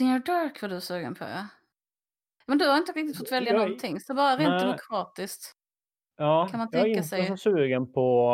Near 0.00 0.18
Dark 0.18 0.62
var 0.62 0.68
du 0.68 0.80
sugen 0.80 1.14
på 1.14 1.24
ja. 1.24 1.46
Men 2.46 2.58
du 2.58 2.68
har 2.68 2.76
inte 2.76 2.92
riktigt 2.92 3.18
fått 3.18 3.32
välja 3.32 3.52
Jag 3.52 3.60
någonting. 3.62 4.00
Så 4.00 4.14
bara 4.14 4.36
rent 4.36 4.50
Nej. 4.50 4.60
demokratiskt. 4.64 5.56
Ja, 6.16 6.48
Kan 6.50 6.58
man 6.58 6.68
jag 6.72 6.80
är 6.80 6.84
tänka 6.84 6.96
inte 6.98 7.08
sig- 7.08 7.26
så 7.26 7.36
sugen 7.36 7.92
på 7.92 8.32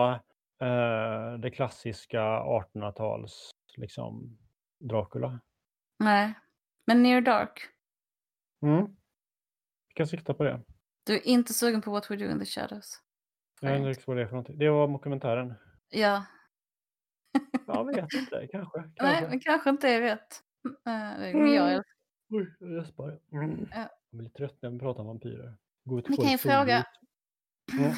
eh, 0.61 1.39
det 1.41 1.51
klassiska 1.51 2.21
1800-tals, 2.21 3.51
liksom, 3.77 4.39
Dracula. 4.81 5.41
Nej. 5.99 6.35
Men 6.89 7.03
Near 7.03 7.21
Dark. 7.21 7.69
Mm. 8.63 8.87
Vi 9.89 9.95
kan 9.95 10.07
sikta 10.07 10.35
på 10.35 10.45
det. 10.45 10.61
Du 11.05 11.15
är 11.15 11.27
inte 11.27 11.55
sugen 11.55 11.83
på 11.83 11.91
What 11.91 12.11
We 12.11 12.17
Do 12.17 12.25
In 12.25 12.39
The 12.39 12.45
Shadows. 12.45 13.03
Jag 13.61 13.71
vet 13.71 13.97
inte 13.97 14.03
vad 14.07 14.17
det 14.17 14.23
är 14.23 14.27
för 14.27 14.33
någonting. 14.33 14.59
Det 14.59 14.71
var 14.71 14.89
dokumentären. 14.89 15.55
Ja. 15.89 16.25
Jag 17.67 17.87
vet 17.87 18.15
inte, 18.15 18.49
kanske. 18.53 18.79
Nej, 18.81 18.93
kanske. 18.97 19.29
men 19.29 19.41
kanske 19.41 19.71
inte 19.71 19.89
är 19.89 20.01
rätt. 20.01 20.43
Eh, 20.65 21.39
Men 21.39 21.53
jag 21.55 21.73
älskar 21.73 21.95
Oj, 22.31 22.57
jag 22.59 22.73
gäspar. 22.73 23.21
Mm. 23.33 23.69
Ja. 23.71 23.79
Jag 24.11 24.19
blir 24.19 24.23
lite 24.23 24.37
trött 24.37 24.57
när 24.63 24.71
vi 24.71 24.79
pratar 24.79 25.01
om 25.01 25.07
vampyrer. 25.07 25.57
Gå 25.85 25.99
ut 25.99 26.09
Ni 26.09 26.17
på 26.17 26.23
kan 26.23 26.33
ju 26.33 26.39
fråga. 26.39 26.85
Mm. 27.79 27.93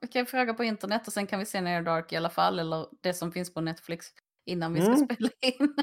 Vi 0.00 0.08
kan 0.08 0.26
fråga 0.26 0.54
på 0.54 0.64
internet 0.64 1.06
och 1.06 1.12
sen 1.12 1.26
kan 1.26 1.38
vi 1.38 1.46
se 1.46 1.60
Near 1.60 1.82
Dark 1.82 2.12
i 2.12 2.16
alla 2.16 2.30
fall. 2.30 2.58
Eller 2.58 2.86
det 3.00 3.14
som 3.14 3.32
finns 3.32 3.54
på 3.54 3.60
Netflix. 3.60 4.06
Innan 4.44 4.72
vi 4.74 4.80
ska 4.80 4.92
Mm. 4.92 5.04
spela 5.08 5.28
in 5.42 5.74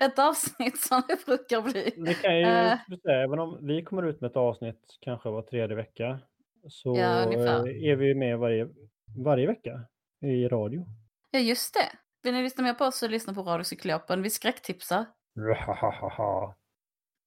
ett 0.00 0.18
avsnitt 0.18 0.80
som 0.80 1.02
det 1.08 1.26
brukar 1.26 1.62
bli. 1.62 1.92
Det 1.96 2.14
kan 2.14 2.36
ju, 2.38 2.42
Eh. 2.44 2.78
säga, 3.02 3.22
även 3.24 3.38
om 3.38 3.58
vi 3.66 3.82
kommer 3.84 4.02
ut 4.02 4.20
med 4.20 4.30
ett 4.30 4.36
avsnitt 4.36 4.98
kanske 5.00 5.28
var 5.30 5.42
tredje 5.42 5.76
vecka. 5.76 6.18
Så 6.68 6.96
Ja, 6.96 7.32
eh, 7.32 7.90
är 7.90 7.96
vi 7.96 8.14
med 8.14 8.38
varje, 8.38 8.68
varje 9.24 9.46
vecka 9.46 9.80
i 10.22 10.48
radio. 10.48 10.86
Ja, 11.30 11.38
just 11.38 11.74
det. 11.74 11.98
Vill 12.22 12.34
ni 12.34 12.42
lyssna 12.42 12.62
mer 12.64 12.74
på 12.74 12.84
oss 12.84 12.98
så 12.98 13.08
lyssna 13.08 13.34
på 13.34 13.42
Radio 13.42 13.64
Cyklopen. 13.64 14.22
Vi 14.22 14.30
skräcktipsar. 14.30 15.04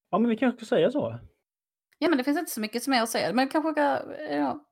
Ja, 0.10 0.20
men 0.20 0.28
vi 0.30 0.38
kanske 0.38 0.66
ska 0.66 0.76
säga 0.76 0.92
så. 0.92 1.20
Ja, 1.98 2.10
men 2.10 2.18
det 2.18 2.24
finns 2.24 2.40
inte 2.40 2.52
så 2.52 2.62
mycket 2.62 2.84
som 2.84 2.94
är 2.94 3.02
att 3.02 3.10
säga. 3.10 3.34
Men 3.34 3.50
kanske 3.50 3.72
ska 3.72 3.82
ja, 4.30 4.66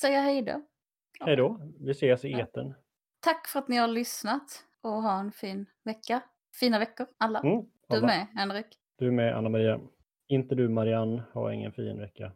säga 0.00 0.20
hej 0.20 0.42
då. 0.42 0.62
Hej 1.20 1.36
då. 1.36 1.60
Vi 1.80 1.90
ses 1.90 2.24
i 2.24 2.28
Ja. 2.30 2.38
eten. 2.38 2.74
Tack 3.20 3.48
för 3.48 3.58
att 3.58 3.68
ni 3.68 3.76
har 3.76 3.88
lyssnat 3.88 4.64
och 4.82 5.02
ha 5.02 5.20
en 5.20 5.32
fin 5.32 5.66
vecka. 5.84 6.20
Fina 6.60 6.78
veckor, 6.78 7.06
alla. 7.18 7.40
Mm, 7.40 7.64
Du 7.88 7.96
alla. 7.96 8.06
med, 8.06 8.26
Henrik. 8.34 8.66
Du 8.98 9.06
är 9.06 9.10
med, 9.10 9.36
Anna-Maria. 9.36 9.80
Inte 10.28 10.54
du, 10.54 10.68
Marianne. 10.68 11.22
Ha 11.32 11.52
ingen 11.52 11.72
fin 11.72 11.98
vecka. 11.98 12.32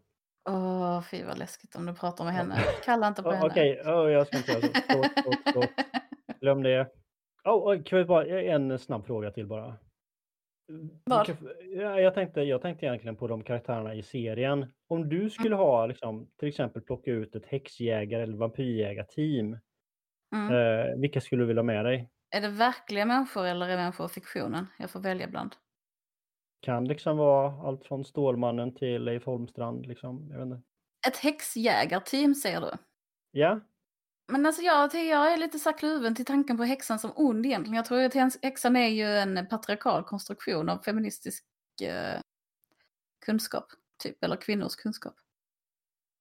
Åh, 0.50 1.02
fy 1.02 1.24
vad 1.24 1.38
läskigt 1.38 1.76
om 1.76 1.86
du 1.86 1.94
pratar 1.94 2.24
med 2.24 2.34
henne. 2.34 2.54
Kalla 2.84 3.08
inte 3.08 3.22
på 3.22 3.28
Oh, 3.30 3.34
henne. 3.34 3.46
Okej, 3.46 3.80
oh, 3.80 4.10
jag 4.12 4.26
ska 4.26 4.36
inte 4.36 4.52
göra 4.52 4.62
så. 5.52 5.64
Glöm 6.40 6.62
det. 6.62 6.90
Oh, 7.44 7.54
oh, 7.74 7.82
kan 7.82 7.98
vi 7.98 8.04
bara, 8.04 8.26
en 8.26 8.78
snabb 8.78 9.06
fråga 9.06 9.30
till 9.30 9.46
bara. 9.46 9.76
Ja, 11.04 11.24
Jag 12.00 12.14
tänkte, 12.14 12.40
jag 12.40 12.62
tänkte 12.62 12.86
egentligen 12.86 13.16
på 13.16 13.26
de 13.28 13.42
karaktärerna 13.42 13.94
i 13.94 14.02
serien. 14.02 14.72
Om 14.88 15.08
du 15.08 15.30
skulle 15.30 15.54
ha, 15.56 15.86
liksom, 15.86 16.30
till 16.38 16.48
exempel 16.48 16.82
plocka 16.82 17.10
ut 17.10 17.34
ett 17.34 17.46
häxjägar 17.46 18.20
eller 18.20 18.36
vampyrjägarteam. 18.36 19.58
Mm. 20.34 20.54
Eh, 20.54 20.96
vilka 21.00 21.20
skulle 21.20 21.42
du 21.42 21.46
vilja 21.46 21.60
ha 21.62 21.66
med 21.66 21.84
dig? 21.84 22.08
Är 22.34 22.40
det 22.40 22.48
verkliga 22.48 23.04
människor 23.04 23.46
eller 23.46 23.68
är 23.68 23.76
människor 23.76 24.08
fiktionen? 24.08 24.66
Jag 24.76 24.90
får 24.90 25.00
välja 25.00 25.28
bland. 25.28 25.56
Kan 26.60 26.84
liksom 26.84 27.16
vara 27.16 27.68
allt 27.68 27.84
från 27.84 28.04
Stålmannen 28.04 28.74
till 28.74 29.04
Leif 29.04 29.24
Holmstrand. 29.24 29.86
Liksom. 29.86 30.28
Jag 30.30 30.38
vet 30.38 30.46
inte. 30.46 30.62
Ett 31.08 31.16
häxjägarteam 31.16 32.34
säger 32.34 32.60
du? 32.60 32.70
Ja, 33.30 33.60
Men 34.32 34.46
alltså 34.46 34.62
jag, 34.62 34.94
jag 34.94 35.32
är 35.32 35.36
lite 35.36 35.58
så 35.58 35.72
kluven 35.72 36.14
till 36.14 36.24
tanken 36.24 36.56
på 36.56 36.64
häxan 36.64 36.98
som 36.98 37.12
ond 37.16 37.46
egentligen. 37.46 37.76
Jag 37.76 37.84
tror 37.84 38.02
att 38.02 38.14
häxan 38.42 38.76
är 38.76 38.88
ju 38.88 39.06
en 39.06 39.46
patriarkal 39.46 40.04
konstruktion 40.04 40.68
av 40.68 40.78
feministisk 40.78 41.44
eh, 41.82 42.20
kunskap. 43.26 43.66
Typ, 44.02 44.24
eller 44.24 44.36
kvinnors 44.36 44.76
kunskap. 44.76 45.14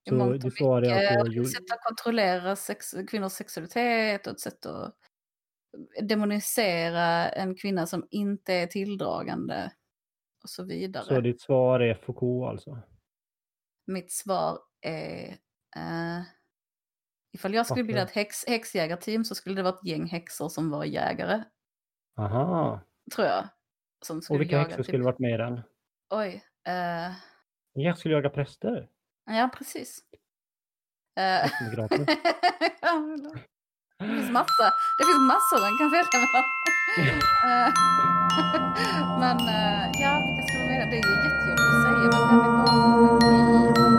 I 0.06 0.10
så 0.10 0.16
mångt 0.16 0.44
och 0.44 0.46
mycket. 0.46 1.38
Ett 1.38 1.52
sätt 1.52 1.72
att 1.72 1.84
kontrollera 1.84 2.56
sex, 2.56 2.96
kvinnors 3.08 3.32
sexualitet 3.32 4.28
och 4.28 4.34
ett 4.34 4.40
sätt 4.40 4.66
att 4.66 5.03
demonisera 6.02 7.30
en 7.30 7.56
kvinna 7.56 7.88
som 7.88 8.08
inte 8.12 8.54
är 8.54 8.68
tilldragande 8.68 9.72
och 10.44 10.50
så 10.50 10.64
vidare. 10.64 11.04
Så 11.06 11.22
ditt 11.22 11.42
svar 11.42 11.80
är 11.80 11.94
Foucault 11.96 12.50
alltså? 12.52 12.80
Mitt 13.86 14.12
svar 14.12 14.60
är... 14.82 15.28
Eh, 15.76 16.22
ifall 17.32 17.54
jag 17.54 17.66
skulle 17.66 17.82
Okej. 17.84 17.88
bilda 17.88 18.02
ett 18.02 18.12
häx, 18.12 18.46
häxjägarteam 18.48 19.26
så 19.26 19.36
skulle 19.36 19.56
det 19.56 19.64
vara 19.64 19.74
ett 19.74 19.86
gäng 19.86 20.06
häxor 20.08 20.50
som 20.50 20.70
var 20.70 20.86
jägare, 20.86 21.44
Aha. 22.18 22.82
tror 23.16 23.28
jag. 23.28 23.48
Som 24.06 24.22
skulle 24.22 24.38
Och 24.38 24.42
vilka 24.42 24.56
jaga 24.56 24.64
häxor 24.68 24.78
typ- 24.78 24.86
skulle 24.86 25.04
varit 25.04 25.20
med 25.20 25.34
i 25.34 25.38
den? 25.38 25.62
Oj. 26.10 26.44
Eh, 26.68 27.12
kanske 27.84 28.00
skulle 28.00 28.14
jaga 28.16 28.30
präster? 28.30 28.90
ja, 29.26 29.50
precis. 29.58 30.00
Eh? 31.16 31.52
Det 34.04 34.10
finns 34.10 34.32
massa, 34.32 34.74
det 34.98 35.04
finns 35.04 35.20
massor 35.34 35.60
den 35.66 35.78
kan 35.78 35.90
sälja 35.90 36.18
mellan. 36.24 36.46
Eh, 37.48 37.70
men 39.20 39.38
eh, 39.40 40.02
ja. 40.02 40.14
Det 40.68 40.98
är 40.98 41.06
ju 41.10 41.16
jättejobbigt 41.26 41.70
att 41.70 41.84
säga. 41.84 42.08
Men 43.76 43.93